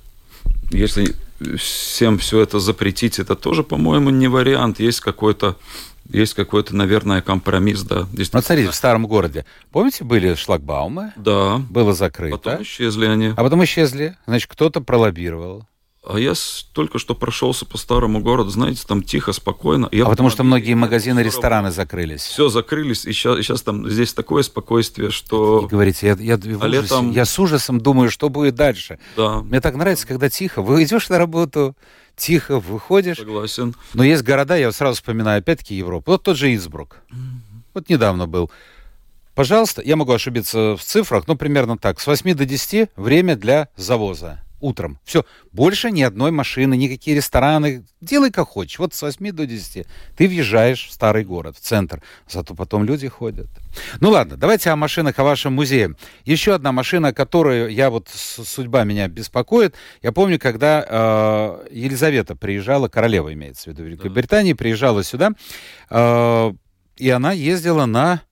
если 0.70 1.14
всем 1.56 2.18
все 2.18 2.40
это 2.40 2.58
запретить, 2.58 3.18
это 3.18 3.34
тоже, 3.34 3.62
по-моему, 3.62 4.10
не 4.10 4.28
вариант. 4.28 4.80
Есть 4.80 5.00
какой-то 5.00 5.56
есть 6.10 6.34
какой-то, 6.34 6.76
наверное, 6.76 7.22
компромисс, 7.22 7.82
да. 7.82 8.06
Ну, 8.12 8.24
смотрите, 8.24 8.70
в 8.70 8.74
старом 8.74 9.06
городе, 9.06 9.46
помните, 9.72 10.04
были 10.04 10.34
шлагбаумы? 10.34 11.12
Да. 11.16 11.62
Было 11.70 11.94
закрыто. 11.94 12.36
Потом 12.36 12.62
исчезли 12.62 13.06
они. 13.06 13.28
А 13.28 13.42
потом 13.42 13.64
исчезли. 13.64 14.16
Значит, 14.26 14.50
кто-то 14.50 14.80
пролоббировал. 14.82 15.66
А 16.06 16.18
я 16.18 16.34
только 16.74 16.98
что 16.98 17.14
прошелся 17.14 17.64
по 17.64 17.78
старому 17.78 18.20
городу, 18.20 18.50
знаете, 18.50 18.82
там 18.86 19.02
тихо, 19.02 19.32
спокойно. 19.32 19.88
Я 19.90 20.04
а 20.04 20.10
потому 20.10 20.28
что 20.28 20.44
многие 20.44 20.74
магазины, 20.74 21.20
рестораны 21.20 21.70
закрылись. 21.70 22.20
Все 22.20 22.50
закрылись, 22.50 23.06
и 23.06 23.12
сейчас, 23.12 23.38
и 23.38 23.42
сейчас 23.42 23.62
там 23.62 23.88
здесь 23.88 24.12
такое 24.12 24.42
спокойствие, 24.42 25.10
что... 25.10 25.64
И 25.64 25.66
говорите, 25.66 26.08
я, 26.08 26.16
я, 26.18 26.38
а 26.60 26.66
летом... 26.66 27.10
я 27.10 27.24
с 27.24 27.38
ужасом 27.38 27.80
думаю, 27.80 28.10
что 28.10 28.28
будет 28.28 28.54
дальше. 28.54 28.98
Да. 29.16 29.40
Мне 29.40 29.62
так 29.62 29.76
нравится, 29.76 30.06
когда 30.06 30.28
тихо. 30.28 30.60
Вы 30.60 30.84
идешь 30.84 31.08
на 31.08 31.16
работу, 31.16 31.74
тихо 32.16 32.60
выходишь. 32.60 33.16
Согласен. 33.16 33.74
Но 33.94 34.04
есть 34.04 34.22
города, 34.22 34.56
я 34.56 34.70
сразу 34.72 34.96
вспоминаю 34.96 35.38
опять-таки 35.38 35.74
Европу. 35.74 36.12
Вот 36.12 36.22
тот 36.22 36.36
же 36.36 36.54
Инсбрук. 36.54 36.98
Mm-hmm. 37.10 37.16
Вот 37.72 37.88
недавно 37.88 38.26
был. 38.26 38.50
Пожалуйста, 39.34 39.80
я 39.82 39.96
могу 39.96 40.12
ошибиться 40.12 40.76
в 40.76 40.82
цифрах, 40.82 41.26
но 41.26 41.34
примерно 41.34 41.78
так. 41.78 41.98
С 41.98 42.06
8 42.06 42.34
до 42.34 42.44
10 42.44 42.90
время 42.96 43.36
для 43.36 43.68
завоза 43.76 44.43
утром. 44.64 44.98
Все, 45.04 45.24
больше 45.52 45.90
ни 45.90 46.02
одной 46.02 46.30
машины, 46.30 46.76
никакие 46.76 47.16
рестораны. 47.16 47.84
Делай 48.00 48.30
как 48.30 48.48
хочешь. 48.48 48.78
Вот 48.78 48.94
с 48.94 49.02
8 49.02 49.32
до 49.32 49.46
10 49.46 49.86
ты 50.16 50.28
въезжаешь 50.28 50.86
в 50.86 50.92
старый 50.92 51.24
город, 51.24 51.56
в 51.56 51.60
центр. 51.60 52.02
Зато 52.28 52.54
потом 52.54 52.84
люди 52.84 53.08
ходят. 53.08 53.48
Ну 54.00 54.10
ладно, 54.10 54.36
давайте 54.36 54.70
о 54.70 54.76
машинах, 54.76 55.18
о 55.18 55.24
вашем 55.24 55.52
музее. 55.52 55.94
Еще 56.24 56.54
одна 56.54 56.72
машина, 56.72 57.12
которую 57.12 57.68
я 57.68 57.90
вот, 57.90 58.08
судьба 58.08 58.84
меня 58.84 59.08
беспокоит. 59.08 59.74
Я 60.02 60.12
помню, 60.12 60.38
когда 60.38 60.84
э, 60.88 61.66
Елизавета 61.70 62.34
приезжала, 62.34 62.88
королева 62.88 63.32
имеется 63.32 63.64
в 63.64 63.72
виду 63.72 63.84
Великобритании, 63.84 64.54
приезжала 64.54 65.04
сюда, 65.04 65.32
э, 65.90 66.52
и 66.96 67.10
она 67.10 67.32
ездила 67.32 67.86
на 67.86 68.22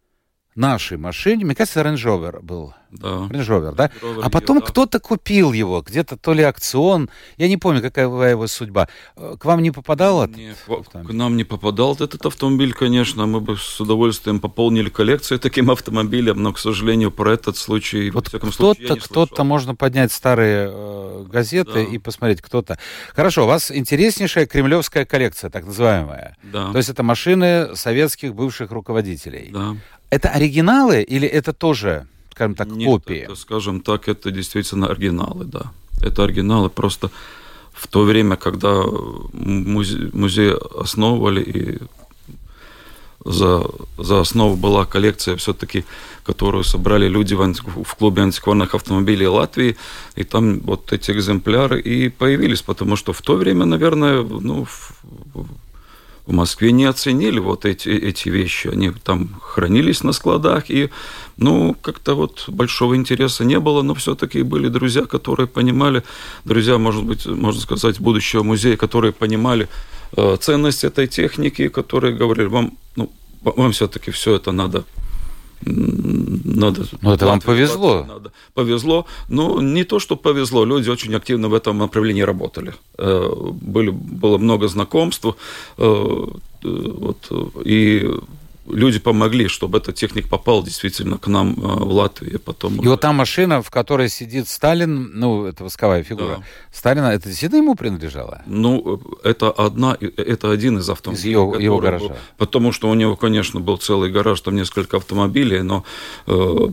нашей 0.55 0.99
машине, 0.99 1.45
мне 1.45 1.55
кажется, 1.55 1.81
Range 1.81 1.97
Rover 1.97 2.43
был. 2.43 2.75
Да. 2.91 3.27
Range 3.31 3.47
Rover, 3.47 3.75
да? 3.75 3.91
а 4.23 4.29
потом 4.29 4.61
да. 4.61 4.67
кто-то 4.67 5.01
купил 5.01 5.53
его, 5.53 5.81
где-то 5.81 6.19
то 6.19 6.35
ли 6.35 6.43
акцион, 6.43 7.09
я 7.39 7.49
не 7.49 7.57
помню, 7.57 7.81
какая 7.81 8.07
была 8.07 8.29
его 8.29 8.47
судьба. 8.47 8.87
Э, 9.17 9.37
к 9.39 9.45
вам 9.47 9.63
не 9.63 9.71
попадал 9.71 10.25
этот 10.25 10.37
не, 10.37 10.51
автомобиль? 10.51 11.11
К 11.11 11.15
нам 11.15 11.37
не 11.39 11.45
попадал 11.45 11.95
этот 11.95 12.27
автомобиль, 12.27 12.75
конечно, 12.75 13.25
мы 13.27 13.41
бы 13.41 13.57
с 13.57 13.81
удовольствием 13.81 14.41
пополнили 14.41 14.91
коллекцию 14.91 15.39
таким 15.39 15.71
автомобилем, 15.71 16.43
но, 16.43 16.53
к 16.53 16.59
сожалению, 16.59 17.11
про 17.11 17.33
этот 17.33 17.57
случай, 17.57 18.11
вот 18.11 18.29
кто-то, 18.29 18.97
кто-то 18.97 19.45
можно 19.45 19.75
поднять 19.75 20.13
старые 20.13 20.69
э, 20.71 21.25
газеты 21.31 21.73
да. 21.73 21.81
и 21.81 21.97
посмотреть, 21.97 22.43
кто-то. 22.43 22.79
Хорошо, 23.15 23.45
у 23.45 23.47
вас 23.47 23.71
интереснейшая 23.73 24.45
кремлевская 24.45 25.07
коллекция, 25.07 25.49
так 25.49 25.65
называемая. 25.65 26.37
Да. 26.43 26.73
То 26.73 26.77
есть 26.77 26.91
это 26.91 27.03
машины 27.03 27.75
советских 27.75 28.35
бывших 28.35 28.71
руководителей. 28.71 29.49
Да. 29.51 29.77
Это 30.13 30.29
оригиналы 30.29 31.03
или 31.03 31.27
это 31.27 31.55
тоже, 31.55 32.07
скажем 32.33 32.55
так, 32.55 32.69
Нет, 32.69 32.87
копии? 32.87 33.25
Это, 33.25 33.35
скажем 33.35 33.81
так, 33.81 34.09
это 34.09 34.31
действительно 34.31 34.89
оригиналы, 34.89 35.47
да. 35.47 35.73
Это 36.03 36.25
оригиналы 36.25 36.69
просто 36.69 37.11
в 37.73 37.87
то 37.87 38.03
время, 38.03 38.37
когда 38.37 38.83
музей, 39.33 40.11
музей 40.13 40.53
основывали 40.53 41.43
и 41.43 41.79
за, 43.25 43.63
за 43.97 44.21
основу 44.21 44.57
была 44.57 44.85
коллекция 44.85 45.37
все-таки, 45.37 45.85
которую 46.25 46.65
собрали 46.65 47.09
люди 47.09 47.33
в, 47.35 47.85
в 47.85 47.95
клубе 47.95 48.23
антикварных 48.23 48.75
автомобилей 48.75 49.27
Латвии, 49.27 49.77
и 50.15 50.25
там 50.25 50.61
вот 50.61 50.93
эти 50.93 51.11
экземпляры 51.11 51.81
и 51.81 52.11
появились, 52.11 52.61
потому 52.61 52.97
что 52.97 53.15
в 53.15 53.23
то 53.23 53.37
время, 53.37 53.65
наверное, 53.65 54.23
ну, 54.23 54.67
в 54.67 54.93
Москве 56.27 56.73
не 56.73 56.85
оценили 56.85 57.41
вот 57.41 57.65
эти, 57.65 57.89
эти 57.89 58.29
вещи. 58.29 58.69
Они 58.69 58.91
там 58.91 59.41
хранились 59.41 60.05
на 60.05 60.13
складах, 60.13 60.71
и, 60.71 60.91
ну, 61.37 61.75
как-то 61.83 62.15
вот 62.15 62.45
большого 62.49 62.95
интереса 62.95 63.45
не 63.45 63.59
было, 63.59 63.83
но 63.83 63.95
все-таки 63.95 64.43
были 64.43 64.69
друзья, 64.69 65.05
которые 65.05 65.47
понимали, 65.47 66.03
друзья, 66.45 66.79
может 66.79 67.05
быть, 67.05 67.27
можно 67.27 67.61
сказать, 67.61 68.01
будущего 68.01 68.45
музея, 68.45 68.77
которые 68.77 69.13
понимали 69.13 69.69
э, 70.17 70.37
ценность 70.41 70.85
этой 70.85 71.09
техники, 71.09 71.69
которые 71.69 72.15
говорили, 72.15 72.47
вам, 72.47 72.79
ну, 72.95 73.11
вам 73.43 73.73
все-таки 73.73 74.11
все 74.13 74.37
это 74.37 74.53
надо 74.53 74.85
надо. 75.65 76.85
Ну, 77.01 77.13
это 77.13 77.27
вам 77.27 77.41
повезло. 77.41 78.05
Надо. 78.09 78.33
Повезло. 78.55 79.07
Ну, 79.29 79.61
не 79.61 79.85
то, 79.85 79.99
что 79.99 80.17
повезло. 80.17 80.65
Люди 80.65 80.91
очень 80.91 81.15
активно 81.15 81.49
в 81.49 81.55
этом 81.55 81.79
направлении 81.79 82.23
работали. 82.23 82.75
Э, 82.99 83.29
были, 83.53 83.91
было 83.91 84.39
много 84.39 84.69
знакомств. 84.69 85.27
Э, 85.79 86.27
вот, 86.63 87.33
и 87.65 88.09
люди 88.73 88.99
помогли, 88.99 89.49
чтобы 89.49 89.79
этот 89.79 89.95
техник 89.95 90.29
попал 90.29 90.63
действительно 90.63 91.19
к 91.19 91.29
нам 91.29 91.53
э, 91.53 91.61
в 91.61 91.93
Латвию. 91.93 92.41
Потом... 92.41 92.77
И 92.77 92.89
вот 92.89 93.01
та 93.01 93.13
машина, 93.13 93.63
в 93.63 93.71
которой 93.71 94.09
сидит 94.09 94.49
Сталин, 94.49 95.11
ну, 95.15 95.45
это 95.45 95.65
восковая 95.65 96.03
фигура, 96.03 96.37
да. 96.37 96.43
Сталина, 96.73 97.07
это 97.07 97.29
действительно 97.29 97.59
ему 97.59 97.75
принадлежало? 97.75 98.43
Ну, 98.47 99.01
это, 99.23 99.51
одна, 99.51 99.97
это 100.01 100.51
один 100.51 100.79
из 100.79 100.89
автомобилей. 100.89 101.23
Из 101.23 101.33
его, 101.33 101.57
его 101.57 101.79
гаража. 101.79 102.09
Был, 102.09 102.17
потому 102.39 102.73
что 102.73 102.91
у 102.91 102.95
него, 102.95 103.17
конечно, 103.17 103.61
был 103.61 103.77
целый 103.77 104.11
гараж, 104.11 104.41
там 104.41 104.57
несколько 104.57 104.97
автомобилей, 104.97 105.63
но 105.63 105.85
э, 106.27 106.69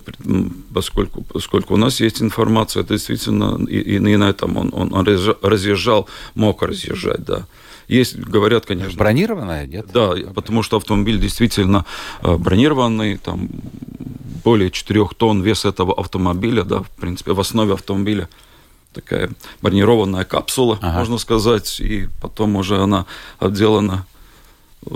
поскольку, 0.73 1.23
поскольку 1.23 1.73
у 1.73 1.77
нас 1.77 1.99
есть 1.99 2.21
информация, 2.21 2.83
это 2.83 2.93
действительно, 2.93 3.59
и, 3.67 3.79
и 3.79 4.17
на 4.17 4.29
этом 4.29 4.57
он, 4.57 4.71
он 4.73 5.07
разъезжал, 5.41 6.07
мог 6.35 6.63
разъезжать, 6.63 7.23
да. 7.25 7.45
Есть, 7.89 8.17
говорят, 8.17 8.67
конечно... 8.67 8.95
Бронированная, 8.95 9.65
нет? 9.65 9.87
Да, 9.91 10.13
потому 10.35 10.61
что 10.61 10.77
автомобиль 10.77 11.19
действительно 11.19 11.85
э, 12.21 12.37
бронированный, 12.37 13.17
там 13.17 13.49
более 14.43 14.69
4 14.69 15.07
тонн 15.17 15.41
вес 15.41 15.65
этого 15.65 15.99
автомобиля, 15.99 16.63
да, 16.63 16.83
в 16.83 16.89
принципе, 16.91 17.33
в 17.33 17.39
основе 17.39 17.73
автомобиля 17.73 18.29
такая 18.93 19.31
бронированная 19.63 20.23
капсула, 20.23 20.77
ага. 20.81 20.99
можно 20.99 21.17
сказать, 21.17 21.79
и 21.79 22.07
потом 22.21 22.57
уже 22.57 22.77
она 22.77 23.07
отделана 23.39 24.05
э, 24.85 24.89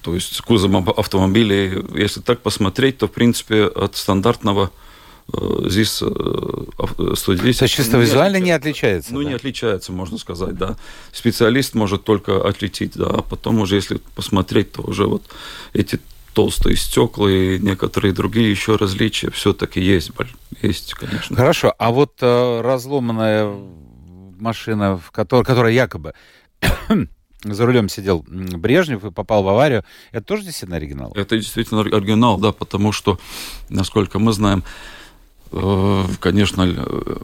то 0.00 0.14
есть 0.14 0.40
кузовом 0.40 0.88
автомобиля. 0.96 1.84
Если 1.94 2.22
так 2.22 2.40
посмотреть, 2.40 2.96
то, 2.96 3.06
в 3.06 3.12
принципе, 3.12 3.64
от 3.64 3.96
стандартного 3.96 4.70
здесь 5.68 5.90
110... 5.96 7.24
То 7.24 7.46
есть 7.46 7.68
чисто 7.68 7.98
визуально 7.98 8.38
не 8.38 8.50
отличается? 8.50 9.12
Ну, 9.12 9.22
да? 9.22 9.28
не 9.28 9.34
отличается, 9.34 9.92
можно 9.92 10.18
сказать, 10.18 10.56
да. 10.56 10.76
Специалист 11.12 11.74
может 11.74 12.04
только 12.04 12.46
отличить, 12.46 12.92
да, 12.94 13.06
а 13.06 13.22
потом 13.22 13.60
уже, 13.60 13.76
если 13.76 14.00
посмотреть, 14.14 14.72
то 14.72 14.82
уже 14.82 15.06
вот 15.06 15.22
эти 15.72 16.00
толстые 16.32 16.76
стекла 16.76 17.30
и 17.30 17.58
некоторые 17.58 18.12
другие 18.12 18.50
еще 18.50 18.76
различия 18.76 19.30
все-таки 19.30 19.80
есть, 19.80 20.12
есть, 20.62 20.94
конечно. 20.94 21.36
Хорошо, 21.36 21.74
а 21.78 21.90
вот 21.90 22.14
э, 22.20 22.60
разломанная 22.60 23.52
машина, 24.38 24.96
в 24.96 25.10
которой, 25.10 25.44
которая 25.44 25.72
якобы 25.72 26.14
за 27.44 27.66
рулем 27.66 27.88
сидел 27.88 28.24
Брежнев 28.26 29.04
и 29.04 29.10
попал 29.10 29.42
в 29.42 29.48
аварию. 29.48 29.84
Это 30.12 30.24
тоже 30.24 30.44
действительно 30.44 30.76
оригинал? 30.76 31.12
Это 31.14 31.36
действительно 31.36 31.80
оригинал, 31.80 32.38
да, 32.38 32.52
потому 32.52 32.92
что, 32.92 33.18
насколько 33.68 34.18
мы 34.18 34.32
знаем, 34.32 34.62
Э, 34.62 34.99
конечно, 35.50 36.62
э, 36.62 37.16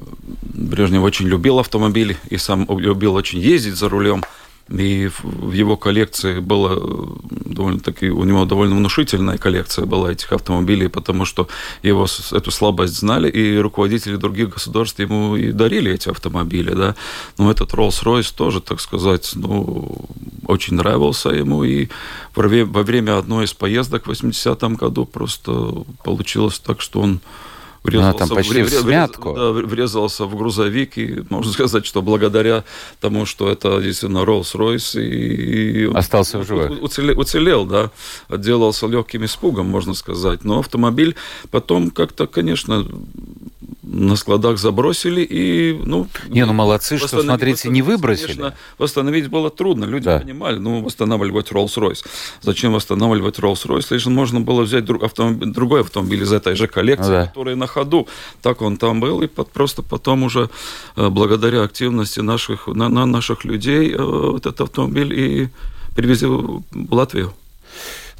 Брежнев 0.43 1.03
очень 1.03 1.27
любил 1.27 1.59
автомобили 1.59 2.17
и 2.29 2.39
сам 2.39 2.67
любил 2.79 3.15
очень 3.15 3.39
ездить 3.39 3.77
за 3.77 3.89
рулем. 3.89 4.25
И 4.69 5.09
в 5.23 5.53
его 5.53 5.77
коллекции 5.77 6.41
было 6.41 6.75
э, 6.75 7.31
довольно-таки, 7.31 8.11
у 8.11 8.25
него 8.25 8.45
довольно 8.47 8.75
внушительная 8.75 9.39
коллекция 9.39 9.87
была 9.87 10.11
этих 10.11 10.33
автомобилей, 10.33 10.89
потому 10.89 11.25
что 11.25 11.47
его 11.85 12.07
эту 12.33 12.51
слабость 12.51 12.99
знали, 12.99 13.31
и 13.31 13.59
руководители 13.59 14.17
других 14.17 14.49
государств 14.49 14.99
ему 14.99 15.37
и 15.37 15.53
дарили 15.53 15.93
эти 15.93 16.09
автомобили, 16.09 16.75
да. 16.75 16.97
Но 17.39 17.49
этот 17.49 17.75
Rolls-Royce 17.75 18.35
тоже, 18.35 18.61
так 18.61 18.81
сказать, 18.81 19.31
ну, 19.37 20.05
очень 20.49 20.75
нравился 20.75 21.29
ему, 21.29 21.63
и 21.63 21.89
во 22.35 22.83
время 22.83 23.19
одной 23.19 23.45
из 23.45 23.55
поездок 23.55 24.07
в 24.07 24.11
80-м 24.11 24.75
году 24.75 25.07
просто 25.07 25.85
получилось 26.03 26.59
так, 26.59 26.81
что 26.81 27.01
он 27.01 27.21
врезался, 27.87 28.25
а, 28.25 28.27
там 28.27 28.37
почти 28.37 28.63
в, 28.63 28.67
в 28.67 28.71
смятку. 28.71 29.35
Да, 29.35 29.51
врезался 29.53 30.25
в 30.25 30.37
грузовик, 30.37 30.99
и 30.99 31.23
можно 31.31 31.53
сказать, 31.57 31.87
что 31.87 32.03
благодаря 32.03 32.65
тому, 33.01 33.27
что 33.27 33.51
это 33.51 33.81
действительно 33.81 34.25
Rolls-Royce, 34.25 35.03
и 35.03 35.91
остался 35.95 36.39
в 36.39 36.47
живых. 36.47 36.83
Уцелел, 36.83 37.19
уцелел, 37.19 37.65
да, 37.65 37.91
отделался 38.29 38.87
легким 38.87 39.25
испугом, 39.25 39.67
можно 39.67 39.95
сказать. 39.95 40.45
Но 40.45 40.59
автомобиль 40.59 41.17
потом 41.51 41.91
как-то, 41.91 42.27
конечно, 42.27 42.87
на 43.87 44.17
складах 44.17 44.59
забросили 44.59 45.23
и, 45.23 45.81
ну... 45.85 46.09
Не, 46.29 46.45
ну 46.45 46.53
молодцы, 46.53 46.99
что, 46.99 47.23
смотрите, 47.23 47.69
не 47.69 47.83
выбросили. 47.83 48.27
Конечно, 48.27 48.55
восстановить 48.79 49.29
было 49.29 49.49
трудно, 49.49 49.85
люди 49.85 50.05
да. 50.05 50.19
понимали, 50.19 50.59
ну, 50.59 50.83
восстанавливать 50.83 51.51
Rolls-Royce. 51.53 52.05
Зачем 52.43 52.73
восстанавливать 52.73 53.39
Rolls-Royce? 53.39 53.87
Лишь 53.91 54.07
можно 54.07 54.41
было 54.41 54.63
взять 54.63 54.85
друг, 54.85 55.05
автомобиль, 55.05 55.53
другой 55.53 55.81
автомобиль 55.81 56.23
из 56.23 56.33
этой 56.33 56.57
же 56.57 56.67
коллекции, 56.67 57.11
да. 57.11 57.27
который 57.27 57.55
на 57.55 57.67
ходу. 57.77 58.09
Так 58.43 58.63
он 58.63 58.77
там 58.77 59.01
был, 59.01 59.23
и 59.23 59.27
под, 59.27 59.51
просто 59.51 59.83
потом 59.83 60.23
уже, 60.23 60.49
э, 60.97 61.09
благодаря 61.09 61.63
активности 61.63 62.21
наших, 62.21 62.67
на, 62.67 62.89
на 62.89 63.07
наших 63.07 63.45
людей, 63.45 63.93
э, 63.93 64.03
вот 64.03 64.47
этот 64.47 64.61
автомобиль 64.61 65.13
и 65.13 65.49
привезли 65.95 66.29
в 66.29 66.63
Латвию. 66.95 67.33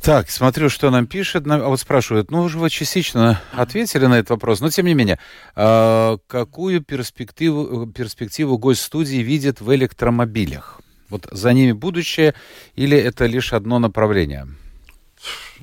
Так, 0.03 0.31
смотрю, 0.31 0.69
что 0.69 0.91
нам 0.91 1.07
пишет. 1.07 1.47
А 1.47 1.69
вот 1.69 1.81
спрашивают, 1.81 2.31
ну, 2.31 2.43
уже 2.43 2.59
вы 2.59 2.71
частично 2.71 3.41
ответили 3.53 4.07
на 4.07 4.19
этот 4.19 4.31
вопрос, 4.31 4.61
но 4.61 4.71
тем 4.71 4.87
не 4.87 4.95
менее, 4.95 5.19
а, 5.55 6.19
какую 6.27 6.81
перспективу, 6.81 7.87
перспективу 7.87 8.59
госстудии 8.59 9.23
видит 9.25 9.61
в 9.61 9.75
электромобилях? 9.75 10.81
Вот 11.09 11.27
за 11.33 11.53
ними 11.53 11.73
будущее 11.73 12.35
или 12.77 12.97
это 12.97 13.27
лишь 13.27 13.53
одно 13.53 13.79
направление? 13.79 14.47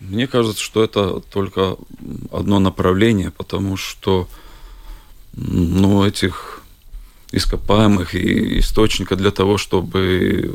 Мне 0.09 0.27
кажется, 0.27 0.61
что 0.61 0.83
это 0.83 1.21
только 1.31 1.77
одно 2.31 2.59
направление, 2.59 3.31
потому 3.31 3.77
что 3.77 4.27
ну, 5.33 6.05
этих 6.05 6.61
ископаемых 7.31 8.13
и 8.13 8.59
источника 8.59 9.15
для 9.15 9.31
того, 9.31 9.57
чтобы 9.57 10.53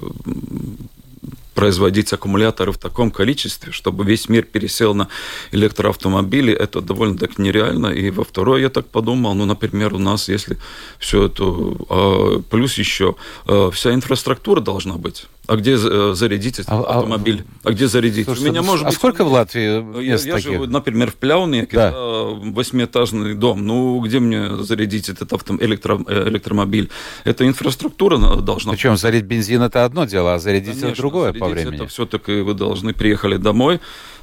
производить 1.55 2.13
аккумуляторы 2.13 2.73
в 2.73 2.79
таком 2.79 3.11
количестве, 3.11 3.73
чтобы 3.73 4.05
весь 4.05 4.29
мир 4.29 4.45
пересел 4.45 4.95
на 4.95 5.09
электроавтомобили, 5.51 6.53
это 6.53 6.81
довольно-таки 6.81 7.43
нереально. 7.43 7.89
И 7.89 8.11
во 8.11 8.25
второе 8.25 8.61
я 8.61 8.69
так 8.69 8.87
подумал, 8.87 9.35
ну, 9.35 9.47
например, 9.47 9.95
у 9.95 9.99
нас, 9.99 10.29
если 10.29 10.59
все 10.99 11.25
это... 11.25 11.43
А, 11.89 12.43
плюс 12.51 12.79
еще 12.79 13.17
а, 13.47 13.71
вся 13.71 13.93
инфраструктура 13.93 14.61
должна 14.61 14.99
быть. 14.99 15.27
А 15.49 15.57
где 15.57 15.77
э, 15.77 16.13
зарядить 16.15 16.59
этот 16.59 16.71
а, 16.71 16.99
автомобиль? 16.99 17.43
А, 17.65 17.71
а 17.71 17.73
где 17.73 17.89
зарядить? 17.89 18.27
Слушайте, 18.27 18.51
У 18.51 18.53
меня 18.53 18.63
может 18.63 18.85
а 18.85 18.89
быть... 18.89 18.97
сколько 18.99 19.25
в 19.25 19.33
Латвии 19.33 19.81
мест 19.81 20.27
Я, 20.27 20.35
я 20.35 20.39
живу, 20.39 20.67
например, 20.67 21.11
в 21.11 21.15
Пляунике, 21.15 21.75
да. 21.75 21.93
восьмиэтажный 21.95 23.35
дом. 23.35 23.67
Ну, 23.67 23.99
где 24.01 24.21
мне 24.21 24.63
зарядить 24.63 25.09
этот 25.09 25.33
авто... 25.33 25.57
электро... 25.57 26.05
Э, 26.07 26.29
электромобиль? 26.29 26.91
Это 27.25 27.47
инфраструктура 27.47 28.19
должна 28.43 28.73
Причем 28.73 28.99
зарядить 28.99 29.25
бензин 29.25 29.63
это 29.63 29.87
одно 29.87 30.05
дело, 30.05 30.35
а 30.35 30.39
зарядить 30.39 30.81
Конечно, 30.81 30.89
это 30.89 30.97
другое 30.99 31.33
по 31.33 31.49
времени. 31.49 31.77
это 31.77 31.87
все-таки 31.87 32.43
вы 32.43 32.53
должны 32.53 32.93
приехали 32.93 33.39
домой, 33.39 33.81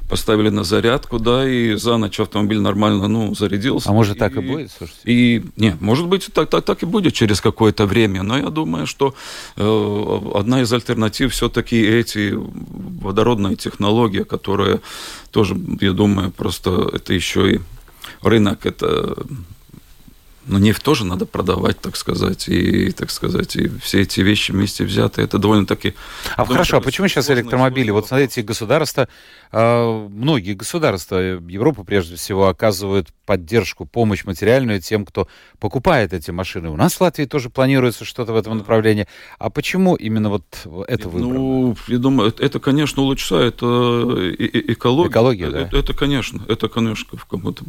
поставили 0.08 0.50
на 0.50 0.64
зарядку, 0.64 1.18
да, 1.18 1.48
и 1.48 1.74
за 1.74 1.96
ночь 1.96 2.20
автомобиль 2.20 2.60
нормально, 2.60 3.08
ну, 3.08 3.34
зарядился. 3.34 3.90
А 3.90 3.92
может, 3.92 4.16
и, 4.16 4.18
так 4.18 4.36
и 4.36 4.40
будет, 4.40 4.70
слушайте? 4.70 5.00
И, 5.04 5.44
не, 5.56 5.76
может 5.80 6.06
быть, 6.06 6.28
так, 6.32 6.48
так, 6.48 6.64
так 6.64 6.82
и 6.82 6.86
будет 6.86 7.14
через 7.14 7.40
какое-то 7.40 7.86
время, 7.86 8.22
но 8.22 8.38
я 8.38 8.50
думаю, 8.50 8.86
что 8.86 9.14
э, 9.56 10.20
одна 10.34 10.62
из 10.62 10.72
альтернатив 10.72 11.32
все-таки 11.32 11.76
эти 11.76 12.34
водородные 12.36 13.56
технологии, 13.56 14.22
которые 14.22 14.80
тоже, 15.30 15.56
я 15.80 15.92
думаю, 15.92 16.30
просто 16.30 16.90
это 16.92 17.12
еще 17.12 17.54
и 17.54 17.60
рынок, 18.22 18.66
это 18.66 19.16
но 20.46 20.58
нефть 20.58 20.82
тоже 20.82 21.04
надо 21.04 21.26
продавать, 21.26 21.80
так 21.80 21.96
сказать, 21.96 22.48
и, 22.48 22.90
так 22.92 23.10
сказать, 23.10 23.56
и 23.56 23.68
все 23.78 24.02
эти 24.02 24.20
вещи 24.20 24.52
вместе 24.52 24.84
взяты, 24.84 25.22
это 25.22 25.38
довольно-таки... 25.38 25.94
А 26.36 26.42
думаю, 26.42 26.52
хорошо, 26.52 26.76
а 26.78 26.80
почему 26.80 27.08
сейчас 27.08 27.30
электромобили? 27.30 27.90
Вот 27.90 28.06
смотрите, 28.08 28.42
государства, 28.42 29.08
э, 29.52 30.08
многие 30.08 30.54
государства 30.54 31.18
Европы, 31.18 31.84
прежде 31.84 32.16
всего, 32.16 32.48
оказывают 32.48 33.08
поддержку, 33.26 33.84
помощь 33.84 34.24
материальную 34.24 34.80
тем, 34.80 35.04
кто 35.04 35.28
покупает 35.58 36.12
эти 36.12 36.30
машины. 36.30 36.70
У 36.70 36.76
нас 36.76 36.94
в 36.94 37.00
Латвии 37.00 37.24
тоже 37.24 37.50
планируется 37.50 38.04
что-то 38.04 38.32
в 38.32 38.36
этом 38.36 38.56
направлении. 38.56 39.06
А 39.38 39.50
почему 39.50 39.96
именно 39.96 40.30
вот 40.30 40.44
это 40.88 41.08
выбрано? 41.08 41.34
Ну, 41.34 41.76
я 41.88 41.98
думаю, 41.98 42.32
это, 42.38 42.60
конечно, 42.60 43.02
улучшает 43.02 43.58
э, 43.60 44.34
экологию. 44.38 45.10
Экология, 45.10 45.50
да. 45.50 45.60
Это, 45.62 45.76
это, 45.76 45.92
конечно, 45.92 46.40
это, 46.48 46.68
конечно, 46.68 47.18
в 47.18 47.26
каком-то 47.26 47.64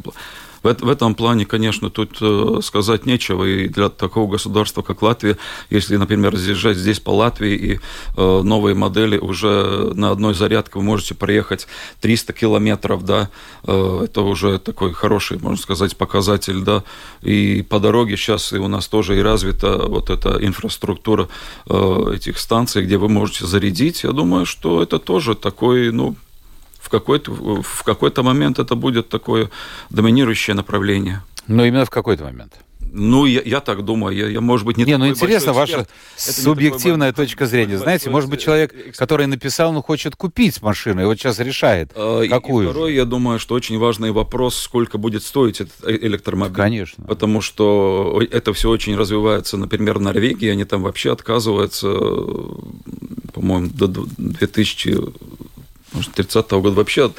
в, 0.62 0.74
в 0.74 0.88
этом 0.88 1.14
плане, 1.14 1.44
конечно, 1.46 1.90
тут 1.90 2.18
э, 2.20 2.60
сказать 2.62 3.06
нечего. 3.06 3.44
И 3.44 3.68
для 3.68 3.88
такого 3.88 4.30
государства, 4.30 4.82
как 4.82 5.02
Латвия, 5.02 5.36
если, 5.70 5.96
например, 5.96 6.32
разъезжать 6.32 6.76
здесь 6.76 7.00
по 7.00 7.10
Латвии 7.10 7.54
и 7.54 7.74
э, 7.74 8.40
новые 8.42 8.74
модели 8.74 9.18
уже 9.18 9.92
на 9.94 10.10
одной 10.10 10.34
зарядке 10.34 10.78
вы 10.78 10.82
можете 10.82 11.14
проехать 11.14 11.66
300 12.00 12.32
километров, 12.32 13.04
да, 13.04 13.30
э, 13.64 14.00
это 14.04 14.22
уже 14.22 14.58
такой 14.58 14.92
хороший, 14.92 15.38
можно 15.48 15.62
сказать, 15.62 15.96
показатель, 15.96 16.60
да. 16.60 16.82
И 17.22 17.62
по 17.62 17.80
дороге 17.80 18.16
сейчас 18.16 18.52
и 18.52 18.58
у 18.58 18.68
нас 18.68 18.88
тоже 18.88 19.18
и 19.18 19.22
развита 19.22 19.78
вот 19.78 20.10
эта 20.10 20.38
инфраструктура 20.44 21.28
э, 21.68 22.12
этих 22.14 22.38
станций, 22.38 22.84
где 22.84 22.96
вы 22.96 23.08
можете 23.08 23.46
зарядить. 23.46 24.04
Я 24.04 24.12
думаю, 24.12 24.46
что 24.46 24.82
это 24.82 24.98
тоже 24.98 25.34
такой, 25.34 25.92
ну, 25.92 26.16
в 26.80 26.88
какой-то, 26.90 27.32
в 27.32 27.82
какой-то 27.82 28.22
момент 28.22 28.58
это 28.58 28.74
будет 28.74 29.08
такое 29.08 29.50
доминирующее 29.90 30.54
направление. 30.54 31.22
Но 31.46 31.64
именно 31.64 31.84
в 31.84 31.90
какой-то 31.90 32.24
момент. 32.24 32.52
Ну, 32.92 33.26
я, 33.26 33.42
я 33.44 33.60
так 33.60 33.84
думаю, 33.84 34.16
я, 34.16 34.28
я, 34.28 34.40
может 34.40 34.66
быть, 34.66 34.76
не 34.76 34.84
Не, 34.84 34.98
ну 34.98 35.08
интересно 35.08 35.52
ваша 35.52 35.86
субъективная 36.16 37.12
такой, 37.12 37.26
точка 37.26 37.46
зрения. 37.46 37.68
большой, 37.72 37.84
Знаете, 37.84 38.10
может 38.10 38.30
быть, 38.30 38.40
человек, 38.40 38.72
эксперт. 38.72 38.96
который 38.96 39.26
написал, 39.26 39.72
ну, 39.72 39.82
хочет 39.82 40.16
купить 40.16 40.60
машину, 40.62 41.02
и 41.02 41.04
вот 41.04 41.18
сейчас 41.18 41.38
решает, 41.38 41.90
и- 41.92 42.28
какую. 42.28 42.68
И 42.68 42.70
второй, 42.70 42.94
я 42.94 43.04
думаю, 43.04 43.38
что 43.38 43.54
очень 43.54 43.78
важный 43.78 44.10
вопрос, 44.10 44.56
сколько 44.56 44.98
будет 44.98 45.22
стоить 45.22 45.60
этот 45.60 45.74
э- 45.84 45.98
электромобиль. 46.06 46.54
Конечно. 46.56 47.04
Потому 47.04 47.40
что 47.40 48.20
это 48.30 48.52
все 48.52 48.68
очень 48.70 48.96
развивается, 48.96 49.56
например, 49.56 49.98
в 49.98 50.00
Норвегии, 50.00 50.48
они 50.48 50.64
там 50.64 50.82
вообще 50.82 51.12
отказываются, 51.12 51.88
э, 51.88 52.36
по-моему, 53.34 53.68
до 53.74 53.86
2030 53.88 56.60
года 56.60 56.76
вообще 56.76 57.04
от 57.06 57.12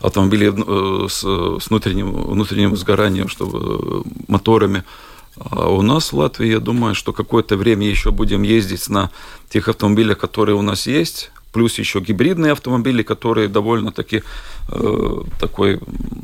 автомобилей 0.00 0.50
э, 0.54 1.06
с, 1.08 1.20
с 1.22 1.70
внутренним, 1.70 2.12
внутренним 2.12 2.76
сгоранием, 2.76 3.28
чтобы 3.28 3.58
э, 3.58 4.02
моторами. 4.28 4.82
А 5.38 5.68
у 5.68 5.82
нас 5.82 6.12
в 6.12 6.16
Латвии, 6.16 6.48
я 6.48 6.60
думаю, 6.60 6.94
что 6.94 7.12
какое-то 7.12 7.56
время 7.56 7.88
еще 7.88 8.10
будем 8.10 8.42
ездить 8.42 8.88
на 8.88 9.10
тех 9.48 9.68
автомобилях, 9.68 10.18
которые 10.18 10.56
у 10.56 10.62
нас 10.62 10.86
есть, 10.86 11.30
плюс 11.52 11.78
еще 11.78 12.00
гибридные 12.00 12.52
автомобили, 12.52 13.02
которые 13.02 13.48
довольно-таки 13.48 14.22
э, 14.68 15.20
такой 15.38 15.80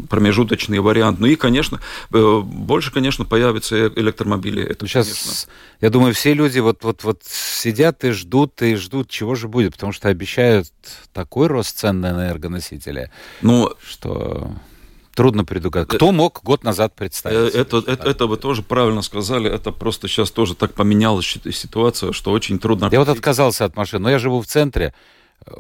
промежуточный 0.09 0.81
вариант. 0.81 1.21
Ну 1.21 1.27
и, 1.27 1.37
конечно, 1.37 1.81
э, 2.13 2.41
больше, 2.45 2.93
конечно, 2.93 3.25
появится 3.25 3.77
э- 3.77 3.91
электромобили. 3.95 4.63
Это, 4.63 4.87
сейчас, 4.87 5.07
конечно. 5.07 5.53
я 5.81 5.91
думаю, 5.91 6.15
все 6.15 6.35
люди 6.35 6.59
вот, 6.59 6.83
вот, 6.83 7.05
вот 7.05 7.23
сидят 7.25 8.05
и 8.05 8.11
ждут, 8.11 8.61
и 8.61 8.75
ждут, 8.75 9.09
чего 9.09 9.37
же 9.37 9.47
будет, 9.47 9.73
потому 9.73 9.93
что 9.93 10.09
обещают 10.09 10.69
такой 11.13 11.47
рост 11.47 11.79
цен 11.79 12.01
на 12.01 12.11
энергоносители, 12.11 13.11
Ну, 13.41 13.73
что 13.89 14.53
трудно 15.21 15.45
предугадать. 15.45 15.89
Кто 15.97 16.13
мог 16.13 16.41
год 16.43 16.65
назад 16.65 16.93
Э, 16.95 16.99
представить? 16.99 17.55
Это, 17.55 17.81
себе, 17.83 17.93
это, 17.93 18.03
что 18.03 18.11
это 18.11 18.27
вы 18.27 18.37
тоже 18.39 18.63
правильно 18.63 19.03
сказали. 19.03 19.51
Это 19.51 19.71
просто 19.71 20.09
сейчас 20.09 20.31
тоже 20.31 20.55
так 20.55 20.73
поменялась 20.73 21.27
ситуация, 21.53 22.13
что 22.13 22.31
очень 22.33 22.59
трудно. 22.59 22.89
Я 22.91 22.99
вот 23.01 23.09
отказался 23.11 23.67
от 23.67 23.77
машины, 23.77 24.05
но 24.05 24.11
я 24.11 24.19
живу 24.19 24.41
в 24.41 24.47
центре, 24.47 24.95
э, 25.47 25.53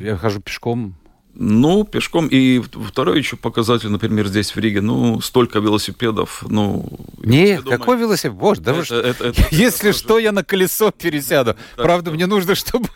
я 0.00 0.16
хожу 0.16 0.40
пешком. 0.40 0.96
Ну, 1.40 1.84
пешком. 1.84 2.26
И 2.26 2.60
второй 2.60 3.18
еще 3.18 3.36
показатель, 3.36 3.88
например, 3.88 4.26
здесь 4.26 4.56
в 4.56 4.58
Риге. 4.58 4.80
Ну, 4.80 5.20
столько 5.20 5.60
велосипедов. 5.60 6.42
Ну, 6.48 6.88
я 7.22 7.30
Нет, 7.30 7.62
думаю, 7.62 7.78
какой 7.78 7.96
велосипед? 7.98 8.32
Боже, 8.36 8.60
да 8.62 8.72
вы 8.72 8.78
это- 8.80 8.86
что? 8.86 9.00
это- 9.00 9.24
это- 9.28 9.42
Если 9.52 9.90
это 9.90 9.98
что, 9.98 10.18
я 10.18 10.32
на 10.32 10.42
колесо 10.42 10.90
пересяду. 10.90 11.54
Правда, 11.76 12.10
мне 12.10 12.26
нужно, 12.26 12.56
чтобы 12.56 12.88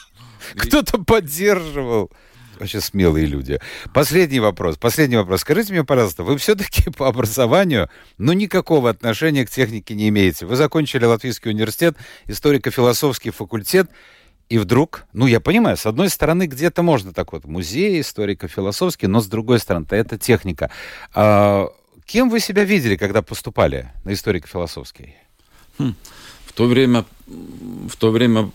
кто-то 0.56 0.98
поддерживал. 0.98 2.10
Вообще 2.58 2.80
смелые 2.80 3.26
люди. 3.26 3.58
Последний 3.92 4.40
вопрос. 4.40 4.76
Последний 4.76 5.16
вопрос. 5.16 5.40
Скажите 5.40 5.72
мне, 5.72 5.84
пожалуйста, 5.84 6.22
вы 6.22 6.36
все-таки 6.38 6.90
по 6.96 7.08
образованию, 7.08 7.88
ну, 8.18 8.32
никакого 8.32 8.90
отношения 8.90 9.44
к 9.44 9.50
технике 9.50 9.94
не 9.94 10.08
имеете. 10.08 10.46
Вы 10.46 10.56
закончили 10.56 11.04
Латвийский 11.04 11.50
университет, 11.50 11.96
историко-философский 12.26 13.30
факультет, 13.30 13.90
и 14.48 14.58
вдруг, 14.58 15.06
ну, 15.12 15.26
я 15.26 15.40
понимаю, 15.40 15.76
с 15.76 15.86
одной 15.86 16.10
стороны, 16.10 16.46
где-то 16.46 16.82
можно 16.82 17.12
так 17.12 17.32
вот, 17.32 17.44
музей 17.46 18.00
историко-философский, 18.00 19.06
но 19.06 19.20
с 19.20 19.26
другой 19.26 19.58
стороны-то 19.58 19.96
это 19.96 20.18
техника. 20.18 20.70
А, 21.14 21.68
кем 22.04 22.28
вы 22.28 22.40
себя 22.40 22.64
видели, 22.64 22.96
когда 22.96 23.22
поступали 23.22 23.90
на 24.04 24.12
историко-философский? 24.12 25.14
В 25.78 26.52
то 26.52 26.66
время, 26.66 27.04
в 27.26 27.96
то 27.96 28.10
время 28.10 28.50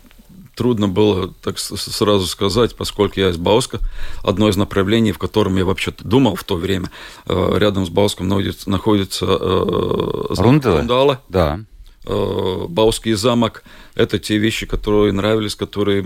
трудно 0.60 0.89
было 0.89 1.34
так 1.41 1.57
сразу 1.57 2.28
сказать, 2.28 2.76
поскольку 2.76 3.18
я 3.18 3.30
из 3.30 3.38
Бауска. 3.38 3.80
Одно 4.26 4.49
из 4.49 4.57
направлений, 4.57 5.14
в 5.14 5.18
котором 5.18 5.55
я 5.55 5.64
вообще-то 5.64 6.05
думал 6.05 6.36
в 6.36 6.43
то 6.43 6.57
время, 6.57 6.91
э, 7.28 7.53
рядом 7.55 7.86
с 7.86 7.89
Бауском 7.89 8.28
находится, 8.28 8.70
находится 8.70 9.26
э, 9.26 10.34
Рундала? 10.38 10.80
Рундала. 10.80 11.22
Да. 11.30 11.62
э, 12.05 12.66
Бауский 12.68 13.14
замок. 13.14 13.64
Это 13.95 14.19
те 14.19 14.37
вещи, 14.37 14.65
которые 14.65 15.11
нравились, 15.13 15.55
которые 15.55 16.03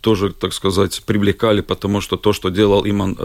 тоже, 0.00 0.32
так 0.32 0.52
сказать, 0.52 1.02
привлекали, 1.04 1.60
потому 1.60 2.00
что 2.00 2.16
то, 2.16 2.32
что 2.32 2.48
делал 2.48 2.84
Иман 2.86 3.16
э, 3.18 3.24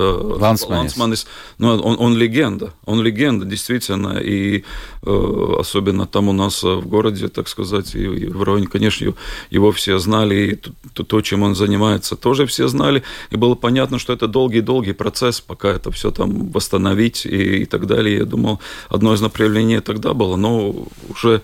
Лансманис. 0.93 1.27
Ну, 1.57 1.69
он, 1.69 1.95
он 1.99 2.17
легенда, 2.17 2.73
он 2.85 3.01
легенда, 3.01 3.45
действительно, 3.45 4.17
и 4.17 4.63
э, 5.03 5.55
особенно 5.59 6.05
там 6.05 6.29
у 6.29 6.33
нас 6.33 6.63
э, 6.63 6.67
в 6.75 6.87
городе, 6.87 7.27
так 7.27 7.47
сказать, 7.47 7.95
и, 7.95 8.03
и 8.03 8.25
в 8.27 8.43
районе, 8.43 8.67
конечно, 8.67 9.13
его, 9.51 9.71
все 9.71 9.99
знали, 9.99 10.35
и 10.35 10.55
то, 10.93 11.03
то- 11.03 11.21
чем 11.21 11.43
он 11.43 11.55
занимается, 11.55 12.15
тоже 12.15 12.45
все 12.45 12.67
знали, 12.67 13.03
и 13.31 13.35
было 13.37 13.55
понятно, 13.55 13.99
что 13.99 14.13
это 14.13 14.27
долгий-долгий 14.27 14.93
процесс, 14.93 15.41
пока 15.41 15.69
это 15.69 15.91
все 15.91 16.11
там 16.11 16.51
восстановить 16.51 17.25
и, 17.25 17.61
и 17.61 17.65
так 17.65 17.85
далее. 17.87 18.17
Я 18.17 18.25
думал, 18.25 18.59
одно 18.89 19.13
из 19.13 19.21
направлений 19.21 19.79
тогда 19.81 20.13
было, 20.13 20.35
но 20.35 20.87
уже 21.09 21.41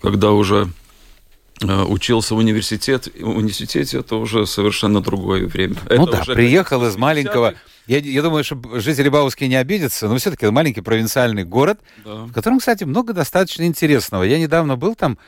когда 0.00 0.32
уже 0.32 0.68
учился 1.62 2.34
в 2.34 2.38
университет, 2.38 3.08
в 3.20 3.28
университете 3.36 3.98
это 3.98 4.16
уже 4.16 4.46
совершенно 4.46 5.00
другое 5.00 5.46
время. 5.46 5.76
Ну 5.90 6.04
Это 6.04 6.12
да, 6.12 6.20
уже 6.22 6.34
приехал 6.34 6.84
из 6.86 6.92
80-е. 6.94 6.98
маленького... 7.00 7.54
Я, 7.86 7.98
я 7.98 8.22
думаю, 8.22 8.44
что 8.44 8.60
жители 8.80 9.08
Бауски 9.08 9.44
не 9.44 9.56
обидятся, 9.56 10.08
но 10.08 10.16
все-таки 10.18 10.44
это 10.44 10.52
маленький 10.52 10.82
провинциальный 10.82 11.44
город, 11.44 11.80
Да. 12.04 12.24
в 12.26 12.32
котором, 12.32 12.58
кстати, 12.58 12.84
много 12.84 13.12
достаточно 13.14 13.62
интересного. 13.64 14.24
Я 14.24 14.38
недавно 14.38 14.76
был 14.76 14.94
там, 14.94 15.18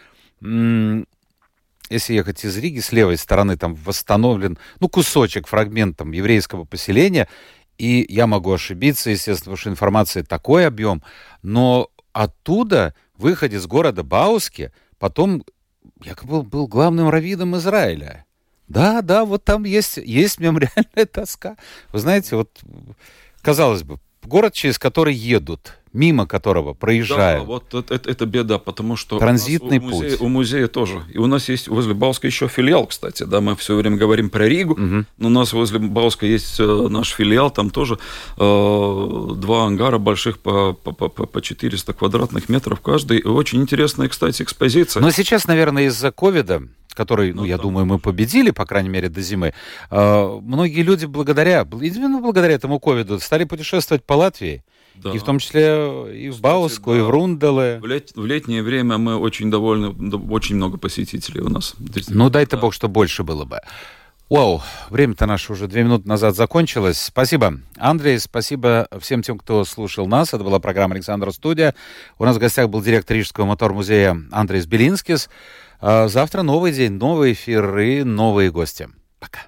если 1.88 2.14
ехать 2.14 2.44
из 2.44 2.56
Риги, 2.58 2.80
с 2.80 2.92
левой 2.92 3.16
стороны 3.16 3.56
там 3.56 3.74
восстановлен, 3.74 4.58
ну, 4.78 4.88
кусочек, 4.88 5.46
фрагмент 5.48 5.96
там 5.96 6.12
еврейского 6.12 6.64
поселения, 6.64 7.28
и 7.78 8.04
я 8.08 8.26
могу 8.26 8.52
ошибиться, 8.52 9.10
естественно, 9.10 9.38
потому 9.38 9.56
что 9.56 9.70
информации 9.70 10.22
такой 10.22 10.66
объем, 10.66 11.02
но 11.42 11.88
оттуда 12.12 12.94
выходец 13.16 13.66
города 13.66 14.02
Бауски 14.02 14.70
потом 14.98 15.42
якобы 16.02 16.42
был 16.42 16.66
главным 16.66 17.08
раввином 17.08 17.56
Израиля. 17.56 18.24
Да, 18.68 19.02
да, 19.02 19.24
вот 19.24 19.44
там 19.44 19.64
есть, 19.64 19.96
есть 19.96 20.38
мемориальная 20.38 21.06
тоска. 21.12 21.56
Вы 21.92 21.98
знаете, 21.98 22.36
вот, 22.36 22.60
казалось 23.42 23.82
бы, 23.82 23.98
город, 24.22 24.54
через 24.54 24.78
который 24.78 25.14
едут, 25.14 25.79
мимо 25.92 26.26
которого 26.26 26.72
проезжают. 26.74 27.42
Да, 27.42 27.46
вот 27.46 27.74
это, 27.74 27.94
это- 28.08 28.26
беда, 28.26 28.58
потому 28.58 28.96
что 28.96 29.16
у 29.16 29.18
Транзитный 29.18 29.78
нас 29.80 29.88
у 29.88 29.94
музея, 29.96 30.10
путь. 30.12 30.20
у 30.20 30.28
музея 30.28 30.66
тоже. 30.68 31.02
И 31.12 31.18
у 31.18 31.26
нас 31.26 31.48
есть 31.48 31.66
возле 31.68 31.94
Бауска 31.94 32.26
еще 32.28 32.46
филиал, 32.48 32.86
кстати. 32.86 33.24
Да, 33.24 33.40
мы 33.40 33.56
все 33.56 33.74
время 33.74 33.96
говорим 33.96 34.30
про 34.30 34.46
Ригу, 34.48 34.76
Мгм. 34.76 35.06
но 35.18 35.26
у 35.26 35.30
нас 35.30 35.52
возле 35.52 35.78
Бауска 35.80 36.26
есть 36.26 36.60
э, 36.60 36.64
наш 36.88 37.08
филиал, 37.10 37.50
там 37.50 37.70
тоже 37.70 37.98
э, 38.38 39.28
два 39.36 39.66
ангара 39.66 39.98
больших 39.98 40.38
по, 40.38 40.72
по, 40.74 40.92
по, 40.92 41.08
по- 41.08 41.26
по 41.26 41.42
400 41.42 41.92
квадратных 41.92 42.48
метров 42.48 42.80
каждый. 42.80 43.22
Очень 43.22 43.60
интересная, 43.62 44.08
кстати, 44.08 44.42
экспозиция. 44.42 45.00
Но 45.02 45.10
сейчас, 45.10 45.46
наверное, 45.46 45.84
из-за 45.84 46.10
ковида, 46.12 46.62
который, 46.94 47.32
ну, 47.32 47.42
Ну 47.42 47.46
я 47.46 47.56
да. 47.56 47.62
думаю, 47.64 47.86
мы 47.86 47.98
победили, 47.98 48.50
по 48.50 48.64
крайней 48.64 48.88
мере, 48.90 49.08
до 49.08 49.20
зимы, 49.22 49.54
э, 49.90 50.38
многие 50.42 50.82
люди 50.82 51.06
благодаря, 51.06 51.66
именно 51.72 52.20
благодаря 52.20 52.54
этому 52.54 52.78
ковиду 52.78 53.18
стали 53.20 53.44
путешествовать 53.44 54.04
по 54.04 54.14
Латвии. 54.14 54.62
Да. 54.94 55.12
И 55.12 55.18
в 55.18 55.22
том 55.22 55.38
числе 55.38 56.26
и 56.26 56.28
в 56.30 56.40
Бауску, 56.40 56.94
и 56.94 56.98
да. 56.98 57.04
в 57.04 57.10
Рунделе. 57.10 57.78
В, 57.80 57.86
лет- 57.86 58.12
в 58.14 58.24
летнее 58.26 58.62
время 58.62 58.98
мы 58.98 59.16
очень 59.16 59.50
довольны, 59.50 59.88
очень 60.30 60.56
много 60.56 60.76
посетителей 60.76 61.40
у 61.40 61.48
нас. 61.48 61.74
Ну, 62.08 62.28
дай-то 62.28 62.56
Да. 62.56 62.62
бог, 62.62 62.74
что 62.74 62.88
больше 62.88 63.22
было 63.24 63.44
бы. 63.44 63.60
Вау, 64.28 64.62
время-то 64.90 65.26
наше 65.26 65.52
уже 65.52 65.66
две 65.66 65.82
минуты 65.82 66.06
назад 66.06 66.36
закончилось. 66.36 67.00
Спасибо, 67.00 67.54
Андрей, 67.76 68.20
спасибо 68.20 68.86
всем 69.00 69.22
тем, 69.22 69.38
кто 69.38 69.64
слушал 69.64 70.06
нас. 70.06 70.32
Это 70.32 70.44
была 70.44 70.60
программа 70.60 70.94
«Александра 70.94 71.32
Студия». 71.32 71.74
У 72.16 72.24
нас 72.24 72.36
в 72.36 72.38
гостях 72.38 72.68
был 72.68 72.80
директор 72.80 73.16
Рижского 73.16 73.46
мотор-музея 73.46 74.16
Андрей 74.30 74.60
Сбелинскис. 74.60 75.28
А 75.80 76.06
Завтра 76.06 76.42
новый 76.42 76.70
день, 76.72 76.92
новый 76.92 77.32
эфир 77.32 77.76
и 77.78 78.04
новые 78.04 78.52
гости. 78.52 78.88
Пока. 79.18 79.40